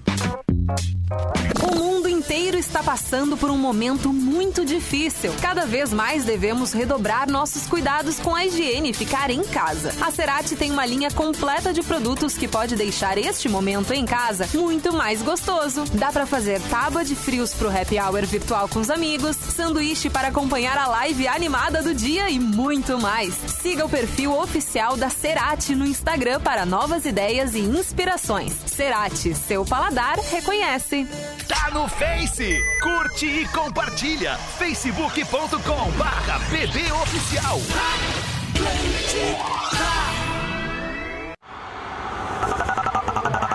Está 2.58 2.82
passando 2.82 3.38
por 3.38 3.52
um 3.52 3.58
momento 3.58 4.12
muito 4.12 4.65
difícil. 4.65 5.32
Cada 5.39 5.67
vez 5.67 5.93
mais 5.93 6.26
devemos 6.26 6.74
redobrar 6.74 7.30
nossos 7.30 7.67
cuidados 7.67 8.20
com 8.20 8.34
a 8.34 8.46
higiene 8.46 8.89
e 8.89 8.93
ficar 8.93 9.30
em 9.30 9.43
casa. 9.43 9.93
A 10.02 10.10
Cerati 10.10 10.56
tem 10.56 10.72
uma 10.72 10.84
linha 10.84 11.12
completa 11.12 11.72
de 11.72 11.84
produtos 11.84 12.36
que 12.36 12.48
pode 12.48 12.76
deixar 12.76 13.15
este 13.15 13.48
momento 13.48 13.93
em 13.93 14.06
casa 14.06 14.50
muito 14.56 14.91
mais 14.91 15.22
gostoso. 15.22 15.84
Dá 15.93 16.12
para 16.12 16.26
fazer 16.26 16.60
tábua 16.63 17.06
de 17.06 17.15
frios 17.15 17.54
pro 17.54 17.70
happy 17.70 18.00
hour 18.00 18.26
virtual 18.26 18.67
com 18.67 18.80
os 18.80 18.89
amigos, 18.89 19.36
sanduíche 19.36 20.10
para 20.10 20.30
acompanhar 20.30 20.80
a 20.80 20.88
live 20.88 21.28
animada 21.28 21.84
do 21.84 21.93
dia 21.93 22.28
e 22.30 22.39
muito 22.39 23.00
mais. 23.00 23.36
Siga 23.62 23.86
o 23.86 23.89
perfil 23.89 24.36
oficial 24.36 24.98
da 24.98 25.12
Cerati 25.12 25.76
no 25.76 25.86
Instagram 25.86 26.41
para 26.41 26.65
novas 26.65 27.06
ideias 27.06 27.54
e 27.54 27.60
inspirações. 27.60 28.54
Cerati, 28.65 29.36
seu 29.36 29.63
paladar 29.63 30.17
reconhece. 30.17 31.08
Tá 31.48 31.70
no 31.72 31.88
Face. 31.88 32.46
Curte 32.81 33.25
e 33.25 33.47
compartilha. 33.49 34.38
facebook.com 34.38 35.91
barra 35.97 36.39
bbOficial. 36.49 37.60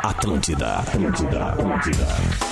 Atlântida, 0.02 0.78
Atlântida, 0.78 1.44
Atlântida. 1.46 2.51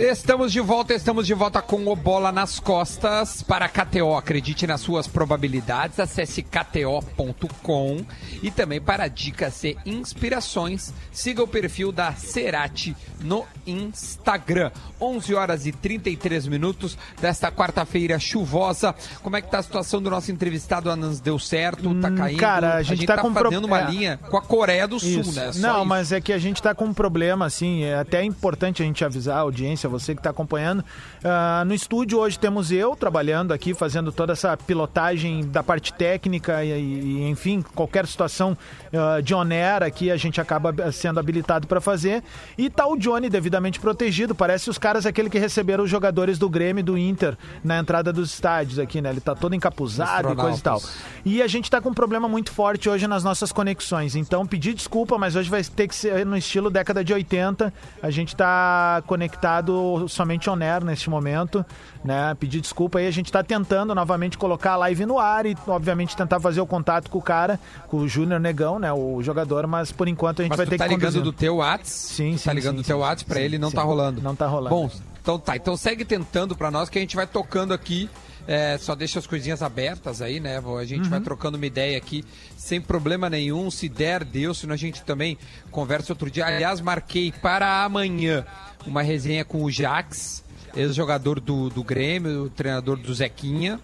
Estamos 0.00 0.52
de 0.52 0.60
volta, 0.60 0.94
estamos 0.94 1.26
de 1.26 1.34
volta 1.34 1.60
com 1.60 1.84
o 1.88 1.96
Bola 1.96 2.30
nas 2.30 2.60
Costas 2.60 3.42
para 3.42 3.64
a 3.64 3.68
KTO. 3.68 4.14
Acredite 4.14 4.64
nas 4.64 4.80
suas 4.80 5.08
probabilidades, 5.08 5.98
acesse 5.98 6.40
kto.com 6.40 8.04
e 8.40 8.48
também 8.48 8.80
para 8.80 9.08
dicas 9.08 9.64
e 9.64 9.76
inspirações, 9.84 10.94
siga 11.10 11.42
o 11.42 11.48
perfil 11.48 11.90
da 11.90 12.12
Cerati 12.12 12.96
no 13.20 13.44
Instagram. 13.66 14.70
11 15.00 15.34
horas 15.34 15.66
e 15.66 15.72
33 15.72 16.46
minutos 16.46 16.96
desta 17.20 17.50
quarta-feira 17.50 18.20
chuvosa. 18.20 18.94
Como 19.20 19.36
é 19.36 19.42
que 19.42 19.50
tá 19.50 19.58
a 19.58 19.62
situação 19.64 20.00
do 20.00 20.08
nosso 20.08 20.30
entrevistado? 20.30 20.92
Anans 20.92 21.18
deu 21.18 21.40
certo? 21.40 21.92
Tá 22.00 22.10
caindo? 22.12 22.38
cara, 22.38 22.74
a 22.76 22.82
gente 22.84 23.04
tá 23.04 23.18
com 23.18 23.34
pro- 23.34 23.46
fazendo 23.50 23.64
uma 23.64 23.80
é. 23.80 23.90
linha 23.90 24.20
com 24.30 24.36
a 24.36 24.42
Coreia 24.42 24.86
do 24.86 25.00
Sul, 25.00 25.22
Isso. 25.22 25.34
né? 25.34 25.50
Só 25.52 25.60
Não, 25.60 25.76
isso. 25.78 25.86
mas 25.86 26.12
é 26.12 26.20
que 26.20 26.32
a 26.32 26.38
gente 26.38 26.62
tá 26.62 26.72
com 26.72 26.84
um 26.84 26.94
problema, 26.94 27.46
assim, 27.46 27.82
é 27.82 27.96
até 27.96 28.22
importante 28.22 28.80
a 28.80 28.86
gente 28.86 29.04
avisar 29.04 29.38
a 29.38 29.40
audiência, 29.40 29.87
você 29.88 30.14
que 30.14 30.22
tá 30.22 30.30
acompanhando. 30.30 30.84
Ah, 31.24 31.64
no 31.66 31.74
estúdio 31.74 32.18
hoje 32.18 32.38
temos 32.38 32.70
eu 32.70 32.94
trabalhando 32.94 33.52
aqui, 33.52 33.74
fazendo 33.74 34.12
toda 34.12 34.32
essa 34.32 34.56
pilotagem 34.56 35.46
da 35.46 35.62
parte 35.62 35.92
técnica 35.92 36.64
e, 36.64 36.70
e, 36.70 37.28
enfim, 37.28 37.62
qualquer 37.74 38.06
situação 38.06 38.56
ah, 38.92 39.20
de 39.20 39.34
onera 39.34 39.86
aqui 39.86 40.10
a 40.10 40.16
gente 40.16 40.40
acaba 40.40 40.74
sendo 40.92 41.18
habilitado 41.20 41.66
para 41.66 41.80
fazer. 41.80 42.22
E 42.56 42.70
tá 42.70 42.86
o 42.86 42.96
Johnny 42.96 43.28
devidamente 43.28 43.80
protegido, 43.80 44.34
parece 44.34 44.70
os 44.70 44.78
caras 44.78 45.06
aquele 45.06 45.30
que 45.30 45.38
receberam 45.38 45.84
os 45.84 45.90
jogadores 45.90 46.38
do 46.38 46.48
Grêmio 46.48 46.80
e 46.80 46.82
do 46.82 46.98
Inter 46.98 47.36
na 47.64 47.78
entrada 47.78 48.12
dos 48.12 48.32
estádios 48.32 48.78
aqui, 48.78 49.00
né? 49.00 49.10
Ele 49.10 49.20
tá 49.20 49.34
todo 49.34 49.54
encapuzado 49.54 50.32
e 50.32 50.36
coisa 50.36 50.58
e 50.58 50.62
tal. 50.62 50.82
E 51.24 51.42
a 51.42 51.46
gente 51.46 51.70
tá 51.70 51.80
com 51.80 51.90
um 51.90 51.94
problema 51.94 52.28
muito 52.28 52.50
forte 52.52 52.88
hoje 52.88 53.06
nas 53.06 53.24
nossas 53.24 53.52
conexões. 53.52 54.14
Então, 54.14 54.46
pedir 54.46 54.74
desculpa, 54.74 55.18
mas 55.18 55.36
hoje 55.36 55.50
vai 55.50 55.62
ter 55.62 55.88
que 55.88 55.94
ser 55.94 56.24
no 56.24 56.36
estilo 56.36 56.70
década 56.70 57.04
de 57.04 57.12
80. 57.12 57.72
A 58.02 58.10
gente 58.10 58.34
tá 58.34 59.02
conectado 59.06 59.74
somente 60.08 60.48
on 60.50 60.58
air 60.62 60.84
neste 60.84 61.08
momento, 61.10 61.64
né? 62.04 62.34
Pedir 62.38 62.60
desculpa 62.60 62.98
aí, 62.98 63.06
a 63.06 63.10
gente 63.10 63.30
tá 63.32 63.42
tentando 63.42 63.94
novamente 63.94 64.36
colocar 64.38 64.72
a 64.72 64.76
live 64.76 65.04
no 65.06 65.18
ar 65.18 65.46
e, 65.46 65.56
obviamente, 65.66 66.16
tentar 66.16 66.40
fazer 66.40 66.60
o 66.60 66.66
contato 66.66 67.10
com 67.10 67.18
o 67.18 67.22
cara, 67.22 67.58
com 67.88 67.98
o 67.98 68.08
Júnior 68.08 68.40
Negão, 68.40 68.78
né? 68.78 68.92
O 68.92 69.22
jogador, 69.22 69.66
mas 69.66 69.90
por 69.92 70.08
enquanto 70.08 70.40
a 70.40 70.42
gente 70.42 70.50
Mas 70.50 70.58
vai 70.58 70.66
ter 70.66 70.76
tá 70.78 70.84
que 70.84 70.90
ligando 70.94 71.14
conduzir. 71.14 71.22
do 71.22 71.32
teu 71.32 71.56
Whats? 71.56 71.90
Sim, 71.90 72.32
Tá 72.32 72.38
sim, 72.38 72.50
ligando 72.52 72.76
sim, 72.76 72.82
do 72.82 72.86
teu 72.86 72.98
Whats 73.00 73.22
pra 73.22 73.36
sim, 73.36 73.42
ele 73.42 73.58
não 73.58 73.70
sim. 73.70 73.76
tá 73.76 73.82
rolando. 73.82 74.20
Não 74.22 74.34
tá 74.36 74.46
rolando. 74.46 74.74
Bom, 74.74 74.90
então 75.20 75.38
tá. 75.38 75.56
Então 75.56 75.76
segue 75.76 76.04
tentando 76.04 76.56
pra 76.56 76.70
nós 76.70 76.88
que 76.88 76.98
a 76.98 77.00
gente 77.00 77.16
vai 77.16 77.26
tocando 77.26 77.72
aqui. 77.74 78.08
É, 78.50 78.78
só 78.78 78.94
deixa 78.94 79.18
as 79.18 79.26
coisinhas 79.26 79.62
abertas 79.62 80.22
aí, 80.22 80.40
né? 80.40 80.56
A 80.58 80.84
gente 80.86 81.04
Uhum. 81.04 81.10
vai 81.10 81.20
trocando 81.20 81.58
uma 81.58 81.66
ideia 81.66 81.98
aqui 81.98 82.24
sem 82.56 82.80
problema 82.80 83.28
nenhum. 83.28 83.70
Se 83.70 83.90
der, 83.90 84.24
deu. 84.24 84.54
Senão 84.54 84.72
a 84.72 84.76
gente 84.78 85.02
também 85.02 85.36
conversa 85.70 86.12
outro 86.14 86.30
dia. 86.30 86.46
Aliás, 86.46 86.80
marquei 86.80 87.30
para 87.30 87.84
amanhã 87.84 88.46
uma 88.86 89.02
resenha 89.02 89.44
com 89.44 89.62
o 89.62 89.70
Jax, 89.70 90.42
ex-jogador 90.74 91.40
do, 91.40 91.68
do 91.68 91.84
Grêmio, 91.84 92.44
o 92.44 92.48
treinador 92.50 92.96
do 92.96 93.12
Zequinha. 93.14 93.78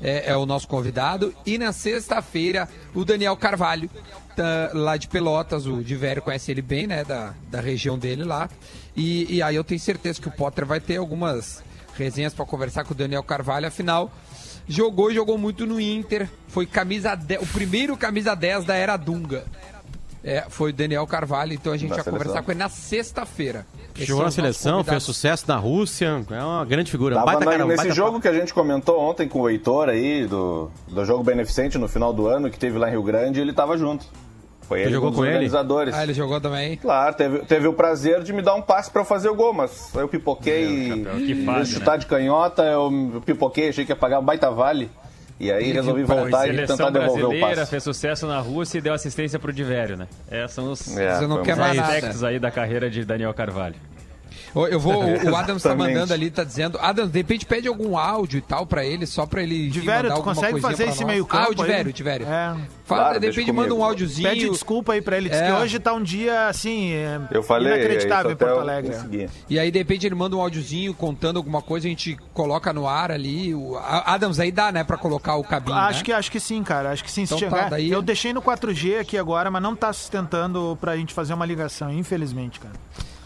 É, 0.00 0.30
é 0.30 0.36
o 0.36 0.46
nosso 0.46 0.68
convidado. 0.68 1.34
E 1.44 1.58
na 1.58 1.72
sexta-feira, 1.72 2.68
o 2.94 3.04
Daniel 3.04 3.36
Carvalho, 3.36 3.90
tá 4.36 4.70
lá 4.74 4.96
de 4.96 5.08
Pelotas. 5.08 5.66
O 5.66 5.82
Divério 5.82 6.22
conhece 6.22 6.52
ele 6.52 6.62
bem, 6.62 6.86
né? 6.86 7.02
Da, 7.02 7.34
da 7.50 7.60
região 7.60 7.98
dele 7.98 8.22
lá. 8.22 8.48
E, 8.96 9.36
e 9.36 9.42
aí 9.42 9.56
eu 9.56 9.64
tenho 9.64 9.80
certeza 9.80 10.20
que 10.20 10.28
o 10.28 10.30
Potter 10.30 10.64
vai 10.64 10.78
ter 10.78 10.98
algumas 10.98 11.64
resenhas 11.96 12.34
para 12.34 12.44
conversar 12.44 12.84
com 12.84 12.92
o 12.92 12.96
Daniel 12.96 13.22
Carvalho, 13.22 13.66
afinal, 13.66 14.10
jogou 14.68 15.10
e 15.10 15.14
jogou 15.14 15.36
muito 15.38 15.66
no 15.66 15.80
Inter. 15.80 16.28
Foi 16.48 16.66
camisa 16.66 17.14
10, 17.14 17.42
o 17.42 17.46
primeiro 17.46 17.96
camisa 17.96 18.34
10 18.34 18.64
da 18.64 18.74
era 18.74 18.96
Dunga. 18.96 19.44
É, 20.26 20.46
foi 20.48 20.70
o 20.70 20.72
Daniel 20.72 21.06
Carvalho, 21.06 21.52
então 21.52 21.70
a 21.70 21.76
gente 21.76 21.90
Da 21.90 21.96
vai 21.96 22.04
seleção. 22.04 22.18
conversar 22.24 22.42
com 22.42 22.50
ele 22.50 22.58
na 22.58 22.70
sexta-feira. 22.70 23.66
Jogou 23.94 24.16
são 24.16 24.24
na 24.24 24.30
seleção, 24.30 24.82
fez 24.82 25.02
sucesso 25.02 25.44
na 25.46 25.56
Rússia, 25.56 26.24
é 26.30 26.42
uma 26.42 26.64
grande 26.64 26.90
figura. 26.90 27.14
Tava 27.14 27.26
baita 27.26 27.44
na- 27.44 27.50
cara, 27.52 27.64
nesse 27.66 27.76
baita 27.76 27.94
jogo 27.94 28.18
que 28.20 28.26
a 28.28 28.32
gente 28.32 28.54
comentou 28.54 28.98
ontem 28.98 29.28
com 29.28 29.40
o 29.42 29.50
Heitor 29.50 29.90
aí, 29.90 30.26
do, 30.26 30.70
do 30.88 31.04
jogo 31.04 31.22
beneficente 31.22 31.76
no 31.76 31.86
final 31.88 32.10
do 32.12 32.26
ano, 32.26 32.50
que 32.50 32.58
teve 32.58 32.78
lá 32.78 32.88
em 32.88 32.92
Rio 32.92 33.02
Grande, 33.02 33.38
ele 33.38 33.52
tava 33.52 33.76
junto. 33.76 34.06
Foi 34.68 34.80
ele 34.82 34.90
jogou 34.92 35.10
um 35.10 35.12
com 35.12 35.24
ele? 35.24 35.34
organizadores. 35.34 35.94
Ah, 35.94 36.02
ele 36.02 36.14
jogou 36.14 36.40
também? 36.40 36.76
Claro, 36.76 37.14
teve, 37.14 37.38
teve 37.40 37.66
o 37.68 37.72
prazer 37.72 38.22
de 38.22 38.32
me 38.32 38.40
dar 38.42 38.54
um 38.54 38.62
passe 38.62 38.90
pra 38.90 39.02
eu 39.02 39.04
fazer 39.04 39.28
o 39.28 39.34
gol, 39.34 39.52
mas 39.52 39.90
eu 39.94 40.08
pipoquei. 40.08 41.04
Que 41.26 41.44
fase, 41.44 41.70
de 41.70 41.74
chutar 41.78 41.92
né? 41.92 41.98
de 41.98 42.06
canhota, 42.06 42.62
eu 42.62 43.22
pipoquei, 43.24 43.68
achei 43.68 43.84
que 43.84 43.92
ia 43.92 43.96
pagar 43.96 44.18
um 44.20 44.24
baita 44.24 44.50
vale. 44.50 44.90
E 45.38 45.50
aí 45.50 45.72
resolvi 45.72 46.04
voltar 46.04 46.46
e 46.46 46.50
seleção 46.52 46.76
tentar 46.76 46.90
devolver 46.90 47.24
o 47.24 47.28
brasileira, 47.28 47.56
passe. 47.62 47.70
fez 47.70 47.82
sucesso 47.82 48.26
na 48.26 48.38
Rússia 48.38 48.78
e 48.78 48.80
deu 48.80 48.94
assistência 48.94 49.38
pro 49.38 49.52
Divério, 49.52 49.96
né? 49.96 50.06
É, 50.30 50.46
são 50.46 50.70
os, 50.70 50.96
É, 50.96 51.18
um- 51.26 51.42
nada. 51.56 51.82
aspectos 51.82 52.22
aí 52.22 52.38
da 52.38 52.50
carreira 52.52 52.88
de 52.88 53.04
Daniel 53.04 53.34
Carvalho. 53.34 53.74
Eu 54.54 54.78
vou, 54.78 55.02
o 55.04 55.36
Adams 55.36 55.62
tá 55.62 55.70
Exatamente. 55.70 55.94
mandando 55.94 56.12
ali, 56.14 56.30
tá 56.30 56.44
dizendo. 56.44 56.78
Adams, 56.80 57.10
de 57.10 57.18
repente 57.18 57.44
pede 57.44 57.66
algum 57.68 57.96
áudio 57.98 58.38
e 58.38 58.40
tal 58.40 58.64
pra 58.66 58.84
ele, 58.84 59.06
só 59.06 59.26
pra 59.26 59.42
ele. 59.42 59.68
Velho, 59.70 59.84
mandar 59.86 60.02
tu 60.08 60.12
alguma 60.12 60.34
consegue 60.34 60.52
coisinha 60.52 60.70
fazer 60.70 60.84
esse 60.90 61.00
nós. 61.00 61.06
meio 61.12 61.26
campo 61.26 61.44
Ah, 61.46 61.50
o 61.50 61.54
de 61.92 62.02
velho. 62.02 62.24
É. 62.26 62.56
Fala, 62.84 63.02
Claro, 63.04 63.20
de 63.20 63.26
repente 63.28 63.50
manda 63.52 63.74
um 63.74 63.82
áudiozinho. 63.82 64.28
Pede 64.28 64.48
desculpa 64.50 64.92
aí 64.92 65.00
pra 65.02 65.16
ele. 65.16 65.28
Diz 65.28 65.38
É. 65.40 65.46
que 65.46 65.52
hoje 65.52 65.78
tá 65.78 65.92
um 65.92 66.02
dia, 66.02 66.48
assim, 66.48 66.92
é, 66.92 67.20
Eu 67.30 67.42
falei, 67.42 67.72
inacreditável 67.74 68.30
em 68.32 68.36
Porto 68.36 68.60
Alegre. 68.60 68.94
E 69.48 69.58
aí, 69.58 69.70
de 69.70 69.78
repente, 69.78 70.06
ele 70.06 70.14
manda 70.14 70.36
um 70.36 70.40
áudiozinho 70.40 70.92
contando 70.94 71.36
alguma 71.38 71.60
coisa, 71.62 71.86
a 71.86 71.90
gente 71.90 72.16
coloca 72.32 72.72
no 72.72 72.86
ar 72.86 73.10
ali. 73.10 73.54
O 73.54 73.76
A- 73.76 74.14
Adams, 74.14 74.38
aí 74.38 74.52
dá, 74.52 74.70
né, 74.70 74.84
pra 74.84 74.96
colocar 74.96 75.34
o 75.36 75.42
cabinho. 75.42 75.76
Acho, 75.76 75.98
né? 76.00 76.04
que, 76.04 76.12
acho 76.12 76.30
que 76.30 76.38
sim, 76.38 76.62
cara. 76.62 76.90
Acho 76.90 77.02
que 77.02 77.10
sim. 77.10 77.26
Se 77.26 77.34
Então 77.34 77.38
chegar- 77.38 77.64
tá, 77.64 77.68
daí- 77.70 77.90
Eu 77.90 78.02
deixei 78.02 78.32
no 78.32 78.42
4G 78.42 78.98
aqui 78.98 79.16
agora, 79.18 79.50
mas 79.50 79.62
não 79.62 79.74
tá 79.74 79.92
sustentando 79.92 80.76
pra 80.80 80.96
gente 80.96 81.12
fazer 81.14 81.32
uma 81.34 81.46
ligação, 81.46 81.90
infelizmente, 81.92 82.60
cara. 82.60 82.74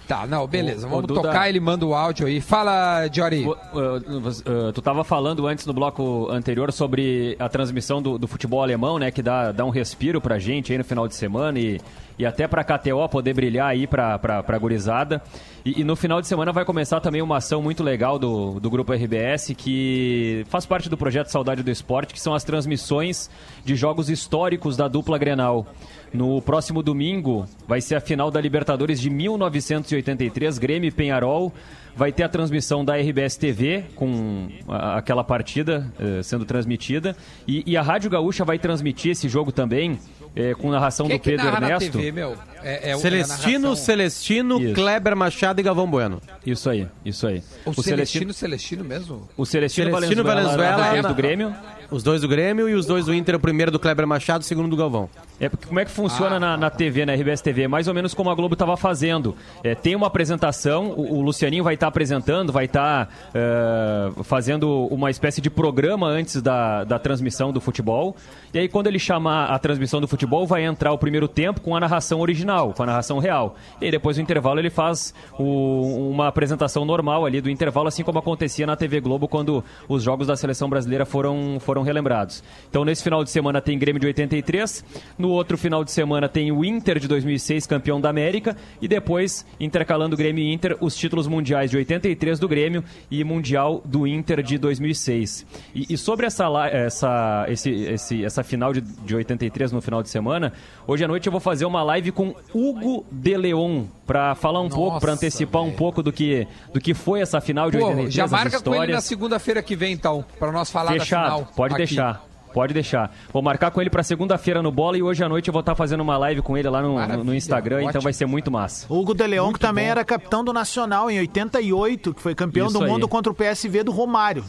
Tá, 0.09 0.27
não, 0.27 0.47
beleza. 0.47 0.87
Ô, 0.87 0.90
Vamos 0.90 1.05
ô, 1.05 1.07
Duda. 1.09 1.21
tocar, 1.21 1.51
ele 1.51 1.61
manda 1.61 1.85
o 1.85 1.94
áudio 1.94 2.27
aí. 2.27 2.40
Fala. 2.40 3.03
O- 3.44 3.51
uh, 3.51 3.59
uh, 3.99 4.73
tu 4.73 4.79
estava 4.81 5.05
falando 5.05 5.47
antes 5.47 5.66
no 5.66 5.75
bloco 5.75 6.29
anterior 6.31 6.73
sobre 6.73 7.37
a 7.38 7.47
transmissão 7.47 8.01
do, 8.01 8.16
do 8.18 8.27
futebol 8.27 8.62
alemão, 8.62 8.99
né? 8.99 9.11
Que 9.11 9.21
dá, 9.23 9.53
dá 9.53 9.66
um 9.66 9.71
respiro 9.71 10.18
pra 10.18 10.38
gente 10.38 10.73
aí 10.73 10.79
no 10.79 10.85
final 10.85 11.07
de 11.07 11.14
semana 11.14 11.59
e, 11.59 11.79
e 12.18 12.25
até 12.25 12.49
pra 12.49 12.64
KTO 12.64 13.07
poder 13.11 13.35
brilhar 13.35 13.68
aí 13.68 13.87
pra, 13.87 14.18
pra, 14.18 14.42
pra 14.42 14.57
gurizada. 14.59 15.21
E, 15.62 15.83
e 15.83 15.85
no 15.85 15.94
final 15.94 16.23
de 16.23 16.27
semana 16.27 16.53
vai 16.53 16.64
começar 16.64 17.01
também 17.01 17.21
uma 17.21 17.37
ação 17.37 17.61
muito 17.61 17.83
legal 17.83 18.18
do, 18.18 18.59
do 18.59 18.71
Grupo 18.71 18.94
RBS 18.94 19.53
que 19.57 20.42
faz 20.49 20.64
parte 20.64 20.88
do 20.88 20.97
projeto 20.97 21.27
Saudade 21.29 21.62
do 21.62 21.71
Esporte, 21.71 22.14
que 22.14 22.21
são 22.21 22.33
as 22.33 22.44
transmissões 22.44 23.29
de 23.62 23.77
jogos 23.77 24.09
históricos 24.09 24.75
da 24.75 24.88
dupla 24.88 25.18
Grenal. 25.18 25.66
No 26.12 26.40
próximo 26.40 26.83
domingo 26.83 27.47
vai 27.66 27.81
ser 27.81 27.94
a 27.94 28.01
final 28.01 28.31
da 28.31 28.40
Libertadores 28.40 29.01
de 29.01 29.11
1983, 29.11 30.59
Grêmio 30.59 30.92
Penharol. 30.92 31.53
Vai 31.98 32.12
ter 32.12 32.22
a 32.22 32.28
transmissão 32.28 32.84
da 32.84 32.96
RBS 32.96 33.37
TV 33.37 33.84
com 33.96 34.48
a- 34.68 34.98
aquela 34.98 35.24
partida 35.24 35.92
eh, 35.98 36.22
sendo 36.22 36.44
transmitida. 36.44 37.16
E, 37.46 37.64
e 37.66 37.76
a 37.76 37.82
Rádio 37.82 38.08
Gaúcha 38.08 38.44
vai 38.44 38.56
transmitir 38.56 39.11
esse 39.11 39.28
jogo 39.28 39.50
também 39.50 39.98
eh, 40.37 40.54
com 40.54 40.70
narração 40.70 41.08
Quem 41.08 41.16
do 41.16 41.20
que 41.20 41.30
Pedro 41.30 41.46
narra 41.46 41.61
na 41.61 41.66
Ernesto. 41.70 41.98
TV, 41.98 42.12
meu? 42.12 42.37
É, 42.62 42.90
é 42.90 42.94
o- 42.94 42.98
é 42.98 43.00
Celestino. 43.00 43.74
Celestino, 43.76 44.61
Isso. 44.62 44.74
Kleber 44.74 45.16
Machado 45.16 45.58
e 45.61 45.62
Galvão 45.64 45.90
Bueno. 45.90 46.20
Isso 46.46 46.70
aí, 46.70 46.87
isso 47.04 47.26
aí. 47.26 47.42
O, 47.66 47.74
Celestino, 47.82 48.32
Celestino 48.32 48.84
mesmo? 48.84 49.28
o 49.37 49.44
Celestino, 49.44 49.90
Celestino 49.90 50.22
Valenzuela, 50.22 50.76
Valenzuela, 50.76 51.08
do 51.08 51.14
Grêmio. 51.14 51.54
Os 51.90 52.02
dois 52.02 52.20
do 52.20 52.28
Grêmio 52.28 52.68
e 52.68 52.74
os 52.74 52.84
dois 52.84 53.06
do 53.06 53.14
Inter, 53.14 53.34
o 53.37 53.40
primeiro 53.40 53.70
do 53.72 53.78
Kleber 53.78 54.06
Machado, 54.06 54.42
o 54.42 54.44
segundo 54.44 54.68
do 54.68 54.76
Galvão. 54.76 55.08
É, 55.40 55.48
porque 55.48 55.66
como 55.66 55.80
é 55.80 55.87
que 55.87 55.90
funciona 55.90 56.37
Ah. 56.37 56.40
na, 56.40 56.56
na 56.56 56.68
TV, 56.70 57.06
na 57.06 57.14
RBS 57.14 57.40
TV? 57.40 57.62
É 57.62 57.68
mais 57.68 57.88
ou 57.88 57.94
menos 57.94 58.12
como 58.12 58.28
a 58.28 58.34
Globo 58.34 58.52
estava 58.54 58.76
fazendo. 58.76 59.34
É, 59.64 59.74
tem 59.74 59.96
uma 59.96 60.06
apresentação, 60.06 60.90
o, 60.90 61.14
o 61.14 61.22
Lucianinho 61.22 61.64
vai 61.64 61.74
estar 61.74 61.88
apresentando, 61.88 62.53
vai 62.53 62.66
estar 62.66 63.09
é, 63.35 64.11
fazendo 64.22 64.87
uma 64.87 65.11
espécie 65.11 65.40
de 65.40 65.51
programa 65.51 66.07
antes 66.07 66.40
da, 66.40 66.85
da 66.85 66.98
transmissão 66.98 67.53
do 67.53 67.61
futebol. 67.61 68.16
E 68.52 68.58
aí, 68.58 68.68
quando 68.68 68.87
ele 68.87 68.98
chamar 68.98 69.46
a 69.46 69.58
transmissão 69.58 70.00
do 70.00 70.08
futebol, 70.08 70.46
vai 70.46 70.64
entrar 70.64 70.92
o 70.92 70.98
primeiro 70.98 71.28
tempo 71.28 71.61
com 71.61 71.76
a 71.76 71.80
narração 71.80 72.20
original, 72.20 72.72
com 72.72 72.82
a 72.82 72.87
narração 72.87 73.18
real. 73.18 73.56
E 73.80 73.84
aí, 73.87 73.90
depois 73.90 74.16
do 74.16 74.22
intervalo, 74.22 74.58
ele 74.58 74.70
faz 74.70 75.12
o- 75.38 76.08
uma 76.11 76.28
apresentação 76.28 76.84
normal 76.84 77.24
ali 77.26 77.40
do 77.40 77.50
intervalo, 77.50 77.88
assim 77.88 78.02
como 78.02 78.18
acontecia 78.18 78.66
na 78.66 78.76
TV 78.76 79.00
Globo 79.00 79.28
quando 79.28 79.62
os 79.88 80.02
jogos 80.02 80.26
da 80.26 80.37
seleção 80.37 80.68
brasileira 80.68 81.04
foram, 81.04 81.58
foram 81.61 81.82
relembrados. 81.82 82.42
Então, 82.70 82.84
nesse 82.84 83.02
final 83.02 83.22
de 83.22 83.30
semana 83.30 83.61
tem 83.61 83.78
Grêmio 83.78 84.00
de 84.00 84.06
83, 84.06 84.84
no 85.18 85.28
outro 85.30 85.58
final 85.58 85.84
de 85.84 85.90
semana 85.92 86.28
tem 86.28 86.50
o 86.50 86.64
Inter 86.64 86.98
de 86.98 87.06
2006, 87.08 87.66
campeão 87.66 88.00
da 88.00 88.08
América, 88.11 88.56
e 88.80 88.88
depois, 88.88 89.44
intercalando 89.61 90.16
Grêmio 90.16 90.42
e 90.42 90.52
Inter, 90.52 90.76
os 90.80 90.96
títulos 90.96 91.26
mundiais 91.26 91.70
de 91.70 91.76
83 91.76 92.38
do 92.38 92.48
Grêmio 92.48 92.82
e 93.11 93.22
Mundial 93.24 93.82
do 93.84 94.06
Inter 94.06 94.42
de 94.42 94.58
2006. 94.58 95.46
E, 95.74 95.92
e 95.92 95.96
sobre 95.98 96.26
essa, 96.26 96.46
essa, 96.68 97.46
esse, 97.48 97.70
esse- 97.70 98.24
essa 98.24 98.38
final 98.42 98.72
de, 98.72 98.81
de 98.81 99.14
83 99.14 99.72
no 99.72 99.81
final 99.81 100.03
de 100.03 100.09
semana, 100.09 100.53
hoje 100.87 101.05
à 101.05 101.09
noite 101.09 101.27
eu 101.27 101.33
vou 101.33 101.40
fazer 101.40 101.64
uma 101.64 101.83
live 101.83 102.12
com 102.12 102.35
Hugo 102.55 103.05
De 103.11 103.37
Leon 103.37 103.85
para 104.07 104.35
falar 104.35 104.61
um 104.61 104.68
pouco, 104.68 105.01
para 105.01 105.12
antecipar 105.12 105.62
um 105.62 105.72
pouco 105.72 106.03
do 106.03 106.12
que, 106.12 106.46
do 106.72 106.81
que 106.81 106.94
foi 106.94 107.20
essa 107.20 107.40
final 107.40 107.70
de 107.70 107.79
Pô, 107.79 107.85
83, 107.87 108.14
já 108.14 108.27
marca 108.27 108.61
com 108.61 108.70
ele 108.70 108.79
na 108.79 108.85
histórias. 108.85 109.05
segunda-feira 109.05 109.62
que 109.62 109.77
vem, 109.77 109.92
então, 109.92 110.24
pra 110.38 110.51
nós 110.53 110.70
falar 110.70 110.92
Fechado, 110.92 111.22
da 111.31 111.37
final. 111.37 111.53
pode 111.55 111.74
aqui. 111.74 111.79
deixar. 111.87 112.24
Pode 112.55 112.72
deixar. 112.72 113.14
Vou 113.31 113.42
marcar 113.42 113.70
com 113.70 113.79
ele 113.81 113.90
pra 113.90 114.03
segunda-feira 114.03 114.62
no 114.62 114.72
Bola 114.72 114.96
e 114.96 115.03
hoje 115.03 115.22
à 115.22 115.29
noite 115.29 115.46
eu 115.48 115.53
vou 115.53 115.61
estar 115.61 115.74
fazendo 115.74 116.01
uma 116.01 116.16
live 116.16 116.40
com 116.40 116.57
ele 116.57 116.68
lá 116.68 116.81
no, 116.81 117.07
no- 117.07 117.24
no 117.24 117.35
Instagram, 117.35 117.77
então 117.81 117.88
ótimo. 117.90 118.03
vai 118.05 118.12
ser 118.14 118.24
muito 118.24 118.51
massa. 118.51 118.87
Hugo 118.92 119.12
de 119.14 119.27
Leon, 119.27 119.53
que 119.53 119.61
também 119.61 119.87
era 119.87 120.03
capitão 120.03 120.42
do 120.42 120.51
Nacional 120.53 121.11
em 121.11 121.18
88, 121.18 122.14
que 122.14 122.22
foi 122.22 122.35
campeão 122.35 122.66
Isso 122.68 122.79
do 122.79 122.85
aí. 122.85 122.90
mundo 122.90 123.07
contra 123.07 123.31
o 123.31 123.35
PSV 123.35 123.85
do 123.85 123.92
Romário. 123.92 124.42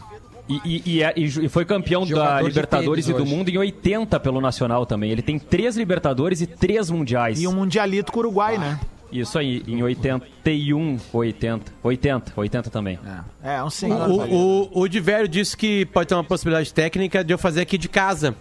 E, 0.49 0.61
e- 0.65 0.81
e 0.85 1.03
é- 1.03 1.13
e 1.15 1.47
foi 1.47 1.63
campeão 1.63 2.01
da 2.01 2.07
Jogador 2.07 2.39
de 2.41 2.47
Libertadores 2.47 3.07
e 3.07 3.13
do 3.13 3.21
hoje. 3.23 3.31
mundo 3.35 3.49
em 3.49 3.57
80 3.57 4.19
pelo 4.19 4.41
Nacional 4.41 4.85
também. 4.85 5.11
Ele 5.11 5.21
tem 5.21 5.37
três 5.37 5.77
Libertadores 5.77 6.41
e 6.41 6.47
três 6.47 6.89
Mundiais. 6.89 7.39
E 7.41 7.47
um 7.47 7.53
Mundialito 7.53 8.11
com 8.11 8.17
o 8.19 8.21
Uruguai, 8.23 8.57
né? 8.57 8.79
Isso 9.11 9.39
aí, 9.39 9.63
em 9.67 9.81
81, 9.81 10.97
80. 11.11 11.71
80, 11.83 12.31
80 12.35 12.69
também. 12.69 12.99
É, 13.43 13.61
um 13.63 13.65
O, 13.67 13.69
senhor. 13.71 14.09
o, 14.09 14.69
o, 14.71 14.81
o 14.81 14.87
Divério 14.87 15.27
disse 15.27 15.55
que 15.57 15.85
pode 15.87 16.07
ter 16.09 16.13
uma 16.15 16.23
possibilidade 16.23 16.71
técnica 16.73 17.23
de 17.23 17.33
eu 17.33 17.37
fazer 17.37 17.61
aqui 17.61 17.77
de 17.77 17.89
casa. 17.89 18.35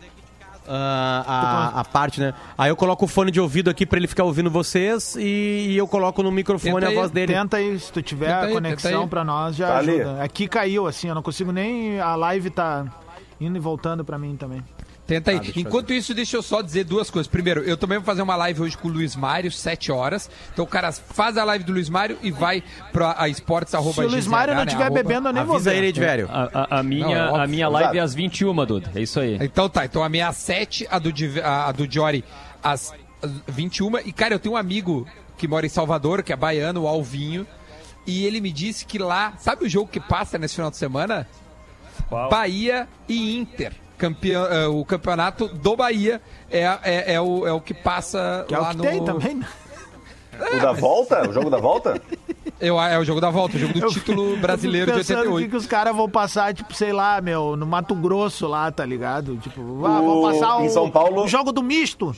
Ah, 0.69 1.73
a, 1.75 1.81
a 1.81 1.85
parte, 1.85 2.21
né? 2.21 2.35
Aí 2.57 2.71
eu 2.71 2.77
coloco 2.77 3.05
o 3.05 3.09
fone 3.09 3.31
de 3.31 3.41
ouvido 3.41 3.71
aqui 3.71 3.87
pra 3.87 3.99
ele 3.99 4.07
ficar 4.07 4.25
ouvindo 4.25 4.51
vocês 4.51 5.17
e, 5.17 5.69
e 5.71 5.77
eu 5.77 5.87
coloco 5.89 6.23
no 6.23 6.31
microfone 6.31 6.75
Tenta 6.75 6.87
a 6.87 6.89
aí, 6.91 6.95
voz 6.95 7.11
dele. 7.11 7.33
Tenta 7.33 7.57
aí, 7.57 7.79
se 7.79 7.93
tu 7.93 8.03
tiver 8.03 8.41
Tenta 8.41 8.53
conexão 8.53 9.09
pra 9.09 9.25
nós, 9.25 9.57
já 9.57 9.69
Tá 9.69 9.79
ali. 9.79 10.01
ajuda. 10.01 10.23
Aqui 10.23 10.47
caiu, 10.47 10.87
assim, 10.87 11.09
eu 11.09 11.15
não 11.15 11.23
consigo 11.23 11.51
nem... 11.53 11.99
A 12.01 12.15
live 12.17 12.51
tá 12.51 12.85
indo 13.41 13.57
e 13.57 13.61
voltando 13.61 14.05
pra 14.05 14.19
mim 14.19 14.37
também. 14.37 14.63
Tenta 15.09 15.31
aí. 15.31 15.39
Ah, 15.39 15.41
deixa 15.41 15.59
Enquanto 15.59 15.93
isso, 15.95 16.13
deixa 16.15 16.37
eu 16.37 16.43
só 16.43 16.61
dizer 16.61 16.85
duas 16.85 17.09
coisas. 17.11 17.27
Primeiro, 17.27 17.63
eu 17.63 17.79
também 17.79 17.97
vou 17.97 18.05
fazer 18.05 18.21
uma 18.21 18.37
live 18.37 18.61
hoje 18.61 18.77
com 18.77 18.89
o 18.89 18.91
Luiz 18.93 19.17
Mário, 19.17 19.51
7 19.51 19.91
horas. 19.91 20.29
Então 20.53 20.65
o 20.67 20.69
cara 20.69 20.93
faz 20.93 21.39
a 21.39 21.45
live 21.45 21.65
do 21.65 21.73
Luiz 21.73 21.89
Mário 21.89 22.19
e 22.23 22.31
vai 22.31 22.63
pra 22.93 23.15
a 23.19 23.27
esportes 23.27 23.75
arroba 23.75 23.95
Se 23.95 24.01
o 24.03 24.09
Luiz 24.11 24.27
Mário 24.27 24.53
não 24.55 24.61
né, 24.61 24.67
estiver 24.67 24.85
arroba- 24.85 25.03
bebendo, 25.03 25.29
eu 25.29 25.33
nem 25.33 25.45
vou 25.45 25.59
ver. 25.59 25.77
ele, 25.77 25.93
Divério. 25.93 26.29
A, 26.31 26.67
a- 26.77 26.79
a 26.81 26.83
minha, 26.83 27.07
Não, 27.31 27.41
é 27.41 27.45
a 27.45 27.47
minha 27.47 27.69
live 27.71 27.89
é 27.89 28.01
Exato. 28.01 28.05
às 28.05 28.15
21, 28.15 28.67
Duda. 28.67 28.93
É 28.95 29.01
isso 29.01 29.19
aí. 29.19 29.39
Então 29.41 29.67
tá, 29.67 29.87
então 29.87 30.05
a 30.05 30.11
minha 30.11 30.25
é 30.25 30.29
às 30.29 30.37
7, 30.37 30.87
a 30.91 30.99
do, 30.99 31.11
a 31.43 31.73
do 31.73 31.91
Jory 31.91 32.23
às 32.63 32.93
21. 33.49 34.01
E 34.01 34.13
cara, 34.13 34.35
eu 34.35 34.39
tenho 34.39 34.55
um 34.57 34.59
amigo 34.59 35.07
que 35.39 35.49
mora 35.49 35.65
em 35.65 35.71
Salvador, 35.71 36.23
que 36.23 36.35
é 36.35 36.37
baiano, 36.37 36.83
o 36.83 36.87
Alvinho. 36.87 37.47
E 38.07 38.27
ele 38.27 38.43
me 38.43 38.53
disse 38.53 38.85
que 38.85 38.99
lá, 38.99 39.33
sabe 39.39 39.65
o 39.65 39.69
jogo 39.71 39.89
que 39.91 40.01
passa 40.01 40.37
nesse 40.37 40.55
final 40.57 40.71
de 40.71 40.77
semana? 40.77 41.27
Bahia 42.31 42.87
e 43.09 43.37
Inter. 43.39 43.73
Campeão, 43.99 44.47
eh, 44.47 44.67
o 44.69 44.85
campeonato 44.85 45.49
do 45.49 45.77
Bahia 45.77 46.21
é, 46.51 46.63
é, 46.85 47.15
é 47.15 47.21
o, 47.21 47.47
é 47.47 47.53
o 47.53 47.61
que 47.61 47.75
passa 47.75 48.45
Que 48.49 48.55
é 48.55 48.59
lá 48.59 48.69
o 48.69 48.71
que 48.71 48.77
no... 48.77 48.83
tem 48.85 49.05
também, 49.05 49.35
né? 49.35 49.47
O 50.57 50.61
da 50.61 50.73
volta? 50.73 51.29
O 51.29 51.33
jogo 51.33 51.51
da 51.51 51.59
volta? 51.59 52.01
Eu, 52.61 52.81
é 52.81 52.97
o 52.97 53.05
jogo 53.05 53.21
da 53.21 53.29
volta, 53.29 53.57
o 53.57 53.59
jogo 53.59 53.73
do 53.75 53.81
Eu 53.87 53.89
título 53.89 54.37
brasileiro 54.37 54.93
de 54.93 54.99
Pensando 54.99 55.19
o 55.19 55.23
que, 55.23 55.29
88. 55.31 55.51
que 55.51 55.57
os 55.57 55.67
caras 55.67 55.97
vão 55.97 56.09
passar, 56.09 56.55
tipo, 56.55 56.73
sei 56.75 56.93
lá, 56.93 57.21
meu, 57.21 57.57
no 57.57 57.67
Mato 57.67 57.95
Grosso 57.95 58.47
lá, 58.47 58.71
tá 58.71 58.85
ligado? 58.87 59.37
Tipo, 59.39 59.61
ah, 59.85 60.01
vão 60.01 60.21
O- 60.21 60.23
passar 60.23 60.59
o, 60.59 60.65
em 60.65 60.69
São 60.69 60.89
Paulo- 60.89 61.25
o 61.25 61.29
jogo 61.29 61.51
do 61.51 61.61
misto. 61.63 62.15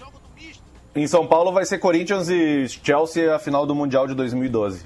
Em 0.94 1.06
São 1.06 1.26
Paulo 1.26 1.50
vai 1.52 1.64
ser 1.64 1.78
Corinthians 1.78 2.28
e 2.28 2.66
Chelsea 2.68 3.34
a 3.34 3.38
final 3.38 3.64
do 3.64 3.74
Mundial 3.74 4.06
de 4.06 4.14
2012. 4.14 4.84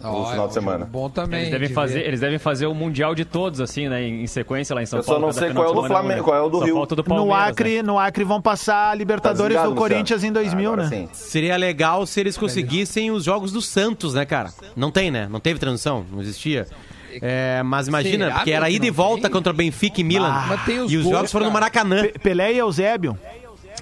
No 0.00 0.08
Ó, 0.10 0.26
final 0.30 0.44
é 0.44 0.48
de 0.48 0.54
semana. 0.54 0.84
Bom 0.84 1.08
também. 1.08 1.40
Eles 1.40 1.50
devem, 1.50 1.68
de 1.68 1.74
fazer, 1.74 1.98
ver. 2.00 2.06
eles 2.08 2.20
devem 2.20 2.38
fazer 2.38 2.66
o 2.66 2.74
Mundial 2.74 3.14
de 3.14 3.24
todos, 3.24 3.60
assim, 3.60 3.88
né? 3.88 4.02
Em 4.02 4.22
em 4.22 4.26
sequência 4.26 4.74
lá 4.74 4.82
em 4.82 4.86
São 4.86 4.98
Eu 4.98 5.02
só 5.02 5.12
Paulo. 5.12 5.26
não 5.26 5.32
sei 5.32 5.52
qual 5.52 5.66
é 5.66 5.70
o 5.70 5.72
do 5.74 5.84
Flamengo, 5.84 6.16
né? 6.16 6.22
qual 6.22 6.36
é 6.36 6.40
o 6.42 6.48
do 6.48 6.58
Só 6.58 6.64
Rio. 6.64 6.86
do 6.86 6.96
No 6.96 7.04
Palmeiras, 7.04 7.48
Acre, 7.48 7.76
né? 7.76 7.82
no 7.82 7.98
Acre 7.98 8.24
vão 8.24 8.40
passar 8.42 8.90
a 8.90 8.94
Libertadores 8.94 9.56
Tá 9.56 9.62
do 9.64 9.68
desligado, 9.70 9.74
Corinthians 9.94 10.24
em 10.24 10.32
2000, 10.32 10.72
Agora 10.72 10.88
né? 10.88 10.88
sim. 10.96 11.08
Seria 11.12 11.56
legal 11.56 12.04
se 12.06 12.20
eles 12.20 12.36
conseguissem 12.36 13.10
os 13.10 13.24
jogos 13.24 13.52
do 13.52 13.62
Santos, 13.62 14.14
né, 14.14 14.24
cara? 14.24 14.50
Não 14.76 14.90
tem, 14.90 15.10
né? 15.10 15.26
Não 15.30 15.40
teve 15.40 15.58
transmissão, 15.58 16.04
não 16.12 16.20
existia. 16.20 16.66
É, 17.22 17.62
mas 17.62 17.88
imagina, 17.88 18.26
Será 18.26 18.34
porque 18.36 18.50
era 18.52 18.68
ida 18.68 18.86
e 18.86 18.90
volta 18.90 19.22
tem? 19.22 19.30
contra 19.30 19.50
Benfica 19.52 20.00
e 20.02 20.04
Milan. 20.04 20.28
Ah, 20.30 20.58
e 20.68 20.78
os 20.78 20.92
gols, 20.92 21.04
jogos 21.16 21.32
foram 21.32 21.46
no. 21.46 21.52
Maracanã. 21.52 22.02
Pe- 22.02 22.18
Pelé 22.18 22.52
e 22.52 22.58
Eusébio. 22.58 23.18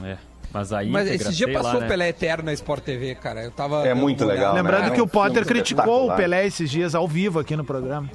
É, 0.04 0.16
mas 0.55 0.72
aí. 0.72 0.88
Mas 0.88 1.11
esse 1.11 1.32
dia 1.32 1.46
sei 1.46 1.55
lá, 1.57 1.62
passou 1.62 1.80
né? 1.80 1.86
o 1.86 1.88
Pelé 1.88 2.09
Eterno 2.11 2.44
na 2.44 2.52
Sport 2.52 2.84
TV, 2.84 3.16
cara. 3.16 3.42
Eu 3.42 3.50
tava. 3.50 3.86
É 3.86 3.92
muito 3.92 4.24
legal, 4.24 4.55
né? 4.55 4.62
Lembrando 4.62 4.86
É 4.86 4.90
que 4.90 5.00
um 5.00 5.05
o 5.05 5.09
Potter 5.09 5.44
criticou 5.44 6.12
o. 6.12 6.16
Pelé 6.16 6.46
esses 6.46 6.70
dias 6.70 6.94
ao 6.94 7.09
vivo 7.09 7.40
aqui 7.40 7.57
no 7.57 7.64
programa. 7.64 8.09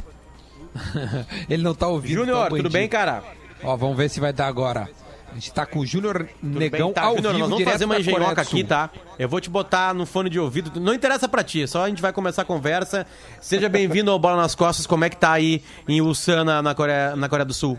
Ele 1.50 1.62
não 1.62 1.76
tá 1.76 1.88
ouvindo. 1.88 2.14
Júnior, 2.14 2.50
tá 2.50 2.56
tudo 2.56 2.70
bem, 2.70 2.88
cara? 2.88 3.22
Ó, 3.62 3.76
vamos 3.76 3.98
ver 3.98 4.10
se 4.10 4.22
vai 4.22 4.32
dar 4.32 4.48
agora. 4.48 4.88
A 5.32 5.34
gente 5.36 5.54
tá 5.54 5.66
com 5.66 5.80
o 5.80 5.86
Júnior 5.86 6.28
Negão 6.42 6.88
Bem, 6.88 6.94
tá, 6.94 7.04
ao 7.04 7.16
Júnior, 7.16 7.34
vivo, 7.34 7.48
nós 7.48 7.50
vamos 7.50 7.72
fazer 7.72 7.86
uma 7.86 8.00
engenhoca 8.00 8.42
aqui, 8.42 8.64
tá? 8.64 8.90
Eu 9.18 9.30
vou 9.30 9.40
te 9.40 9.50
botar 9.50 9.94
no 9.94 10.06
fone 10.06 10.30
de 10.30 10.40
ouvido. 10.40 10.80
Não 10.80 10.94
interessa 10.94 11.28
pra 11.28 11.44
ti, 11.44 11.68
só 11.68 11.84
a 11.84 11.90
gente 11.90 12.02
vai 12.02 12.12
começar 12.12 12.42
a 12.44 12.46
conversa. 12.46 13.06
Seja 13.40 13.70
bem-vindo 13.70 14.10
ao 14.10 14.18
Bola 14.18 14.38
nas 14.38 14.56
Costas. 14.56 14.88
Como 14.88 15.06
é 15.06 15.10
que 15.10 15.18
tá 15.18 15.34
aí 15.34 15.62
em 15.88 16.02
Ulsan, 16.02 16.46
na, 16.46 16.62
na, 16.62 16.74
Coreia, 16.74 17.16
na 17.16 17.30
Coreia 17.30 17.46
do 17.46 17.54
Sul? 17.54 17.78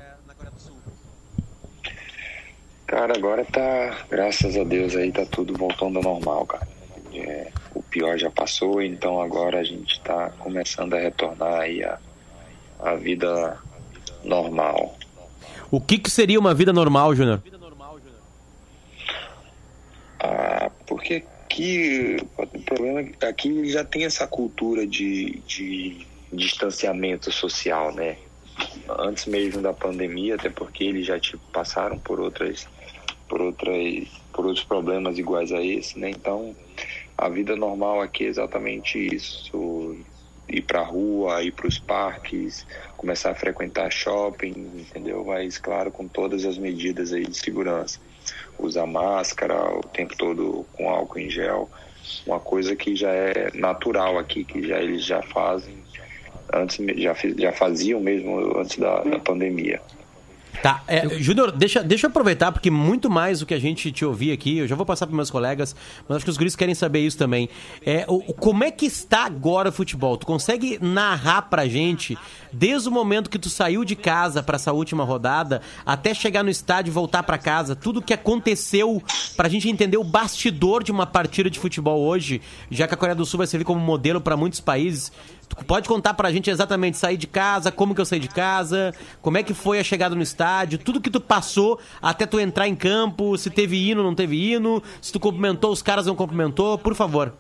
Cara, 2.91 3.16
agora 3.16 3.45
tá, 3.45 4.05
graças 4.11 4.57
a 4.57 4.64
Deus 4.64 4.97
aí, 4.97 5.12
tá 5.12 5.24
tudo 5.24 5.55
voltando 5.55 5.99
ao 5.99 6.03
normal, 6.03 6.45
cara. 6.45 6.66
É, 7.14 7.53
o 7.72 7.80
pior 7.80 8.18
já 8.18 8.32
passou, 8.32 8.82
então 8.82 9.20
agora 9.20 9.61
a 9.61 9.62
gente 9.62 10.01
tá 10.01 10.30
começando 10.41 10.95
a 10.95 10.99
retornar 10.99 11.61
aí 11.61 11.84
a, 11.84 12.01
a 12.80 12.97
vida 12.97 13.57
normal. 14.24 14.99
O 15.70 15.80
que, 15.80 15.99
que 15.99 16.11
seria 16.11 16.41
uma 16.41 16.53
vida 16.53 16.72
normal, 16.72 17.14
Júnior? 17.14 17.41
Ah, 20.18 20.68
porque 20.84 21.22
aqui, 21.45 22.16
o 22.36 22.61
problema 22.62 23.03
é 23.03 23.05
que 23.05 23.24
aqui 23.24 23.70
já 23.70 23.84
tem 23.84 24.05
essa 24.05 24.26
cultura 24.26 24.84
de, 24.84 25.41
de 25.47 26.05
distanciamento 26.32 27.30
social, 27.30 27.95
né? 27.95 28.16
Antes 28.99 29.26
mesmo 29.26 29.62
da 29.62 29.72
pandemia, 29.72 30.34
até 30.34 30.51
porque 30.51 30.82
eles 30.82 31.07
já 31.07 31.20
tipo, 31.20 31.43
passaram 31.53 31.97
por 31.97 32.18
outras, 32.18 32.66
por 33.30 33.40
outras, 33.40 34.08
por 34.32 34.44
outros 34.44 34.64
problemas 34.64 35.16
iguais 35.16 35.52
a 35.52 35.62
esse, 35.64 35.98
né? 35.98 36.10
Então, 36.10 36.54
a 37.16 37.28
vida 37.28 37.54
normal 37.54 38.00
aqui 38.00 38.24
é 38.24 38.28
exatamente 38.28 38.98
isso: 38.98 39.96
ir 40.48 40.62
pra 40.62 40.82
rua, 40.82 41.42
ir 41.44 41.52
para 41.52 41.68
os 41.68 41.78
parques, 41.78 42.66
começar 42.96 43.30
a 43.30 43.36
frequentar 43.36 43.90
shopping, 43.92 44.50
entendeu? 44.80 45.24
Mas 45.24 45.56
claro, 45.56 45.92
com 45.92 46.08
todas 46.08 46.44
as 46.44 46.58
medidas 46.58 47.12
aí 47.12 47.24
de 47.24 47.36
segurança 47.36 48.00
usar 48.58 48.86
máscara 48.86 49.78
o 49.78 49.80
tempo 49.80 50.14
todo 50.16 50.66
com 50.72 50.90
álcool 50.90 51.20
em 51.20 51.30
gel, 51.30 51.70
uma 52.26 52.40
coisa 52.40 52.76
que 52.76 52.94
já 52.96 53.10
é 53.10 53.50
natural 53.54 54.18
aqui, 54.18 54.44
que 54.44 54.66
já 54.66 54.82
eles 54.82 55.04
já 55.04 55.22
fazem 55.22 55.82
antes 56.52 56.84
já, 57.00 57.14
já 57.38 57.52
faziam 57.52 58.00
mesmo 58.00 58.58
antes 58.58 58.76
da, 58.76 59.02
da 59.02 59.18
pandemia. 59.20 59.80
Tá, 60.62 60.82
é, 60.86 61.08
Júnior, 61.18 61.50
deixa, 61.52 61.82
deixa 61.82 62.06
eu 62.06 62.11
aproveitar, 62.11 62.52
porque 62.52 62.70
muito 62.70 63.08
mais 63.08 63.40
do 63.40 63.46
que 63.46 63.54
a 63.54 63.58
gente 63.58 63.90
te 63.90 64.04
ouvir 64.04 64.30
aqui, 64.30 64.58
eu 64.58 64.68
já 64.68 64.74
vou 64.76 64.84
passar 64.84 65.06
para 65.06 65.16
meus 65.16 65.30
colegas, 65.30 65.74
mas 66.06 66.16
acho 66.16 66.24
que 66.26 66.30
os 66.30 66.36
guris 66.36 66.54
querem 66.54 66.74
saber 66.74 67.00
isso 67.00 67.16
também. 67.16 67.48
É, 67.84 68.04
o, 68.06 68.16
o- 68.30 68.34
como 68.34 68.62
é 68.62 68.70
que 68.70 68.84
está 68.84 69.24
agora 69.24 69.70
o 69.70 69.72
futebol? 69.72 70.18
Tu 70.18 70.26
consegue 70.26 70.78
narrar 70.82 71.42
pra 71.48 71.66
gente, 71.66 72.18
desde 72.52 72.90
o 72.90 72.92
momento 72.92 73.30
que 73.30 73.38
tu 73.38 73.48
saiu 73.48 73.86
de 73.86 73.96
casa 73.96 74.42
para 74.42 74.56
essa 74.56 74.70
última 74.70 75.02
rodada, 75.02 75.62
até 75.86 76.12
chegar 76.12 76.42
no 76.44 76.50
estádio 76.50 76.90
e 76.90 76.92
voltar 76.92 77.22
para 77.22 77.38
casa, 77.38 77.74
tudo 77.74 78.00
o 78.00 78.02
que 78.02 78.12
aconteceu 78.12 79.02
pra 79.38 79.48
gente 79.48 79.66
entender 79.66 79.96
o 79.96 80.04
bastidor 80.04 80.82
de 80.84 80.92
uma 80.92 81.06
partida 81.06 81.48
de 81.48 81.58
futebol 81.58 82.00
hoje, 82.02 82.42
já 82.70 82.86
que 82.86 82.92
a 82.92 82.96
Coreia 82.98 83.16
do 83.16 83.24
Sul 83.24 83.38
vai 83.38 83.46
servir 83.46 83.64
como 83.64 83.80
modelo 83.80 84.20
para 84.20 84.36
muitos 84.36 84.61
países. 84.61 85.11
Pode 85.66 85.88
contar 85.88 86.14
pra 86.14 86.32
gente 86.32 86.51
exatamente 86.51 86.96
sair 86.96 87.16
de 87.16 87.26
casa, 87.26 87.70
como 87.70 87.94
que 87.94 88.01
eu 88.01 88.05
saí 88.05 88.20
de 88.20 88.28
casa, 88.28 88.94
como 89.20 89.38
é 89.38 89.42
que 89.42 89.53
foi 89.53 89.78
a 89.78 89.84
chegada 89.84 90.14
no 90.14 90.22
estádio, 90.22 90.78
tudo 90.78 91.01
que 91.01 91.11
tu 91.11 91.20
passou 91.20 91.78
até 92.01 92.26
tu 92.26 92.40
entrar 92.40 92.68
em 92.68 92.74
campo, 92.74 93.36
se 93.36 93.51
teve 93.51 93.90
hino, 93.90 94.03
não 94.03 94.14
teve 94.14 94.53
hino, 94.53 94.82
se 95.01 95.12
tu 95.12 95.20
cumprimentou 95.20 95.72
os 95.72 95.82
caras, 95.82 96.07
não 96.07 96.14
cumprimentou, 96.14 96.78
por 96.78 96.94
favor. 96.94 97.32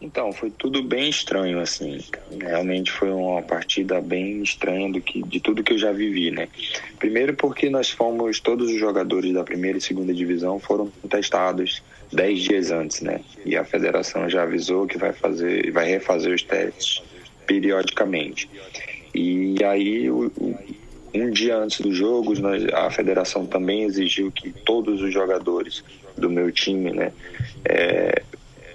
Então, 0.00 0.32
foi 0.32 0.50
tudo 0.50 0.82
bem 0.82 1.08
estranho, 1.08 1.58
assim. 1.58 1.98
Realmente 2.40 2.90
foi 2.90 3.10
uma 3.10 3.42
partida 3.42 4.00
bem 4.00 4.42
estranha 4.42 4.92
do 4.92 5.00
que, 5.00 5.22
de 5.22 5.40
tudo 5.40 5.62
que 5.62 5.72
eu 5.72 5.78
já 5.78 5.90
vivi, 5.90 6.30
né? 6.30 6.48
Primeiro 6.98 7.34
porque 7.34 7.68
nós 7.68 7.90
fomos, 7.90 8.38
todos 8.38 8.70
os 8.70 8.78
jogadores 8.78 9.32
da 9.34 9.42
primeira 9.42 9.78
e 9.78 9.80
segunda 9.80 10.14
divisão 10.14 10.60
foram 10.60 10.88
testados 11.10 11.82
dez 12.12 12.40
dias 12.40 12.70
antes, 12.70 13.00
né? 13.00 13.20
E 13.44 13.56
a 13.56 13.64
federação 13.64 14.28
já 14.28 14.42
avisou 14.42 14.86
que 14.86 14.98
vai 14.98 15.12
fazer, 15.12 15.70
vai 15.70 15.88
refazer 15.88 16.34
os 16.34 16.42
testes 16.42 17.02
periodicamente. 17.46 18.48
E 19.14 19.56
aí, 19.64 20.10
um 20.10 21.30
dia 21.30 21.56
antes 21.56 21.80
do 21.80 21.92
jogo, 21.92 22.38
nós, 22.38 22.64
a 22.72 22.90
federação 22.90 23.46
também 23.46 23.84
exigiu 23.84 24.30
que 24.30 24.50
todos 24.50 25.00
os 25.00 25.12
jogadores 25.12 25.82
do 26.16 26.28
meu 26.28 26.52
time, 26.52 26.92
né, 26.92 27.12
é, 27.64 28.22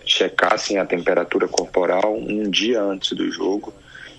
checassem 0.06 0.78
a 0.78 0.86
temperatura 0.86 1.48
corporal 1.48 2.16
um 2.16 2.50
dia 2.50 2.82
antes 2.82 3.14
do 3.14 3.32
jogo. 3.32 3.74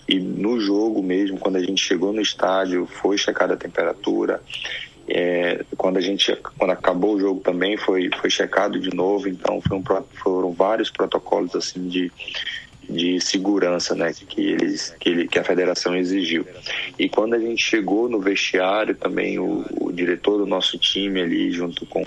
E 0.06 0.18
no 0.20 0.60
jogo 0.60 1.02
mesmo, 1.02 1.38
quando 1.38 1.56
a 1.56 1.62
gente 1.62 1.82
chegou 1.82 2.12
no 2.12 2.20
estádio, 2.20 2.86
foi 2.86 3.16
checada 3.16 3.54
a 3.54 3.56
temperatura. 3.56 4.40
É, 5.06 5.62
quando 5.76 5.98
a 5.98 6.00
gente 6.00 6.34
quando 6.58 6.70
acabou 6.70 7.16
o 7.16 7.20
jogo 7.20 7.40
também 7.40 7.76
foi 7.76 8.08
foi 8.18 8.30
checado 8.30 8.80
de 8.80 8.94
novo 8.94 9.28
então 9.28 9.60
um 9.70 9.82
foram 10.14 10.50
vários 10.50 10.90
protocolos 10.90 11.54
assim 11.54 11.86
de 11.88 12.10
de 12.88 13.20
segurança 13.20 13.94
né 13.94 14.14
que 14.14 14.40
eles 14.40 14.94
que, 14.98 15.08
ele, 15.10 15.28
que 15.28 15.38
a 15.38 15.44
federação 15.44 15.94
exigiu. 15.94 16.46
E 16.98 17.08
quando 17.08 17.34
a 17.34 17.38
gente 17.38 17.62
chegou 17.62 18.08
no 18.08 18.18
vestiário 18.18 18.94
também 18.94 19.38
o, 19.38 19.64
o 19.78 19.92
diretor 19.92 20.38
do 20.38 20.46
nosso 20.46 20.78
time 20.78 21.20
ali 21.20 21.50
junto 21.50 21.84
com 21.84 22.02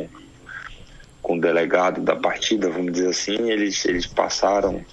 com 1.21 1.37
o 1.37 1.41
delegado 1.41 2.01
da 2.01 2.15
partida 2.15 2.69
vamos 2.69 2.93
dizer 2.93 3.09
assim 3.09 3.51
eles 3.51 3.85
eles 3.85 4.07
passaram 4.07 4.83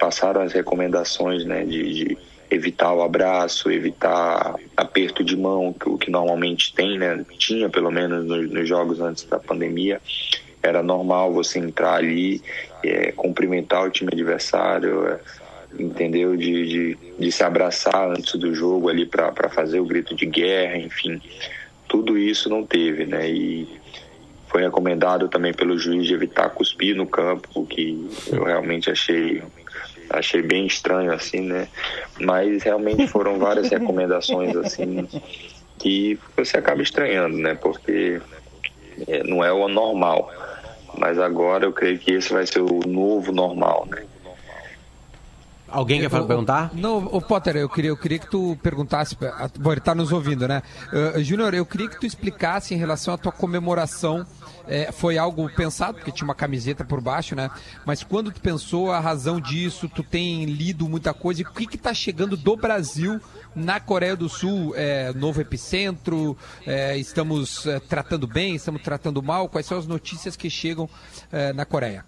passaram 0.00 0.40
as 0.40 0.54
recomendações 0.54 1.44
né 1.44 1.64
de, 1.66 1.92
de 1.92 2.18
evitar 2.52 2.92
o 2.92 3.02
abraço, 3.02 3.70
evitar 3.70 4.54
aperto 4.76 5.24
de 5.24 5.36
mão, 5.36 5.72
que 5.72 5.88
o 5.88 5.96
que 5.96 6.10
normalmente 6.10 6.74
tem, 6.74 6.98
né? 6.98 7.24
Tinha 7.38 7.68
pelo 7.68 7.90
menos 7.90 8.26
nos, 8.26 8.50
nos 8.50 8.68
jogos 8.68 9.00
antes 9.00 9.24
da 9.24 9.38
pandemia. 9.38 10.00
Era 10.62 10.82
normal 10.82 11.32
você 11.32 11.58
entrar 11.58 11.94
ali, 11.94 12.42
é, 12.84 13.10
cumprimentar 13.12 13.84
o 13.84 13.90
time 13.90 14.10
adversário, 14.12 15.08
é, 15.08 15.20
entendeu? 15.78 16.36
De, 16.36 16.66
de, 16.66 16.98
de 17.18 17.32
se 17.32 17.42
abraçar 17.42 18.10
antes 18.10 18.34
do 18.34 18.54
jogo 18.54 18.88
ali 18.88 19.06
para 19.06 19.48
fazer 19.48 19.80
o 19.80 19.86
grito 19.86 20.14
de 20.14 20.26
guerra, 20.26 20.76
enfim. 20.76 21.20
Tudo 21.88 22.16
isso 22.18 22.48
não 22.48 22.64
teve, 22.64 23.06
né? 23.06 23.28
E 23.28 23.68
foi 24.48 24.62
recomendado 24.62 25.28
também 25.28 25.54
pelo 25.54 25.78
juiz 25.78 26.06
de 26.06 26.12
evitar 26.12 26.50
cuspir 26.50 26.94
no 26.94 27.06
campo, 27.06 27.48
o 27.54 27.66
que 27.66 28.06
eu 28.30 28.44
realmente 28.44 28.90
achei 28.90 29.42
achei 30.10 30.42
bem 30.42 30.66
estranho 30.66 31.12
assim, 31.12 31.40
né? 31.40 31.68
Mas 32.20 32.62
realmente 32.62 33.06
foram 33.06 33.38
várias 33.38 33.68
recomendações 33.72 34.54
assim 34.56 35.08
que 35.78 36.18
você 36.36 36.58
acaba 36.58 36.82
estranhando, 36.82 37.36
né? 37.38 37.54
Porque 37.54 38.20
é, 39.08 39.22
não 39.24 39.42
é 39.44 39.52
o 39.52 39.68
normal. 39.68 40.30
Mas 40.98 41.18
agora 41.18 41.64
eu 41.64 41.72
creio 41.72 41.98
que 41.98 42.12
esse 42.12 42.32
vai 42.32 42.46
ser 42.46 42.60
o 42.60 42.80
novo 42.86 43.32
normal, 43.32 43.86
né? 43.90 44.04
Alguém 45.68 46.00
quer 46.00 46.12
Eu- 46.14 46.26
perguntar? 46.26 46.70
Não, 46.74 46.98
o 46.98 47.20
Potter, 47.22 47.56
eu 47.56 47.66
queria, 47.68 47.90
eu 47.90 47.96
queria 47.96 48.18
que 48.18 48.30
tu 48.30 48.58
perguntasse. 48.62 49.16
Bom, 49.58 49.72
ele 49.72 49.80
tá 49.80 49.94
nos 49.94 50.12
ouvindo, 50.12 50.46
né? 50.46 50.62
Uh, 50.92 51.22
Júnior, 51.24 51.54
eu 51.54 51.64
queria 51.64 51.88
que 51.88 51.98
tu 51.98 52.04
explicasse 52.04 52.74
em 52.74 52.76
relação 52.76 53.14
à 53.14 53.16
tua 53.16 53.32
comemoração. 53.32 54.26
É, 54.66 54.92
foi 54.92 55.18
algo 55.18 55.50
pensado, 55.50 55.94
porque 55.94 56.12
tinha 56.12 56.26
uma 56.26 56.34
camiseta 56.34 56.84
por 56.84 57.00
baixo, 57.00 57.34
né? 57.34 57.50
Mas 57.84 58.02
quando 58.02 58.30
tu 58.30 58.40
pensou 58.40 58.92
a 58.92 59.00
razão 59.00 59.40
disso, 59.40 59.88
tu 59.88 60.02
tem 60.02 60.44
lido 60.44 60.88
muita 60.88 61.12
coisa. 61.12 61.42
E 61.42 61.44
o 61.44 61.50
que 61.50 61.66
que 61.66 61.78
tá 61.78 61.92
chegando 61.92 62.36
do 62.36 62.56
Brasil 62.56 63.20
na 63.54 63.80
Coreia 63.80 64.16
do 64.16 64.28
Sul? 64.28 64.72
É, 64.76 65.12
novo 65.12 65.40
epicentro? 65.40 66.36
É, 66.66 66.96
estamos 66.96 67.66
é, 67.66 67.80
tratando 67.80 68.26
bem? 68.26 68.54
Estamos 68.54 68.82
tratando 68.82 69.22
mal? 69.22 69.48
Quais 69.48 69.66
são 69.66 69.78
as 69.78 69.86
notícias 69.86 70.36
que 70.36 70.48
chegam 70.48 70.88
é, 71.30 71.52
na 71.52 71.64
Coreia? 71.64 72.04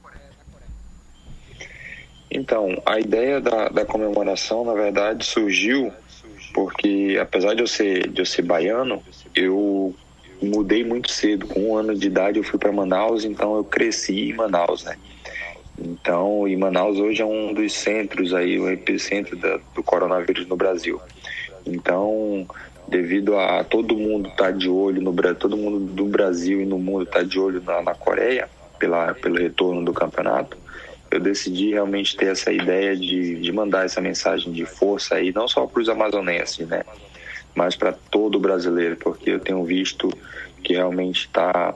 Então, 2.30 2.82
a 2.84 2.98
ideia 2.98 3.40
da, 3.40 3.68
da 3.68 3.84
comemoração, 3.84 4.64
na 4.64 4.74
verdade, 4.74 5.24
surgiu 5.24 5.92
porque, 6.52 7.18
apesar 7.20 7.54
de 7.54 7.62
eu 7.62 7.66
ser, 7.66 8.08
de 8.08 8.22
eu 8.22 8.26
ser 8.26 8.42
baiano, 8.42 9.02
eu 9.34 9.94
mudei 10.44 10.84
muito 10.84 11.10
cedo. 11.10 11.46
Com 11.46 11.70
um 11.70 11.76
ano 11.76 11.94
de 11.94 12.06
idade, 12.06 12.38
eu 12.38 12.44
fui 12.44 12.58
para 12.58 12.72
Manaus, 12.72 13.24
então 13.24 13.56
eu 13.56 13.64
cresci 13.64 14.30
em 14.30 14.32
Manaus, 14.32 14.84
né? 14.84 14.96
Então, 15.78 16.46
e 16.46 16.56
Manaus 16.56 16.98
hoje 16.98 17.20
é 17.20 17.24
um 17.24 17.52
dos 17.52 17.72
centros 17.72 18.32
aí, 18.32 18.58
o 18.58 18.70
epicentro 18.70 19.36
da, 19.36 19.58
do 19.74 19.82
coronavírus 19.82 20.46
no 20.46 20.56
Brasil. 20.56 21.00
Então, 21.66 22.46
devido 22.86 23.36
a 23.36 23.64
todo 23.64 23.96
mundo 23.96 24.28
estar 24.28 24.52
de 24.52 24.68
olho 24.68 25.02
no 25.02 25.12
todo 25.34 25.56
mundo 25.56 25.80
do 25.80 26.04
Brasil 26.04 26.60
e 26.60 26.66
no 26.66 26.78
mundo 26.78 27.04
estar 27.04 27.24
de 27.24 27.38
olho 27.38 27.62
na, 27.62 27.82
na 27.82 27.94
Coreia 27.94 28.48
pela, 28.78 29.14
pelo 29.14 29.36
retorno 29.36 29.84
do 29.84 29.92
campeonato, 29.92 30.56
eu 31.10 31.20
decidi 31.20 31.70
realmente 31.70 32.16
ter 32.16 32.26
essa 32.26 32.52
ideia 32.52 32.96
de, 32.96 33.36
de 33.36 33.52
mandar 33.52 33.84
essa 33.84 34.00
mensagem 34.00 34.52
de 34.52 34.64
força 34.64 35.16
aí, 35.16 35.32
não 35.32 35.48
só 35.48 35.66
para 35.66 35.80
os 35.80 35.88
amazonenses, 35.88 36.66
né? 36.68 36.84
Mas 37.54 37.76
para 37.76 37.92
todo 37.92 38.40
brasileiro, 38.40 38.96
porque 38.96 39.30
eu 39.30 39.40
tenho 39.40 39.64
visto 39.64 40.10
que 40.62 40.72
realmente 40.72 41.26
está 41.26 41.74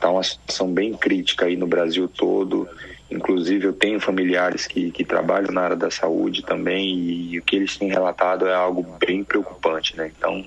tá 0.00 0.10
uma 0.10 0.22
situação 0.22 0.72
bem 0.72 0.94
crítica 0.94 1.46
aí 1.46 1.56
no 1.56 1.66
Brasil 1.66 2.08
todo. 2.08 2.68
Inclusive, 3.10 3.66
eu 3.66 3.72
tenho 3.72 4.00
familiares 4.00 4.66
que, 4.66 4.90
que 4.90 5.04
trabalham 5.04 5.52
na 5.52 5.62
área 5.62 5.76
da 5.76 5.90
saúde 5.90 6.42
também 6.42 6.98
e 6.98 7.38
o 7.38 7.42
que 7.42 7.56
eles 7.56 7.76
têm 7.76 7.88
relatado 7.88 8.48
é 8.48 8.54
algo 8.54 8.82
bem 8.98 9.22
preocupante, 9.22 9.96
né? 9.96 10.10
Então, 10.16 10.44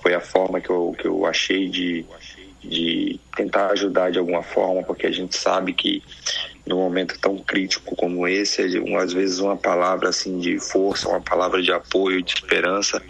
foi 0.00 0.14
a 0.14 0.20
forma 0.20 0.60
que 0.60 0.70
eu, 0.70 0.94
que 0.96 1.06
eu 1.06 1.26
achei 1.26 1.68
de, 1.68 2.04
de 2.62 3.18
tentar 3.36 3.72
ajudar 3.72 4.10
de 4.10 4.18
alguma 4.18 4.42
forma, 4.42 4.82
porque 4.82 5.06
a 5.06 5.10
gente 5.10 5.36
sabe 5.36 5.72
que 5.72 6.02
num 6.66 6.76
momento 6.76 7.18
tão 7.18 7.36
crítico 7.38 7.96
como 7.96 8.28
esse, 8.28 8.62
às 8.96 9.12
vezes 9.12 9.40
uma 9.40 9.56
palavra 9.56 10.10
assim 10.10 10.38
de 10.38 10.58
força, 10.60 11.08
uma 11.08 11.20
palavra 11.20 11.60
de 11.60 11.72
apoio, 11.72 12.22
de 12.22 12.34
esperança, 12.34 13.02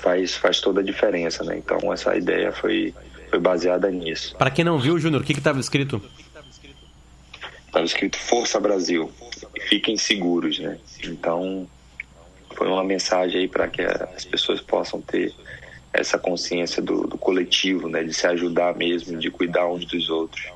faz, 0.00 0.34
faz 0.34 0.60
toda 0.60 0.80
a 0.80 0.84
diferença, 0.84 1.44
né? 1.44 1.56
Então, 1.58 1.92
essa 1.92 2.16
ideia 2.16 2.52
foi, 2.52 2.94
foi 3.30 3.38
baseada 3.38 3.90
nisso. 3.90 4.34
Para 4.36 4.50
quem 4.50 4.64
não 4.64 4.78
viu, 4.78 4.98
Júnior, 4.98 5.22
o 5.22 5.24
que 5.24 5.32
estava 5.32 5.60
escrito? 5.60 6.00
Estava 7.66 7.84
escrito 7.84 8.16
Força 8.16 8.58
Brasil, 8.58 9.12
fiquem 9.68 9.96
seguros, 9.96 10.58
né? 10.58 10.78
Então, 11.04 11.68
foi 12.56 12.66
uma 12.66 12.82
mensagem 12.82 13.42
aí 13.42 13.48
para 13.48 13.68
que 13.68 13.82
as 13.82 14.24
pessoas 14.24 14.60
possam 14.60 15.00
ter 15.00 15.34
essa 15.92 16.18
consciência 16.18 16.82
do, 16.82 17.06
do, 17.06 17.18
coletivo, 17.18 17.88
né? 17.88 18.02
De 18.02 18.14
se 18.14 18.26
ajudar 18.26 18.74
mesmo, 18.74 19.18
de 19.18 19.30
cuidar 19.30 19.68
uns 19.68 19.84
dos 19.84 20.08
outros. 20.08 20.50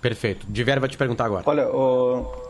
Perfeito. 0.00 0.46
Diver 0.48 0.80
vai 0.80 0.88
te 0.88 0.96
perguntar 0.96 1.24
agora. 1.26 1.42
Olha, 1.46 1.68
o, 1.68 2.45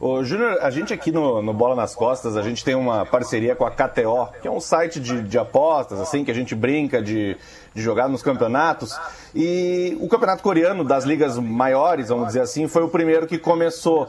o 0.00 0.22
Júnior, 0.22 0.58
a 0.60 0.70
gente 0.70 0.94
aqui 0.94 1.10
no, 1.10 1.42
no, 1.42 1.52
Bola 1.52 1.74
nas 1.74 1.94
Costas, 1.94 2.36
a 2.36 2.42
gente 2.42 2.64
tem 2.64 2.74
uma 2.74 3.04
parceria 3.04 3.56
com 3.56 3.64
a 3.64 3.70
KTO, 3.70 4.28
que 4.40 4.46
é 4.46 4.50
um 4.50 4.60
site 4.60 5.00
de, 5.00 5.22
de 5.22 5.38
apostas, 5.38 6.00
assim, 6.00 6.24
que 6.24 6.30
a 6.30 6.34
gente 6.34 6.54
brinca 6.54 7.02
de, 7.02 7.36
de 7.74 7.82
jogar 7.82 8.08
nos 8.08 8.22
campeonatos. 8.22 8.98
E 9.34 9.96
o 10.00 10.08
campeonato 10.08 10.42
coreano 10.42 10.84
das 10.84 11.04
ligas 11.04 11.38
maiores, 11.38 12.08
vamos 12.08 12.28
dizer 12.28 12.40
assim, 12.40 12.66
foi 12.68 12.82
o 12.82 12.88
primeiro 12.88 13.26
que 13.26 13.38
começou. 13.38 14.08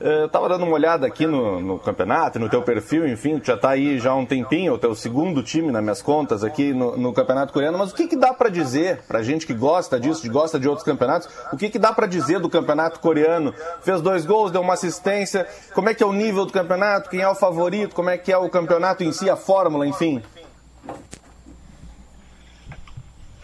Eu 0.00 0.26
estava 0.26 0.48
dando 0.48 0.64
uma 0.64 0.74
olhada 0.74 1.08
aqui 1.08 1.26
no, 1.26 1.60
no, 1.60 1.76
campeonato, 1.76 2.38
no 2.38 2.48
teu 2.48 2.62
perfil, 2.62 3.08
enfim, 3.08 3.40
já 3.42 3.54
está 3.54 3.70
aí 3.70 3.98
já 3.98 4.12
há 4.12 4.14
um 4.14 4.24
tempinho, 4.24 4.74
o 4.74 4.78
teu 4.78 4.94
segundo 4.94 5.42
time 5.42 5.72
nas 5.72 5.82
minhas 5.82 6.00
contas 6.00 6.44
aqui 6.44 6.72
no, 6.72 6.96
no 6.96 7.12
campeonato 7.12 7.52
coreano, 7.52 7.76
mas 7.76 7.90
o 7.90 7.94
que, 7.96 8.06
que 8.06 8.16
dá 8.16 8.32
para 8.32 8.48
dizer, 8.48 9.02
para 9.08 9.24
gente 9.24 9.44
que 9.44 9.52
gosta 9.52 9.98
disso, 9.98 10.22
que 10.22 10.28
gosta 10.28 10.56
de 10.56 10.68
outros 10.68 10.84
campeonatos, 10.84 11.28
o 11.52 11.56
que, 11.56 11.68
que 11.68 11.80
dá 11.80 11.92
para 11.92 12.06
dizer 12.06 12.38
do 12.38 12.48
campeonato 12.48 13.00
coreano? 13.00 13.52
Fez 13.82 14.00
dois 14.00 14.24
gols, 14.24 14.52
deu 14.52 14.60
uma 14.60 14.74
assistência, 14.74 15.48
como 15.74 15.88
é 15.88 15.94
que 15.94 16.02
é 16.04 16.06
o 16.06 16.12
nível 16.12 16.46
do 16.46 16.52
campeonato, 16.52 17.10
quem 17.10 17.20
é 17.20 17.28
o 17.28 17.34
favorito, 17.34 17.92
como 17.92 18.08
é 18.08 18.16
que 18.16 18.30
é 18.30 18.38
o 18.38 18.48
campeonato 18.48 19.02
em 19.02 19.10
si, 19.10 19.28
a 19.28 19.34
fórmula, 19.34 19.84
enfim? 19.84 20.22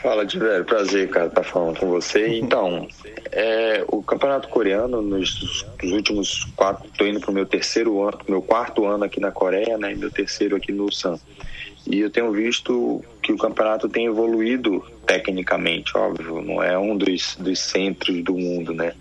Fala, 0.04 0.26
Tiver, 0.26 0.62
prazer, 0.66 1.08
cara, 1.08 1.28
estar 1.28 1.40
tá 1.40 1.48
falando 1.48 1.80
com 1.80 1.88
você. 1.88 2.28
Então, 2.36 2.86
é, 3.32 3.82
o 3.88 4.02
campeonato 4.02 4.48
coreano, 4.48 5.00
nos, 5.00 5.64
nos 5.82 5.92
últimos 5.92 6.44
quatro, 6.54 6.86
estou 6.86 7.06
indo 7.06 7.20
para 7.20 7.30
o 7.30 7.34
meu 7.34 7.46
terceiro 7.46 8.02
ano, 8.02 8.18
meu 8.28 8.42
quarto 8.42 8.84
ano 8.84 9.04
aqui 9.04 9.18
na 9.18 9.30
Coreia, 9.30 9.78
né, 9.78 9.92
e 9.92 9.96
meu 9.96 10.10
terceiro 10.10 10.56
aqui 10.56 10.72
no 10.72 10.92
Sam. 10.92 11.18
E 11.86 12.00
eu 12.00 12.10
tenho 12.10 12.30
visto 12.32 13.02
que 13.22 13.32
o 13.32 13.38
campeonato 13.38 13.88
tem 13.88 14.04
evoluído 14.04 14.84
tecnicamente, 15.06 15.96
óbvio, 15.96 16.42
não 16.42 16.62
é 16.62 16.78
um 16.78 16.98
dos, 16.98 17.34
dos 17.36 17.58
centros 17.58 18.22
do 18.22 18.34
mundo, 18.34 18.74
né, 18.74 18.92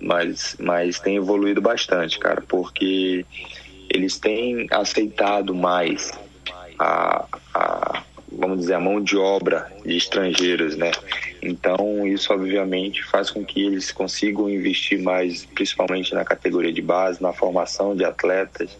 mas, 0.00 0.56
mas 0.60 1.00
tem 1.00 1.16
evoluído 1.16 1.60
bastante, 1.60 2.20
cara, 2.20 2.40
porque 2.40 3.26
eles 3.90 4.16
têm 4.16 4.68
aceitado 4.70 5.56
mais 5.56 6.12
a, 6.78 7.24
a 7.52 8.02
vamos 8.38 8.60
dizer, 8.60 8.74
a 8.74 8.80
mão 8.80 9.00
de 9.00 9.16
obra 9.16 9.70
de 9.84 9.96
estrangeiros, 9.96 10.76
né? 10.76 10.90
Então, 11.42 12.06
isso 12.06 12.32
obviamente 12.32 13.02
faz 13.04 13.30
com 13.30 13.44
que 13.44 13.64
eles 13.64 13.90
consigam 13.90 14.48
investir 14.48 15.00
mais, 15.02 15.44
principalmente 15.44 16.14
na 16.14 16.24
categoria 16.24 16.72
de 16.72 16.82
base, 16.82 17.22
na 17.22 17.32
formação 17.32 17.96
de 17.96 18.04
atletas. 18.04 18.76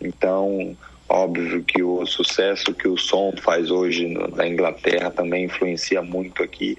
Então, 0.00 0.76
óbvio 1.08 1.62
que 1.64 1.82
o 1.82 2.04
sucesso 2.06 2.74
que 2.74 2.88
o 2.88 2.96
som 2.96 3.32
faz 3.42 3.70
hoje 3.70 4.06
na 4.34 4.46
Inglaterra 4.46 5.10
também 5.10 5.44
influencia 5.44 6.02
muito 6.02 6.42
aqui, 6.42 6.78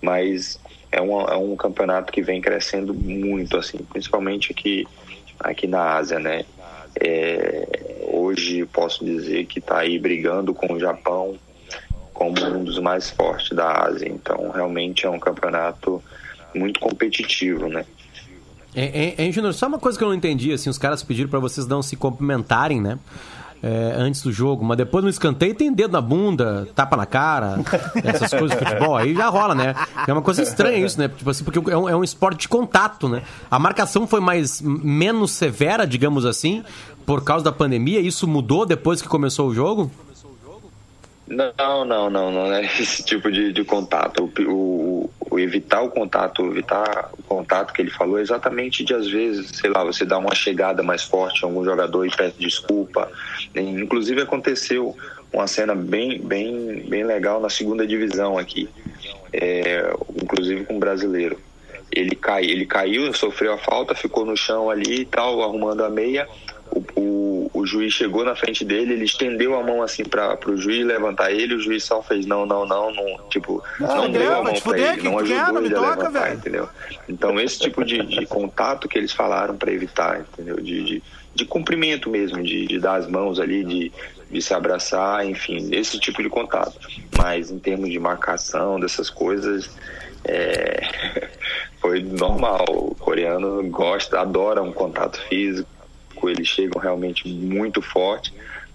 mas 0.00 0.58
é 0.92 1.00
um, 1.00 1.20
é 1.20 1.36
um 1.36 1.56
campeonato 1.56 2.12
que 2.12 2.22
vem 2.22 2.40
crescendo 2.40 2.92
muito, 2.94 3.56
assim, 3.56 3.78
principalmente 3.78 4.52
aqui, 4.52 4.86
aqui 5.38 5.66
na 5.66 5.96
Ásia, 5.96 6.18
né? 6.18 6.44
É, 7.00 8.00
hoje 8.12 8.66
posso 8.66 9.04
dizer 9.04 9.46
que 9.46 9.60
está 9.60 9.78
aí 9.78 9.98
brigando 9.98 10.52
com 10.52 10.74
o 10.74 10.80
Japão 10.80 11.38
como 12.20 12.38
um 12.54 12.64
dos 12.64 12.78
mais 12.78 13.08
fortes 13.08 13.48
da 13.56 13.86
Ásia. 13.86 14.06
Então, 14.06 14.50
realmente 14.50 15.06
é 15.06 15.10
um 15.10 15.18
campeonato 15.18 16.02
muito 16.54 16.78
competitivo, 16.78 17.66
né? 17.66 17.86
Hein, 18.76 19.32
Júnior, 19.32 19.54
só 19.54 19.66
uma 19.66 19.78
coisa 19.78 19.96
que 19.96 20.04
eu 20.04 20.08
não 20.08 20.14
entendi, 20.14 20.52
assim, 20.52 20.68
os 20.68 20.76
caras 20.76 21.02
pediram 21.02 21.30
para 21.30 21.38
vocês 21.38 21.66
não 21.66 21.80
se 21.80 21.96
cumprimentarem, 21.96 22.78
né? 22.78 22.98
É, 23.62 23.94
antes 23.96 24.22
do 24.22 24.32
jogo, 24.32 24.64
mas 24.64 24.76
depois 24.76 25.02
no 25.02 25.10
escanteio 25.10 25.54
tem 25.54 25.72
dedo 25.72 25.92
na 25.92 26.00
bunda, 26.00 26.68
tapa 26.74 26.96
na 26.96 27.04
cara, 27.04 27.58
essas 28.04 28.30
coisas 28.30 28.50
de 28.50 28.64
futebol, 28.64 28.96
aí 28.96 29.14
já 29.14 29.28
rola, 29.28 29.54
né? 29.54 29.74
É 30.06 30.12
uma 30.12 30.22
coisa 30.22 30.42
estranha 30.42 30.84
isso, 30.84 30.98
né? 30.98 31.08
Tipo 31.08 31.30
assim, 31.30 31.44
porque 31.44 31.70
é 31.70 31.76
um, 31.76 31.88
é 31.88 31.96
um 31.96 32.04
esporte 32.04 32.40
de 32.40 32.48
contato, 32.48 33.08
né? 33.08 33.22
A 33.50 33.58
marcação 33.58 34.06
foi 34.06 34.20
mais 34.20 34.60
menos 34.60 35.32
severa, 35.32 35.86
digamos 35.86 36.24
assim, 36.26 36.62
por 37.06 37.24
causa 37.24 37.44
da 37.44 37.52
pandemia, 37.52 38.00
isso 38.00 38.28
mudou 38.28 38.66
depois 38.66 39.00
que 39.00 39.08
começou 39.08 39.48
o 39.48 39.54
jogo? 39.54 39.90
Não, 41.30 41.84
não, 41.84 42.10
não, 42.10 42.32
não 42.32 42.52
é 42.52 42.64
esse 42.80 43.04
tipo 43.04 43.30
de, 43.30 43.52
de 43.52 43.64
contato. 43.64 44.28
O, 44.36 44.42
o, 44.52 45.10
o, 45.30 45.38
evitar 45.38 45.80
o 45.80 45.88
contato, 45.88 46.44
evitar 46.44 47.10
o 47.16 47.22
contato 47.22 47.72
que 47.72 47.80
ele 47.80 47.90
falou 47.90 48.18
é 48.18 48.22
exatamente 48.22 48.84
de 48.84 48.92
às 48.92 49.08
vezes, 49.08 49.52
sei 49.54 49.70
lá, 49.70 49.84
você 49.84 50.04
dá 50.04 50.18
uma 50.18 50.34
chegada 50.34 50.82
mais 50.82 51.04
forte 51.04 51.44
a 51.44 51.46
algum 51.46 51.64
jogador 51.64 52.04
e 52.04 52.10
pede 52.10 52.34
desculpa. 52.36 53.08
Inclusive 53.54 54.22
aconteceu 54.22 54.96
uma 55.32 55.46
cena 55.46 55.72
bem, 55.72 56.20
bem, 56.20 56.84
bem 56.88 57.04
legal 57.04 57.40
na 57.40 57.48
segunda 57.48 57.86
divisão 57.86 58.36
aqui, 58.36 58.68
é, 59.32 59.88
inclusive 60.20 60.64
com 60.64 60.74
um 60.74 60.80
brasileiro. 60.80 61.38
Ele, 61.92 62.16
cai, 62.16 62.44
ele 62.44 62.66
caiu, 62.66 63.12
sofreu 63.14 63.52
a 63.52 63.58
falta, 63.58 63.94
ficou 63.94 64.24
no 64.24 64.36
chão 64.36 64.68
ali 64.68 65.02
e 65.02 65.04
tal, 65.04 65.42
arrumando 65.42 65.84
a 65.84 65.90
meia. 65.90 66.28
O, 66.72 67.00
o, 67.00 67.19
o, 67.60 67.66
juiz 67.66 67.92
chegou 67.92 68.24
na 68.24 68.34
frente 68.34 68.64
dele, 68.64 68.94
ele 68.94 69.04
estendeu 69.04 69.58
a 69.58 69.62
mão 69.62 69.82
assim 69.82 70.04
para 70.04 70.38
o 70.46 70.56
juiz 70.56 70.84
levantar 70.84 71.32
ele, 71.32 71.54
o 71.54 71.60
juiz 71.60 71.84
só 71.84 72.02
fez 72.02 72.26
não, 72.26 72.46
não, 72.46 72.66
não, 72.66 72.92
não 72.92 73.28
tipo, 73.28 73.62
não, 73.78 73.96
não 73.96 74.10
deu 74.10 74.34
a 74.34 74.42
mão 74.42 74.54
para 74.54 74.78
ele, 74.78 75.02
não 75.02 75.18
ajudou 75.18 75.62
ele 75.62 75.74
a 75.74 75.80
levantar, 75.80 76.10
velho. 76.10 76.34
entendeu? 76.34 76.68
Então 77.08 77.40
esse 77.40 77.58
tipo 77.58 77.84
de, 77.84 78.02
de 78.04 78.26
contato 78.26 78.88
que 78.88 78.98
eles 78.98 79.12
falaram 79.12 79.56
para 79.56 79.72
evitar, 79.72 80.20
entendeu? 80.20 80.56
De, 80.56 80.84
de, 80.84 81.02
de 81.34 81.44
cumprimento 81.44 82.10
mesmo, 82.10 82.42
de, 82.42 82.66
de 82.66 82.78
dar 82.78 82.96
as 82.96 83.06
mãos 83.06 83.38
ali, 83.38 83.64
de, 83.64 83.92
de 84.30 84.42
se 84.42 84.54
abraçar, 84.54 85.26
enfim, 85.26 85.68
esse 85.72 85.98
tipo 85.98 86.22
de 86.22 86.28
contato. 86.28 86.78
Mas 87.16 87.50
em 87.50 87.58
termos 87.58 87.90
de 87.90 87.98
marcação 87.98 88.78
dessas 88.78 89.10
coisas, 89.10 89.70
é... 90.24 91.28
foi 91.80 92.02
normal. 92.02 92.64
O 92.68 92.94
coreano 92.94 93.62
gosta, 93.70 94.20
adora 94.20 94.62
um 94.62 94.72
contato 94.72 95.20
físico 95.28 95.79
eles 96.28 96.48
chegam 96.48 96.80
realmente 96.80 97.28
muito 97.28 97.80
forte. 97.80 98.32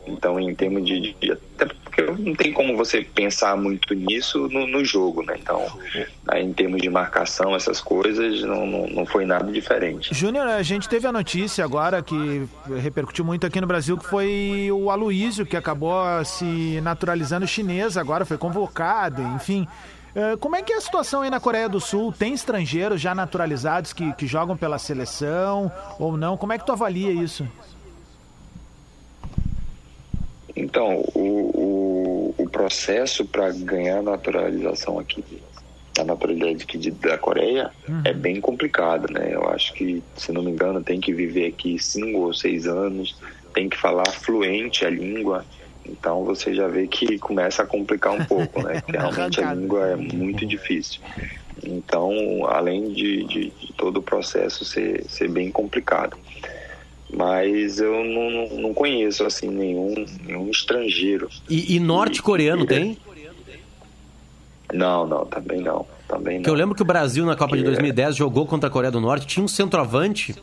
Então, 0.08 0.40
em 0.40 0.54
termos 0.54 0.86
de, 0.86 1.16
de, 1.20 1.32
Até 1.32 1.66
porque 1.66 2.02
não 2.04 2.36
tem 2.36 2.54
como 2.54 2.78
você 2.78 3.02
pensar 3.02 3.58
muito 3.58 3.94
nisso 3.94 4.48
no, 4.50 4.68
no 4.68 4.86
jogo, 4.86 5.24
né? 5.24 5.36
Então, 5.42 5.66
aí, 6.28 6.44
em 6.44 6.54
termos 6.54 6.82
de 6.82 6.90
marcação, 6.90 7.56
essas 7.56 7.82
coisas, 7.82 8.42
não, 8.44 8.66
não, 8.66 8.88
não 8.88 9.06
foi 9.06 9.26
nada 9.26 9.52
diferente. 9.52 10.14
Júnior, 10.14 10.48
a 10.48 10.62
gente 10.62 10.88
teve 10.88 11.08
a 11.08 11.12
notícia 11.12 11.64
agora 11.64 12.04
que 12.04 12.48
repercutiu 12.82 13.26
muito 13.26 13.48
aqui 13.48 13.60
no 13.60 13.68
Brasil, 13.68 13.98
que 13.98 14.06
foi 14.06 14.70
o 14.72 14.92
Aloísio, 14.92 15.46
que 15.46 15.58
acabou 15.58 15.96
se 16.24 16.80
naturalizando 16.82 17.48
chinês 17.48 17.98
agora, 17.98 18.26
foi 18.26 18.38
convocado, 18.38 19.22
enfim. 19.36 19.68
Eh, 20.16 20.38
como 20.38 20.56
é 20.56 20.62
que 20.62 20.72
é 20.72 20.78
a 20.78 20.82
situação 20.82 21.22
aí 21.24 21.30
na 21.30 21.42
Coreia 21.42 21.68
do 21.68 21.80
Sul? 21.82 22.14
Tem 22.14 22.34
estrangeiros 22.34 23.02
já 23.02 23.14
naturalizados 23.14 23.92
que, 23.92 24.14
que 24.14 24.26
jogam 24.26 24.56
pela 24.56 24.80
seleção 24.80 25.70
ou 26.00 26.16
não? 26.16 26.38
Como 26.38 26.54
é 26.54 26.58
que 26.58 26.66
tu 26.66 26.72
avalia 26.72 27.12
isso? 27.12 27.46
Então, 30.56 31.04
o, 31.14 32.34
o, 32.38 32.44
o 32.44 32.50
processo 32.50 33.26
para 33.26 33.52
ganhar 33.52 34.02
naturalização 34.02 34.98
aqui, 34.98 35.22
a 36.00 36.04
naturalidade 36.06 36.64
aqui 36.64 36.78
de, 36.78 36.92
da 36.92 37.18
Coreia, 37.18 37.70
uhum. 37.88 38.02
é 38.06 38.14
bem 38.14 38.40
complicado, 38.40 39.12
né? 39.12 39.32
Eu 39.34 39.50
acho 39.50 39.74
que, 39.74 40.02
se 40.16 40.32
não 40.32 40.42
me 40.42 40.52
engano, 40.52 40.82
tem 40.82 41.02
que 41.02 41.14
viver 41.14 41.48
aqui 41.48 41.78
cinco 41.78 42.20
ou 42.20 42.34
seis 42.34 42.68
anos, 42.68 43.18
tem 43.54 43.68
que 43.68 43.76
falar 43.76 44.10
fluente 44.12 44.86
a 44.86 44.90
língua, 44.90 45.46
então 45.88 46.24
você 46.24 46.54
já 46.54 46.68
vê 46.68 46.88
que 46.88 47.18
começa 47.20 47.64
a 47.64 47.66
complicar 47.66 48.14
um 48.14 48.26
pouco, 48.26 48.62
né? 48.64 48.82
Porque 48.86 48.98
realmente 48.98 49.42
a 49.42 49.54
língua 49.54 49.88
é 49.88 49.96
muito 49.96 50.46
difícil. 50.46 51.02
Então, 51.64 52.12
além 52.48 52.92
de, 52.94 53.24
de, 53.24 53.50
de 53.52 53.74
todo 53.74 53.98
o 53.98 54.02
processo 54.04 54.64
ser, 54.66 55.04
ser 55.08 55.30
bem 55.30 55.50
complicado. 55.52 56.18
Mas 57.14 57.80
eu 57.80 58.04
não, 58.04 58.30
não- 58.30 58.58
não 58.62 58.74
conheço 58.74 59.24
assim 59.26 59.48
nenhum, 59.48 59.94
nenhum 60.26 60.50
estrangeiro. 60.50 61.30
E, 61.50 61.76
e 61.76 61.80
norte-coreano 61.80 62.66
tem? 62.66 62.98
Não, 64.74 65.06
não, 65.08 65.26
também 65.26 65.62
não. 65.62 65.86
Também 66.08 66.42
Que 66.42 66.50
eu 66.50 66.54
não. 66.54 66.60
lembro 66.60 66.76
que 66.76 66.82
o 66.82 66.86
Brasil, 66.86 67.26
na 67.26 67.36
Copa 67.36 67.56
de 67.56 67.62
Que 67.64 67.68
é- 67.68 67.72
2010, 67.72 68.16
jogou 68.16 68.46
contra 68.46 68.68
a 68.68 68.72
Coreia 68.72 68.92
do 68.92 69.00
Norte. 69.00 69.26
Tinha 69.26 69.44
um 69.44 69.48
centroavante 69.48 70.36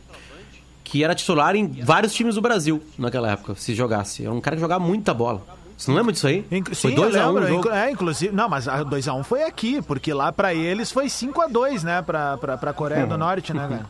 que 0.93 1.03
era 1.03 1.15
titular 1.15 1.55
em 1.55 1.65
vários 1.65 2.13
times 2.13 2.35
do 2.35 2.41
Brasil 2.41 2.79
naquela 2.99 3.31
época, 3.31 3.55
se 3.55 3.73
jogasse. 3.73 4.21
Era 4.25 4.31
um 4.31 4.39
cara 4.39 4.55
que 4.55 4.61
jogava 4.61 4.85
muita 4.85 5.11
bola. 5.11 5.41
Você 5.75 5.89
não 5.89 5.97
lembra 5.97 6.13
disso 6.13 6.27
aí? 6.27 6.45
foi 6.71 6.91
Sim, 6.91 6.95
2 6.95 7.15
eu 7.15 7.21
a 7.23 7.31
1 7.31 7.33
um 7.33 7.71
É, 7.73 7.89
inclusive. 7.89 8.31
Não, 8.31 8.47
mas 8.47 8.67
a 8.67 8.85
2x1 8.85 9.23
foi 9.23 9.41
aqui, 9.41 9.81
porque 9.81 10.13
lá 10.13 10.31
pra 10.31 10.53
eles 10.53 10.91
foi 10.91 11.07
5x2, 11.07 11.81
né? 11.81 12.03
Pra, 12.03 12.37
pra, 12.37 12.57
pra 12.59 12.73
Coreia 12.73 13.07
do 13.07 13.17
Norte, 13.17 13.55
né, 13.55 13.67
cara? 13.67 13.89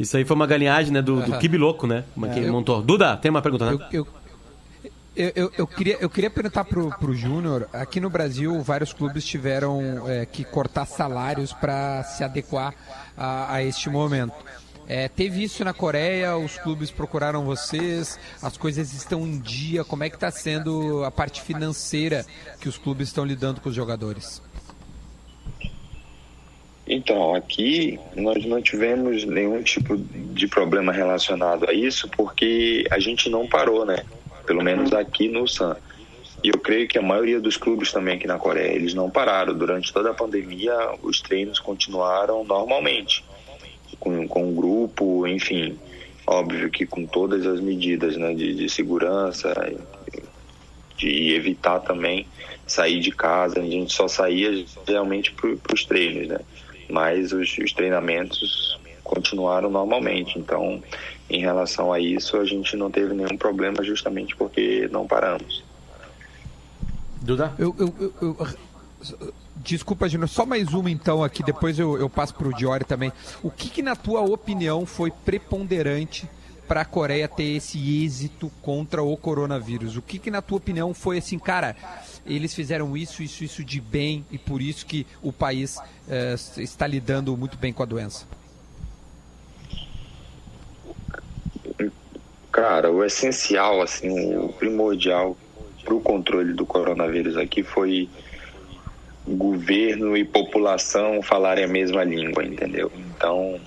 Isso 0.00 0.16
aí 0.16 0.24
foi 0.24 0.34
uma 0.34 0.46
galinhagem, 0.46 0.94
né, 0.94 1.02
do, 1.02 1.20
do 1.20 1.36
Kibi 1.36 1.58
Louco, 1.58 1.86
né? 1.86 2.04
Uma 2.16 2.28
que 2.28 2.38
É. 2.38 2.42
ele 2.42 2.50
montou. 2.50 2.80
Duda, 2.80 3.18
tem 3.18 3.30
uma 3.30 3.42
pergunta, 3.42 3.70
né? 3.70 3.78
Eu, 3.92 4.06
eu, 5.14 5.32
eu, 5.36 5.52
eu 5.58 5.66
queria, 5.66 5.98
eu 6.00 6.08
queria 6.08 6.30
perguntar 6.30 6.64
pro, 6.64 6.88
pro 6.98 7.14
Júnior, 7.14 7.68
aqui 7.70 8.00
no 8.00 8.08
Brasil 8.08 8.62
vários 8.62 8.94
clubes 8.94 9.26
tiveram 9.26 10.08
é, 10.08 10.24
que 10.24 10.42
cortar 10.42 10.86
salários 10.86 11.52
para 11.52 12.02
se 12.02 12.24
adequar 12.24 12.72
a, 13.14 13.56
a 13.56 13.62
este 13.62 13.90
momento. 13.90 14.32
É, 14.86 15.08
teve 15.08 15.42
isso 15.42 15.64
na 15.64 15.72
Coreia, 15.72 16.36
os 16.36 16.58
clubes 16.58 16.90
procuraram 16.90 17.44
vocês, 17.44 18.18
as 18.42 18.56
coisas 18.56 18.92
estão 18.92 19.22
em 19.22 19.38
dia, 19.38 19.82
como 19.82 20.04
é 20.04 20.10
que 20.10 20.16
está 20.16 20.30
sendo 20.30 21.02
a 21.04 21.10
parte 21.10 21.40
financeira 21.40 22.26
que 22.60 22.68
os 22.68 22.76
clubes 22.76 23.08
estão 23.08 23.24
lidando 23.24 23.60
com 23.60 23.70
os 23.70 23.74
jogadores? 23.74 24.42
Então, 26.86 27.34
aqui 27.34 27.98
nós 28.14 28.44
não 28.44 28.60
tivemos 28.60 29.24
nenhum 29.24 29.62
tipo 29.62 29.96
de 29.96 30.46
problema 30.46 30.92
relacionado 30.92 31.68
a 31.68 31.72
isso, 31.72 32.08
porque 32.10 32.84
a 32.90 32.98
gente 32.98 33.30
não 33.30 33.48
parou, 33.48 33.86
né? 33.86 34.04
Pelo 34.44 34.62
menos 34.62 34.92
aqui 34.92 35.28
no 35.28 35.48
San. 35.48 35.76
E 36.42 36.48
eu 36.48 36.58
creio 36.58 36.86
que 36.86 36.98
a 36.98 37.02
maioria 37.02 37.40
dos 37.40 37.56
clubes 37.56 37.90
também 37.90 38.16
aqui 38.16 38.26
na 38.26 38.38
Coreia, 38.38 38.70
eles 38.74 38.92
não 38.92 39.08
pararam. 39.08 39.54
Durante 39.54 39.90
toda 39.94 40.10
a 40.10 40.14
pandemia, 40.14 40.74
os 41.02 41.22
treinos 41.22 41.58
continuaram 41.58 42.44
normalmente. 42.44 43.24
Com, 43.98 44.26
com 44.28 44.50
o 44.50 44.54
grupo, 44.54 45.26
enfim. 45.26 45.78
Óbvio 46.26 46.70
que 46.70 46.86
com 46.86 47.06
todas 47.06 47.46
as 47.46 47.60
medidas 47.60 48.16
né, 48.16 48.32
de, 48.34 48.54
de 48.54 48.68
segurança, 48.68 49.52
de 50.96 51.34
evitar 51.34 51.80
também 51.80 52.26
sair 52.66 53.00
de 53.00 53.10
casa. 53.10 53.60
A 53.60 53.64
gente 53.64 53.92
só 53.92 54.08
saía 54.08 54.64
realmente 54.86 55.32
para 55.32 55.74
os 55.74 55.84
treinos, 55.84 56.28
né? 56.28 56.40
Mas 56.88 57.32
os, 57.32 57.56
os 57.58 57.72
treinamentos 57.72 58.78
continuaram 59.02 59.70
normalmente. 59.70 60.38
Então, 60.38 60.82
em 61.28 61.40
relação 61.40 61.92
a 61.92 62.00
isso, 62.00 62.36
a 62.38 62.44
gente 62.44 62.76
não 62.76 62.90
teve 62.90 63.12
nenhum 63.14 63.36
problema 63.36 63.82
justamente 63.82 64.34
porque 64.36 64.88
não 64.90 65.06
paramos. 65.06 65.62
Duda? 67.20 67.54
Eu, 67.58 67.74
eu, 67.78 67.94
eu- 68.00 68.14
eu- 68.22 69.34
Desculpa, 69.56 70.08
Júnior, 70.08 70.28
só 70.28 70.44
mais 70.44 70.74
uma 70.74 70.90
então 70.90 71.22
aqui, 71.22 71.42
depois 71.42 71.78
eu, 71.78 71.96
eu 71.96 72.10
passo 72.10 72.34
para 72.34 72.48
o 72.48 72.52
Diori 72.52 72.84
também. 72.84 73.12
O 73.42 73.50
que, 73.50 73.70
que, 73.70 73.82
na 73.82 73.94
tua 73.94 74.20
opinião, 74.20 74.84
foi 74.84 75.10
preponderante 75.10 76.28
para 76.66 76.80
a 76.80 76.84
Coreia 76.84 77.28
ter 77.28 77.56
esse 77.56 78.04
êxito 78.04 78.50
contra 78.60 79.02
o 79.02 79.16
coronavírus? 79.16 79.96
O 79.96 80.02
que, 80.02 80.18
que, 80.18 80.30
na 80.30 80.42
tua 80.42 80.58
opinião, 80.58 80.92
foi 80.92 81.18
assim, 81.18 81.38
cara, 81.38 81.76
eles 82.26 82.52
fizeram 82.52 82.96
isso, 82.96 83.22
isso, 83.22 83.44
isso 83.44 83.62
de 83.62 83.80
bem 83.80 84.24
e 84.30 84.38
por 84.38 84.60
isso 84.60 84.84
que 84.86 85.06
o 85.22 85.32
país 85.32 85.78
eh, 86.08 86.34
está 86.58 86.86
lidando 86.86 87.36
muito 87.36 87.56
bem 87.56 87.72
com 87.72 87.82
a 87.82 87.86
doença? 87.86 88.26
Cara, 92.50 92.90
o 92.90 93.04
essencial, 93.04 93.82
assim, 93.82 94.36
o 94.36 94.48
primordial 94.48 95.36
para 95.84 95.94
o 95.94 96.00
controle 96.00 96.54
do 96.54 96.64
coronavírus 96.64 97.36
aqui 97.36 97.62
foi 97.62 98.08
governo 99.26 100.16
e 100.16 100.24
população 100.24 101.22
falarem 101.22 101.64
a 101.64 101.68
mesma 101.68 102.04
língua, 102.04 102.44
entendeu? 102.44 102.90
Então, 102.96 103.60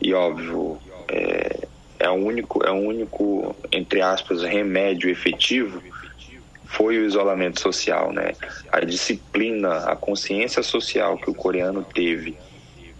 e 0.00 0.12
óbvio, 0.12 0.78
é, 1.08 1.66
é 1.98 2.10
o 2.10 2.14
único, 2.14 2.64
é 2.64 2.70
o 2.70 2.76
único, 2.76 3.54
entre 3.72 4.00
aspas, 4.00 4.42
remédio 4.42 5.10
efetivo 5.10 5.82
foi 6.64 6.98
o 6.98 7.06
isolamento 7.06 7.60
social, 7.60 8.12
né? 8.12 8.32
A 8.70 8.80
disciplina, 8.80 9.78
a 9.90 9.96
consciência 9.96 10.62
social 10.62 11.16
que 11.16 11.30
o 11.30 11.34
coreano 11.34 11.82
teve 11.82 12.36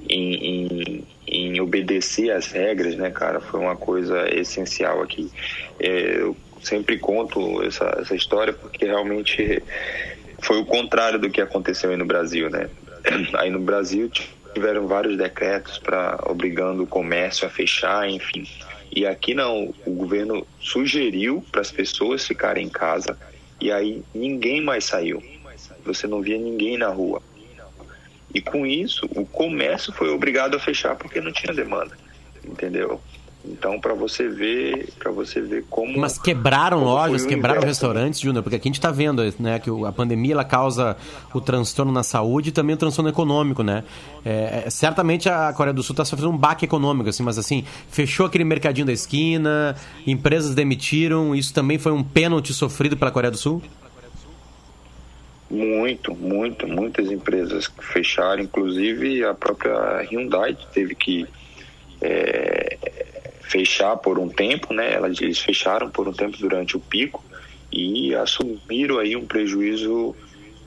em, 0.09 0.35
em, 0.35 1.05
em 1.27 1.61
obedecer 1.61 2.31
às 2.31 2.51
regras, 2.51 2.97
né, 2.97 3.11
cara, 3.11 3.41
foi 3.41 3.61
uma 3.61 3.77
coisa 3.77 4.27
essencial 4.35 5.03
aqui. 5.03 5.31
É, 5.79 6.21
eu 6.21 6.37
sempre 6.63 6.99
conto 6.99 7.63
essa, 7.63 7.97
essa 8.01 8.17
história 8.17 8.53
porque 8.53 8.87
realmente 8.87 9.63
foi 10.41 10.59
o 10.59 10.65
contrário 10.65 11.19
do 11.19 11.31
que 11.31 11.41
aconteceu 11.41 11.91
aí 11.91 11.97
no 11.97 12.05
Brasil, 12.05 12.51
né? 12.51 12.69
Aí 13.35 13.49
no 13.49 13.61
Brasil 13.61 14.11
tiveram 14.55 14.87
vários 14.87 15.17
decretos 15.17 15.79
para 15.79 16.19
obrigando 16.27 16.83
o 16.83 16.87
comércio 16.87 17.47
a 17.47 17.51
fechar, 17.51 18.09
enfim. 18.09 18.47
E 18.95 19.07
aqui 19.07 19.35
não, 19.35 19.73
o 19.87 19.93
governo 19.93 20.47
sugeriu 20.61 21.45
para 21.53 21.61
as 21.61 21.71
pessoas 21.71 22.27
ficarem 22.27 22.67
em 22.67 22.69
casa 22.69 23.17
e 23.61 23.71
aí 23.71 24.03
ninguém 24.15 24.61
mais 24.61 24.85
saiu. 24.85 25.23
Você 25.85 26.07
não 26.07 26.21
via 26.21 26.39
ninguém 26.39 26.77
na 26.77 26.89
rua. 26.89 27.23
E 28.35 28.41
com 28.41 28.67
isso, 28.67 29.09
o 29.15 29.25
comércio 29.25 29.93
foi 29.93 30.11
obrigado 30.11 30.57
a 30.57 30.61
fechar 30.61 30.97
porque 30.97 31.21
não 31.21 31.33
tinha 31.33 31.55
demanda, 31.55 31.97
entendeu? 32.45 33.01
Então, 33.51 33.81
para 33.81 33.95
você 33.95 34.29
ver, 34.29 34.89
para 34.99 35.11
você 35.11 35.41
ver 35.41 35.65
como 35.71 35.99
Mas 35.99 36.19
quebraram 36.19 36.81
como 36.81 36.91
lojas, 36.91 37.25
quebraram 37.25 37.63
restaurantes, 37.63 38.21
Júnior, 38.21 38.43
porque 38.43 38.57
aqui 38.57 38.69
a 38.69 38.71
gente 38.71 38.79
está 38.79 38.91
vendo 38.91 39.23
né, 39.39 39.59
que 39.59 39.71
a 39.87 39.93
pandemia 39.93 40.35
ela 40.35 40.45
causa 40.45 40.97
o 41.33 41.41
transtorno 41.41 41.91
na 41.91 42.03
saúde 42.03 42.51
e 42.51 42.53
também 42.53 42.75
o 42.75 42.77
transtorno 42.77 43.09
econômico, 43.09 43.63
né? 43.63 43.85
É, 44.25 44.65
é, 44.67 44.71
certamente 44.71 45.31
a 45.31 45.51
Coreia 45.55 45.73
do 45.73 45.83
Sul 45.83 45.95
está 45.95 46.05
sofrendo 46.05 46.31
um 46.31 46.37
baque 46.37 46.67
econômico, 46.67 47.09
assim, 47.09 47.23
mas 47.23 47.39
assim, 47.39 47.65
fechou 47.89 48.27
aquele 48.27 48.45
mercadinho 48.45 48.87
da 48.87 48.93
esquina, 48.93 49.75
empresas 50.07 50.55
demitiram, 50.55 51.35
isso 51.35 51.55
também 51.55 51.79
foi 51.79 51.93
um 51.93 52.05
pênalti 52.05 52.53
sofrido 52.53 52.97
pela 52.97 53.11
Coreia 53.11 53.31
do 53.31 53.39
Sul? 53.39 53.63
Muito, 55.51 56.15
muito, 56.15 56.69
muitas 56.69 57.11
empresas 57.11 57.71
fecharam, 57.81 58.43
inclusive 58.43 59.25
a 59.25 59.33
própria 59.33 60.03
Hyundai 60.03 60.55
teve 60.75 60.95
que 60.95 61.27
é, 62.03 62.77
fechar 63.49 63.97
por 63.97 64.19
um 64.19 64.29
tempo, 64.29 64.75
né? 64.75 64.99
Eles 65.21 65.39
fecharam 65.39 65.91
por 65.91 66.07
um 66.07 66.13
tempo 66.13 66.37
durante 66.39 66.77
o 66.77 66.81
pico 66.81 67.25
e 67.73 68.15
assumiram 68.15 68.99
aí 68.99 69.17
um 69.17 69.27
prejuízo 69.27 70.15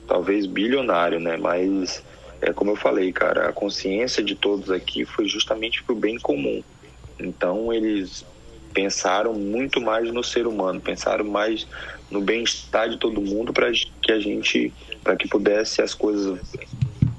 talvez 0.06 0.46
bilionário, 0.46 1.20
né? 1.20 1.36
Mas 1.36 2.02
é 2.40 2.52
como 2.52 2.72
eu 2.72 2.76
falei, 2.76 3.12
cara, 3.12 3.48
a 3.48 3.52
consciência 3.52 4.22
de 4.22 4.34
todos 4.34 4.70
aqui 4.70 5.04
foi 5.04 5.26
justamente 5.26 5.82
para 5.84 5.94
o 5.94 5.98
bem 5.98 6.18
comum. 6.18 6.62
Então 7.20 7.72
eles 7.72 8.26
pensaram 8.74 9.32
muito 9.32 9.80
mais 9.80 10.12
no 10.12 10.24
ser 10.24 10.46
humano, 10.46 10.80
pensaram 10.80 11.24
mais 11.24 11.68
no 12.10 12.20
bem-estar 12.20 12.88
de 12.88 12.98
todo 12.98 13.20
mundo 13.20 13.52
para 13.52 13.70
que 13.70 14.10
a 14.10 14.18
gente, 14.18 14.72
para 15.04 15.14
que 15.14 15.28
pudesse 15.28 15.80
as 15.80 15.94
coisas 15.94 16.40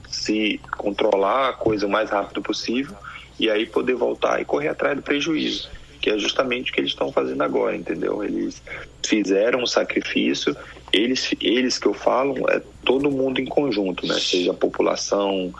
se 0.09 0.59
controlar 0.77 1.49
a 1.49 1.53
coisa 1.53 1.87
o 1.87 1.89
mais 1.89 2.09
rápido 2.09 2.41
possível 2.41 2.95
e 3.39 3.49
aí 3.49 3.65
poder 3.65 3.95
voltar 3.95 4.41
e 4.41 4.45
correr 4.45 4.69
atrás 4.69 4.95
do 4.95 5.01
prejuízo, 5.01 5.69
que 6.01 6.09
é 6.09 6.17
justamente 6.17 6.71
o 6.71 6.73
que 6.73 6.81
eles 6.81 6.91
estão 6.91 7.11
fazendo 7.11 7.41
agora, 7.41 7.75
entendeu? 7.75 8.23
Eles 8.23 8.61
fizeram 9.05 9.63
um 9.63 9.67
sacrifício, 9.67 10.55
eles, 10.91 11.33
eles 11.41 11.77
que 11.79 11.87
eu 11.87 11.93
falo, 11.93 12.49
é 12.49 12.61
todo 12.83 13.09
mundo 13.09 13.39
em 13.39 13.45
conjunto, 13.45 14.05
né? 14.05 14.15
Seja 14.15 14.51
a 14.51 14.55
população, 14.55 15.53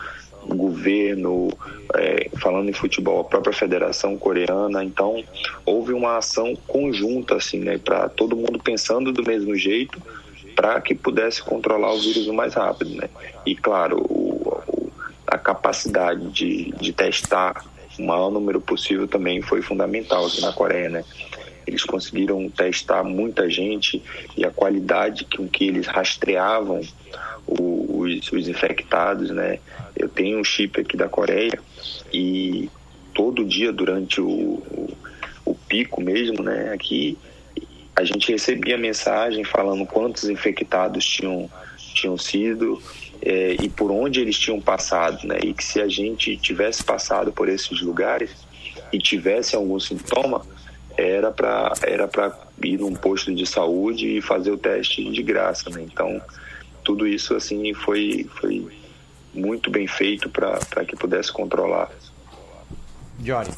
o 0.46 0.54
governo, 0.54 1.48
é, 1.94 2.28
falando 2.40 2.68
em 2.68 2.72
futebol, 2.72 3.20
a 3.20 3.24
própria 3.24 3.52
federação 3.52 4.16
coreana. 4.16 4.84
Então, 4.84 5.22
houve 5.64 5.92
uma 5.92 6.18
ação 6.18 6.54
conjunta, 6.66 7.36
assim, 7.36 7.60
né? 7.60 7.78
Para 7.78 8.08
todo 8.08 8.36
mundo 8.36 8.58
pensando 8.62 9.12
do 9.12 9.22
mesmo 9.22 9.56
jeito, 9.56 10.00
para 10.54 10.80
que 10.80 10.94
pudesse 10.94 11.42
controlar 11.42 11.92
o 11.92 12.00
vírus 12.00 12.26
o 12.26 12.32
mais 12.32 12.54
rápido, 12.54 12.94
né? 12.94 13.08
E 13.44 13.56
claro, 13.56 13.98
o, 13.98 14.33
a 15.26 15.38
capacidade 15.38 16.28
de, 16.30 16.72
de 16.72 16.92
testar 16.92 17.64
o 17.98 18.02
maior 18.02 18.30
número 18.30 18.60
possível 18.60 19.06
também 19.06 19.40
foi 19.40 19.62
fundamental 19.62 20.26
aqui 20.26 20.40
na 20.40 20.52
Coreia, 20.52 20.88
né? 20.88 21.04
Eles 21.66 21.84
conseguiram 21.84 22.48
testar 22.50 23.02
muita 23.02 23.48
gente 23.48 24.02
e 24.36 24.44
a 24.44 24.50
qualidade 24.50 25.26
com 25.36 25.48
que 25.48 25.66
eles 25.66 25.86
rastreavam 25.86 26.80
os, 27.46 28.32
os 28.32 28.48
infectados, 28.48 29.30
né? 29.30 29.58
Eu 29.96 30.08
tenho 30.08 30.38
um 30.38 30.44
chip 30.44 30.80
aqui 30.80 30.96
da 30.96 31.08
Coreia 31.08 31.58
e 32.12 32.68
todo 33.14 33.44
dia 33.44 33.72
durante 33.72 34.20
o, 34.20 34.28
o, 34.28 34.96
o 35.44 35.54
pico 35.54 36.02
mesmo, 36.02 36.42
né? 36.42 36.72
Aqui 36.72 37.16
a 37.96 38.02
gente 38.02 38.32
recebia 38.32 38.76
mensagem 38.76 39.44
falando 39.44 39.86
quantos 39.86 40.24
infectados 40.24 41.06
tinham, 41.06 41.48
tinham 41.94 42.18
sido, 42.18 42.82
é, 43.24 43.56
e 43.62 43.70
por 43.70 43.90
onde 43.90 44.20
eles 44.20 44.38
tinham 44.38 44.60
passado, 44.60 45.26
né? 45.26 45.38
E 45.42 45.54
que 45.54 45.64
se 45.64 45.80
a 45.80 45.88
gente 45.88 46.36
tivesse 46.36 46.84
passado 46.84 47.32
por 47.32 47.48
esses 47.48 47.80
lugares 47.80 48.30
e 48.92 48.98
tivesse 48.98 49.56
algum 49.56 49.80
sintoma, 49.80 50.44
era 50.96 51.32
para 51.32 51.72
era 51.82 52.06
para 52.06 52.38
ir 52.62 52.78
num 52.78 52.94
posto 52.94 53.34
de 53.34 53.46
saúde 53.46 54.18
e 54.18 54.20
fazer 54.20 54.50
o 54.50 54.58
teste 54.58 55.02
de 55.10 55.22
graça, 55.22 55.70
né? 55.70 55.82
Então, 55.82 56.20
tudo 56.84 57.06
isso 57.06 57.34
assim 57.34 57.72
foi 57.72 58.28
foi 58.38 58.68
muito 59.32 59.70
bem 59.70 59.86
feito 59.86 60.28
para 60.28 60.84
que 60.86 60.94
pudesse 60.94 61.32
controlar. 61.32 61.90
Jory. 63.22 63.50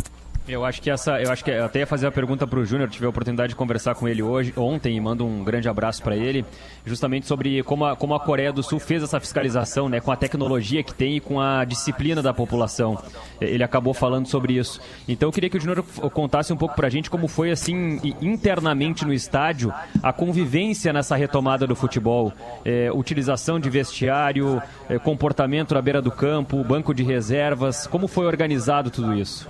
Eu 0.49 0.65
acho 0.65 0.81
que 0.81 0.89
essa, 0.89 1.21
eu 1.21 1.33
acho 1.33 1.45
que 1.45 1.51
até 1.51 1.81
ia 1.81 1.87
fazer 1.87 2.07
a 2.07 2.13
pergunta 2.13 2.47
para 2.47 2.61
o 2.61 2.65
Júnior, 2.65 2.89
tive 2.89 3.05
a 3.05 3.09
oportunidade 3.09 3.51
de 3.51 3.57
conversar 3.57 3.97
com 3.97 4.07
ele 4.07 4.23
hoje, 4.23 4.53
ontem, 4.57 4.97
e 4.97 5.01
mando 5.01 5.27
um 5.27 5.43
grande 5.43 5.69
abraço 5.69 6.01
para 6.01 6.17
ele, 6.17 6.45
justamente 6.85 7.27
sobre 7.27 7.65
como 7.65 7.85
a, 7.85 7.97
como 7.97 8.15
a 8.15 8.21
Coreia 8.21 8.53
do 8.53 8.63
Sul 8.63 8.79
fez 8.79 9.03
essa 9.03 9.19
fiscalização, 9.19 9.89
né, 9.89 10.01
com 10.01 10.13
a 10.13 10.17
tecnologia 10.17 10.85
que 10.85 10.95
tem 10.95 11.17
e 11.17 11.21
com 11.21 11.41
a 11.41 11.65
disciplina 11.65 12.23
da 12.23 12.33
população. 12.33 12.97
Ele 13.41 13.65
acabou 13.65 13.93
falando 13.93 14.29
sobre 14.29 14.53
isso. 14.57 14.81
Então 15.09 15.29
eu 15.29 15.33
queria 15.33 15.51
que 15.51 15.57
o 15.57 15.61
Júnior 15.61 15.83
contasse 16.13 16.53
um 16.53 16.57
pouco 16.57 16.77
para 16.77 16.87
a 16.87 16.91
gente 16.91 17.11
como 17.11 17.27
foi 17.27 17.51
assim 17.51 18.01
internamente 18.23 19.05
no 19.05 19.13
estádio 19.13 19.75
a 20.01 20.13
convivência 20.13 20.93
nessa 20.93 21.17
retomada 21.17 21.67
do 21.67 21.75
futebol, 21.75 22.33
é, 22.65 22.89
utilização 22.93 23.59
de 23.59 23.69
vestiário, 23.69 24.63
é, 24.89 24.97
comportamento 24.97 25.75
na 25.75 25.83
beira 25.83 26.01
do 26.01 26.13
campo, 26.13 26.63
banco 26.63 26.95
de 26.95 27.03
reservas, 27.03 27.89
como 27.89 28.07
foi 28.07 28.27
organizado 28.27 28.91
tudo 28.93 29.13
isso? 29.13 29.49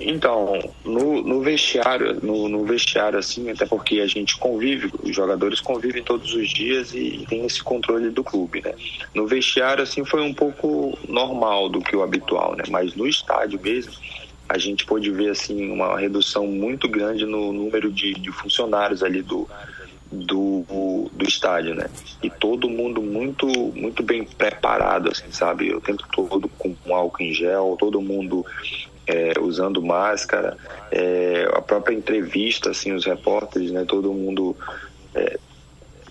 Então, 0.00 0.58
no, 0.82 1.22
no 1.22 1.42
vestiário, 1.42 2.18
no, 2.22 2.48
no, 2.48 2.64
vestiário, 2.64 3.18
assim, 3.18 3.50
até 3.50 3.66
porque 3.66 4.00
a 4.00 4.06
gente 4.06 4.36
convive, 4.38 4.90
os 5.02 5.14
jogadores 5.14 5.60
convivem 5.60 6.02
todos 6.02 6.32
os 6.34 6.48
dias 6.48 6.94
e, 6.94 7.20
e, 7.20 7.26
tem 7.26 7.44
esse 7.44 7.62
controle 7.62 8.08
do 8.08 8.24
clube, 8.24 8.62
né? 8.62 8.74
No 9.14 9.26
vestiário, 9.26 9.82
assim, 9.82 10.02
foi 10.04 10.22
um 10.22 10.32
pouco 10.32 10.98
normal 11.06 11.68
do 11.68 11.80
que 11.80 11.94
o 11.94 12.02
habitual, 12.02 12.56
né? 12.56 12.64
Mas 12.70 12.94
no 12.94 13.06
estádio 13.06 13.60
mesmo, 13.60 13.92
a 14.48 14.56
gente 14.56 14.86
pôde 14.86 15.10
ver, 15.10 15.30
assim, 15.30 15.70
uma 15.70 15.98
redução 15.98 16.46
muito 16.46 16.88
grande 16.88 17.26
no 17.26 17.52
número 17.52 17.92
de, 17.92 18.14
de 18.14 18.32
funcionários 18.32 19.02
ali 19.02 19.20
do, 19.20 19.46
do, 20.10 21.10
do 21.12 21.24
estádio, 21.24 21.74
né? 21.74 21.90
E 22.22 22.30
todo 22.30 22.70
mundo 22.70 23.02
muito 23.02 23.46
muito 23.46 24.02
bem 24.02 24.24
preparado, 24.24 25.10
assim, 25.10 25.30
sabe? 25.30 25.74
O 25.74 25.80
tempo 25.80 26.02
todo 26.12 26.48
com 26.48 26.74
álcool 26.94 27.22
em 27.22 27.32
gel, 27.34 27.76
todo 27.78 28.00
mundo 28.00 28.44
é, 29.10 29.40
usando 29.40 29.82
máscara, 29.82 30.56
é, 30.90 31.50
a 31.52 31.60
própria 31.60 31.94
entrevista, 31.94 32.70
assim, 32.70 32.92
os 32.92 33.04
repórteres, 33.04 33.72
né, 33.72 33.84
todo 33.84 34.12
mundo 34.12 34.56
é, 35.14 35.38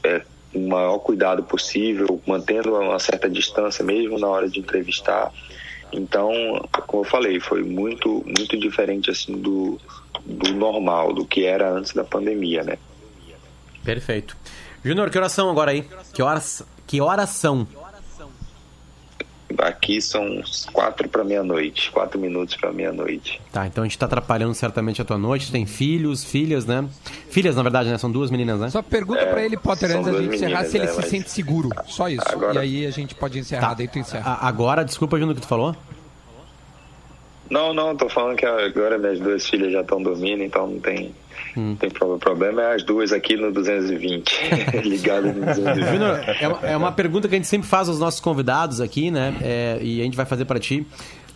é, 0.04 0.22
o 0.54 0.68
maior 0.68 1.00
cuidado 1.00 1.43
possível, 1.43 2.22
mantendo 2.28 2.76
uma 2.76 3.00
certa 3.00 3.30
distância 3.30 3.84
mesmo 3.86 4.20
na 4.20 4.28
hora 4.28 4.50
de 4.50 4.60
entrevistar. 4.60 5.32
Então, 5.91 6.32
como 6.86 7.04
eu 7.04 7.08
falei, 7.08 7.39
foi 7.39 7.64
muito 7.64 8.24
muito 8.26 8.58
diferente 8.58 9.10
assim 9.10 9.34
do, 9.38 9.80
do 10.26 10.54
normal, 10.54 11.14
do 11.14 11.26
que 11.26 11.45
era 11.45 11.72
antes 11.72 11.93
da 11.93 12.04
pandemia, 12.04 12.64
né? 12.64 12.78
Perfeito. 13.84 14.38
Júnior, 14.84 15.10
que 15.10 15.18
oração 15.18 15.50
agora 15.50 15.72
aí? 15.72 15.86
Que 16.14 16.22
horas, 16.22 16.64
que 16.86 17.02
horas 17.02 17.30
são? 17.30 17.68
Aqui 19.58 20.02
são 20.02 20.41
quatro 20.72 21.10
para 21.10 21.24
meia-noite, 21.24 21.91
quatro 21.91 22.20
minutos 22.20 22.56
para 22.56 22.72
meia-noite. 22.72 23.41
Tá, 23.52 23.66
então 23.68 23.84
a 23.84 23.88
gente 23.88 23.97
tá 23.97 24.06
atrapalhando 24.06 24.54
certamente 24.54 25.02
a 25.02 25.06
tua 25.06 25.18
noite. 25.18 25.52
Tem 25.52 25.66
filhos, 25.66 26.24
filhas, 26.24 26.66
né? 26.66 26.88
Filhas, 27.30 27.56
na 27.56 27.64
verdade, 27.64 27.89
né? 27.89 27.97
São 27.97 28.12
duas 28.12 28.30
meninas, 28.30 28.60
né? 28.60 28.70
Só 28.70 28.82
pergunta 28.82 29.22
é, 29.22 29.26
para 29.26 29.43
ele, 29.43 29.58
Potter, 29.58 29.91
antes 29.91 30.12
da 30.12 30.22
gente 30.22 30.36
encerrar, 30.36 30.66
se 30.66 30.78
ele 30.78 30.86
é, 30.86 30.88
se 30.89 30.97
mas... 30.97 31.06
sente 31.06 31.32
seguro. 31.32 31.70
Só 31.88 32.08
isso. 32.08 32.26
Agora... 32.28 32.54
E 32.56 32.58
aí 32.58 32.86
a 32.86 32.91
gente 32.91 33.16
pode 33.16 33.39
encerrar, 33.39 33.70
tá. 33.70 33.74
daí 33.76 33.88
tu 33.88 34.00
encerra. 34.00 34.32
A, 34.32 34.47
agora, 34.47 34.84
desculpa, 34.84 35.18
Júnior, 35.18 35.34
o 35.34 35.36
que 35.36 35.41
tu 35.41 35.47
falou? 35.47 35.76
Não, 37.50 37.74
não, 37.74 37.95
tô 37.95 38.08
falando 38.10 38.38
que 38.38 38.45
agora 38.45 38.97
minhas 38.97 39.20
duas 39.20 39.47
filhas 39.47 39.72
já 39.72 39.82
estão 39.82 40.02
dormindo, 40.02 40.43
então 40.43 40.68
não 40.68 40.80
tem 40.80 41.12
Hum. 41.58 41.76
Tem 41.76 41.89
problema 41.89 42.62
é 42.62 42.76
as 42.76 42.84
duas 42.84 43.12
aqui 43.12 43.36
no 43.36 43.52
220, 43.52 44.32
ligadas 44.86 45.36
no 45.36 45.45
220. 45.45 45.91
Júnior, 45.91 46.24
é, 46.39 46.47
uma, 46.47 46.60
é 46.68 46.78
uma 46.78 46.91
pergunta 46.91 47.28
que 47.28 47.36
a 47.36 47.38
gente 47.38 47.47
sempre 47.47 47.68
faz 47.68 47.89
aos 47.89 48.00
nossos 48.00 48.20
convidados 48.20 48.80
aqui, 48.80 49.10
né? 49.10 49.36
É, 49.41 49.80
e 49.82 50.02
a 50.02 50.04
gente 50.04 50.16
vai 50.16 50.26
fazer 50.26 50.45
para 50.45 50.60
ti. 50.60 50.86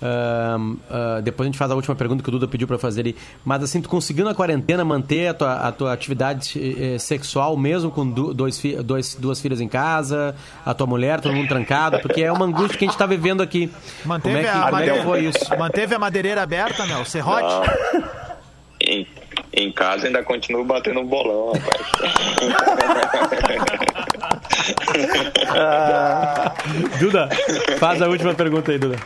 Uh, 0.03 0.73
uh, 0.73 1.21
depois 1.21 1.45
a 1.45 1.49
gente 1.49 1.57
faz 1.57 1.71
a 1.71 1.75
última 1.75 1.95
pergunta 1.95 2.21
que 2.21 2.27
o 2.27 2.31
Duda 2.31 2.45
pediu 2.45 2.67
para 2.67 2.77
fazer 2.77 3.01
ali. 3.01 3.15
Mas 3.45 3.63
assim, 3.63 3.81
tu 3.81 3.87
conseguiu 3.87 4.25
na 4.25 4.35
quarentena 4.35 4.83
manter 4.83 5.29
a 5.29 5.33
tua, 5.33 5.53
a 5.53 5.71
tua 5.71 5.93
atividade 5.93 6.59
eh, 6.59 6.99
sexual 6.99 7.55
mesmo 7.55 7.89
com 7.89 8.05
dois, 8.05 8.61
dois, 8.83 9.15
duas 9.15 9.39
filhas 9.39 9.61
em 9.61 9.67
casa, 9.67 10.35
a 10.65 10.73
tua 10.73 10.85
mulher, 10.85 11.21
todo 11.21 11.33
mundo 11.33 11.47
trancado? 11.47 11.99
Porque 12.01 12.21
é 12.21 12.31
uma 12.31 12.45
angústia 12.45 12.77
que 12.77 12.83
a 12.83 12.87
gente 12.87 12.95
está 12.95 13.05
vivendo 13.05 13.41
aqui. 13.41 13.71
Manteve, 14.03 14.35
como 14.35 14.37
é 14.37 14.43
que, 14.43 14.49
a, 14.49 14.59
como 14.61 14.71
madeira, 14.73 14.95
é 14.95 14.99
que 14.99 15.05
foi 15.05 15.19
isso? 15.21 15.57
manteve 15.57 15.95
a 15.95 15.99
madeireira 15.99 16.43
aberta, 16.43 16.85
né? 16.85 16.97
O 16.97 17.05
serrote? 17.05 17.69
Em 19.53 19.71
casa 19.71 20.07
ainda 20.07 20.21
continuo 20.21 20.65
batendo 20.65 21.03
bolão, 21.03 21.53
rapaz. 21.53 21.81
ah, 25.55 26.53
Duda, 26.99 27.29
faz 27.79 28.01
a 28.01 28.07
última 28.07 28.33
pergunta 28.33 28.71
aí, 28.71 28.77
Duda. 28.77 28.97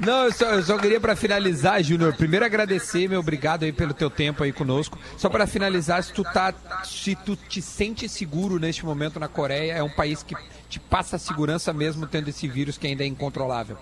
Não, 0.00 0.24
eu 0.24 0.32
só, 0.32 0.46
eu 0.46 0.62
só 0.62 0.76
queria 0.76 0.98
para 0.98 1.14
finalizar, 1.14 1.82
Júnior, 1.82 2.16
primeiro 2.16 2.44
agradecer, 2.44 3.08
meu 3.08 3.20
obrigado 3.20 3.64
aí 3.64 3.72
pelo 3.72 3.94
teu 3.94 4.10
tempo 4.10 4.42
aí 4.42 4.52
conosco. 4.52 4.98
Só 5.16 5.28
para 5.28 5.46
finalizar, 5.46 6.02
se 6.02 6.12
tu 6.12 6.24
tá, 6.24 6.52
se 6.84 7.14
tu 7.14 7.36
te 7.36 7.62
sente 7.62 8.08
seguro 8.08 8.58
neste 8.58 8.84
momento 8.84 9.20
na 9.20 9.28
Coreia, 9.28 9.74
é 9.74 9.82
um 9.82 9.90
país 9.90 10.22
que 10.22 10.34
te 10.68 10.80
passa 10.80 11.16
segurança 11.16 11.72
mesmo 11.72 12.06
tendo 12.06 12.28
esse 12.28 12.48
vírus 12.48 12.76
que 12.76 12.88
ainda 12.88 13.04
é 13.04 13.06
incontrolável. 13.06 13.78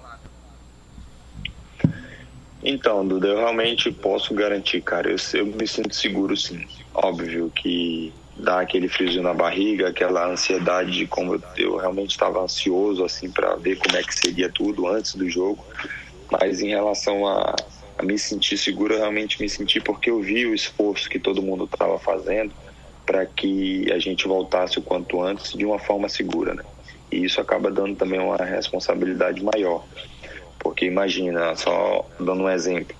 Então, 2.62 3.06
Duda, 3.06 3.28
eu 3.28 3.38
realmente 3.38 3.90
posso 3.90 4.34
garantir, 4.34 4.82
cara. 4.82 5.10
Eu, 5.10 5.16
eu 5.34 5.46
me 5.46 5.66
sinto 5.66 5.94
seguro, 5.94 6.36
sim. 6.36 6.66
Óbvio 6.94 7.50
que 7.54 8.12
dá 8.36 8.60
aquele 8.60 8.88
friozinho 8.88 9.22
na 9.22 9.34
barriga, 9.34 9.88
aquela 9.88 10.30
ansiedade 10.30 10.92
de 10.92 11.06
como 11.06 11.34
eu, 11.34 11.42
eu 11.56 11.76
realmente 11.76 12.10
estava 12.10 12.40
ansioso, 12.40 13.04
assim, 13.04 13.30
para 13.30 13.56
ver 13.56 13.76
como 13.78 13.96
é 13.96 14.02
que 14.02 14.14
seria 14.14 14.48
tudo 14.48 14.86
antes 14.86 15.14
do 15.14 15.28
jogo. 15.28 15.64
Mas 16.32 16.62
em 16.62 16.68
relação 16.68 17.26
a, 17.26 17.54
a 17.98 18.02
me 18.02 18.18
sentir 18.18 18.56
seguro, 18.56 18.94
eu 18.94 19.00
realmente 19.00 19.40
me 19.42 19.48
senti 19.50 19.78
porque 19.78 20.08
eu 20.08 20.18
vi 20.22 20.46
o 20.46 20.54
esforço 20.54 21.10
que 21.10 21.18
todo 21.18 21.42
mundo 21.42 21.64
estava 21.64 21.98
fazendo 21.98 22.54
para 23.04 23.26
que 23.26 23.92
a 23.92 23.98
gente 23.98 24.26
voltasse 24.26 24.78
o 24.78 24.82
quanto 24.82 25.20
antes 25.20 25.52
de 25.52 25.66
uma 25.66 25.78
forma 25.78 26.08
segura, 26.08 26.54
né? 26.54 26.62
E 27.10 27.22
isso 27.22 27.38
acaba 27.38 27.70
dando 27.70 27.96
também 27.96 28.18
uma 28.18 28.38
responsabilidade 28.38 29.44
maior. 29.44 29.84
Porque 30.58 30.86
imagina, 30.86 31.54
só 31.54 32.08
dando 32.18 32.44
um 32.44 32.48
exemplo, 32.48 32.96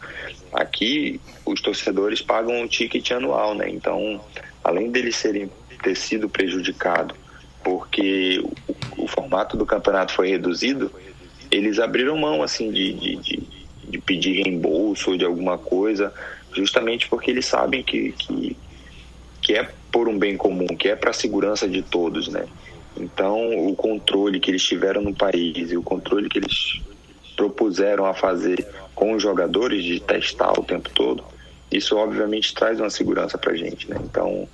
aqui 0.53 1.19
os 1.47 1.63
torcedores 1.63 2.21
pagam 2.21 2.61
um 2.61 2.67
ticket 2.67 3.13
anual, 3.13 3.55
né? 3.55 3.71
Então, 3.71 4.21
além 4.63 4.91
deles 4.91 5.17
serem 5.17 5.51
ter 5.83 5.97
sido 5.97 6.29
prejudicado 6.29 7.15
porque 7.65 8.43
o, 8.99 9.05
o 9.05 9.09
formato 9.09 9.57
do 9.57 9.65
campeonato 9.65 10.13
foi 10.13 10.29
reduzido, 10.29 10.93
eles 11.53 11.79
abriram 11.79 12.17
mão 12.17 12.43
assim 12.43 12.73
de, 12.73 12.95
de, 12.95 13.17
de, 13.17 13.43
de 13.85 13.99
pedir 13.99 14.43
reembolso 14.43 15.11
ou 15.11 15.17
de 15.19 15.25
alguma 15.25 15.59
coisa, 15.59 16.13
justamente 16.55 17.09
porque 17.09 17.31
eles 17.31 17.45
sabem 17.45 17.83
que, 17.83 18.13
que, 18.13 18.57
que 19.43 19.55
é 19.55 19.69
por 19.93 20.09
um 20.09 20.19
bem 20.19 20.37
comum, 20.37 20.67
que 20.67 20.89
é 20.89 20.97
para 20.97 21.11
a 21.11 21.15
segurança 21.15 21.69
de 21.69 21.83
todos, 21.83 22.29
né? 22.29 22.47
Então, 22.97 23.69
o 23.69 23.77
controle 23.77 24.41
que 24.41 24.51
eles 24.51 24.63
tiveram 24.63 25.03
no 25.03 25.15
país 25.15 25.71
e 25.71 25.77
o 25.77 25.83
controle 25.83 26.29
que 26.29 26.39
eles 26.39 26.81
propuseram 27.37 28.07
a 28.07 28.15
fazer 28.15 28.67
com 28.95 29.13
os 29.15 29.23
jogadores 29.23 29.85
de 29.85 30.01
testar 30.01 30.59
o 30.59 30.65
tempo 30.65 30.89
todo, 30.91 31.25
isso 31.71 31.97
obviamente 31.97 32.55
traz 32.55 32.81
uma 32.81 32.91
segurança 32.91 33.37
para 33.37 33.53
a 33.53 33.57
gente, 33.57 33.91
né? 33.91 33.97
Então, 34.05 34.49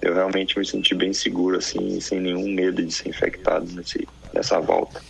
eu 0.00 0.14
realmente 0.14 0.58
me 0.58 0.64
senti 0.64 0.94
bem 0.94 1.12
seguro, 1.12 1.58
assim, 1.58 2.00
sem 2.00 2.20
nenhum 2.20 2.48
medo 2.54 2.82
de 2.82 2.92
ser 2.92 3.08
infectado 3.08 3.66
nesse, 3.72 4.06
nessa 4.32 4.60
volta. 4.60 5.02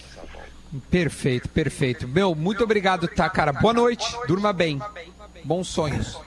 Perfeito, 0.91 1.49
perfeito. 1.49 2.07
Meu, 2.07 2.35
muito 2.35 2.63
obrigado, 2.63 3.09
tá, 3.09 3.29
cara? 3.31 3.53
Boa 3.53 3.73
noite, 3.73 4.05
durma 4.27 4.53
bem. 4.53 4.79
Bons 5.45 5.69
sonhos. 5.69 6.21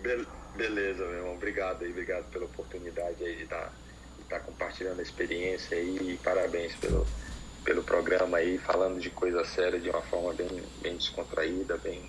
Be 0.00 0.26
beleza, 0.56 1.04
meu 1.04 1.14
irmão. 1.14 1.34
Obrigado 1.34 1.84
aí, 1.84 1.90
obrigado 1.90 2.24
pela 2.30 2.44
oportunidade 2.44 3.22
aí 3.22 3.36
de 3.36 3.42
estar 3.44 3.56
tá, 3.58 3.70
tá 4.28 4.40
compartilhando 4.40 4.98
a 4.98 5.02
experiência 5.02 5.76
aí 5.76 6.14
e 6.14 6.16
parabéns 6.22 6.74
pelo, 6.74 7.06
pelo 7.64 7.82
programa 7.84 8.38
aí, 8.38 8.58
falando 8.58 9.00
de 9.00 9.08
coisa 9.08 9.44
séria 9.44 9.78
de 9.78 9.88
uma 9.88 10.02
forma 10.02 10.34
bem, 10.34 10.48
bem 10.82 10.96
descontraída, 10.96 11.76
bem, 11.78 12.02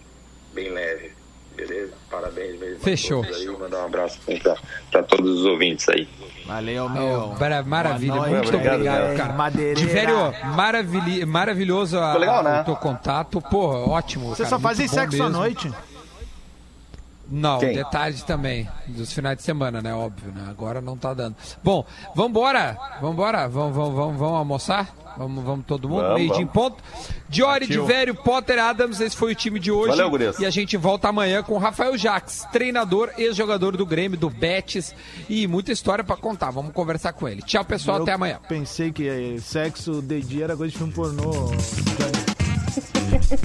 bem 0.51 0.69
leve. 0.69 1.13
Beleza? 1.60 1.93
Parabéns 2.10 2.60
mesmo. 2.60 2.80
Fechou. 2.80 3.24
Aí, 3.24 3.47
mandar 3.47 3.80
um 3.80 3.86
abraço 3.86 4.20
para 4.91 5.03
todos 5.03 5.39
os 5.39 5.45
ouvintes 5.45 5.88
aí. 5.89 6.07
Valeu, 6.45 6.89
meu. 6.89 7.36
Oh, 7.36 7.64
maravilha, 7.66 8.16
noite, 8.16 8.32
muito 8.32 8.55
obrigado, 8.55 9.18
cara. 9.18 9.34
Madeireira. 9.34 9.80
De 9.82 9.88
maravilhoso 11.26 11.99
a, 11.99 12.18
legal, 12.18 12.43
né? 12.43 12.62
o 12.62 12.66
teu 12.66 12.76
contato. 12.76 13.41
Pô, 13.41 13.89
ótimo. 13.89 14.30
Você 14.30 14.43
cara, 14.43 14.49
só 14.49 14.60
fazem 14.60 14.88
sexo 14.88 15.18
mesmo. 15.18 15.28
à 15.28 15.30
noite? 15.30 15.72
Não, 17.32 17.60
Quem? 17.60 17.74
detalhe 17.74 18.18
também, 18.24 18.68
dos 18.88 19.14
finais 19.14 19.38
de 19.38 19.43
semana, 19.43 19.82
né? 19.82 19.93
Óbvio, 19.93 20.32
né? 20.32 20.47
Agora 20.49 20.82
não 20.82 20.97
tá 20.97 21.14
dando. 21.14 21.36
Bom, 21.64 21.86
vambora, 22.16 22.76
vambora, 22.99 23.47
vamos, 23.47 23.76
vamos, 23.76 23.93
vamos, 23.93 24.20
vamos 24.20 24.38
almoçar? 24.38 24.95
Vamos, 25.18 25.43
vamos 25.43 25.66
todo 25.66 25.88
mundo, 25.89 26.01
Vamos, 26.01 26.16
meio 26.16 26.32
dia 26.34 26.41
em 26.41 26.45
vamos. 26.45 26.53
ponto. 26.72 26.84
Diori 27.28 27.68
de. 27.68 27.80
Vério, 27.80 28.16
Potter 28.16 28.60
Adams, 28.60 28.99
esse 29.01 29.16
foi 29.16 29.32
o 29.32 29.36
time 29.36 29.60
de 29.60 29.72
hoje. 29.72 29.89
Valeu, 29.89 30.10
gurias. 30.10 30.39
e 30.39 30.45
a 30.45 30.49
gente 30.49 30.78
volta 30.78 31.10
amanhã 31.10 31.43
com 31.43 31.53
o 31.55 31.57
Rafael 31.57 31.97
Jaques, 31.97 32.45
treinador, 32.51 33.10
ex-jogador 33.18 33.76
do 33.78 33.86
Grêmio, 33.86 34.18
do 34.18 34.30
Betis, 34.30 34.93
e 35.30 35.47
muita 35.47 35.72
história 35.72 36.03
pra 36.03 36.16
contar. 36.16 36.51
Vamos 36.51 36.74
conversar 36.74 37.14
com 37.14 37.28
ele. 37.28 37.41
Tchau, 37.41 37.64
pessoal, 37.66 37.97
Eu 37.97 38.03
até 38.03 38.14
amanhã. 38.14 38.39
Pensei 38.47 38.91
que 38.91 39.07
eh, 39.07 39.38
sexo 39.39 40.01
de 40.01 40.22
dia 40.22 40.45
era 40.45 40.55
coisa 40.57 40.72
de 40.72 40.78
filme 40.78 40.93
pornô. 40.93 41.32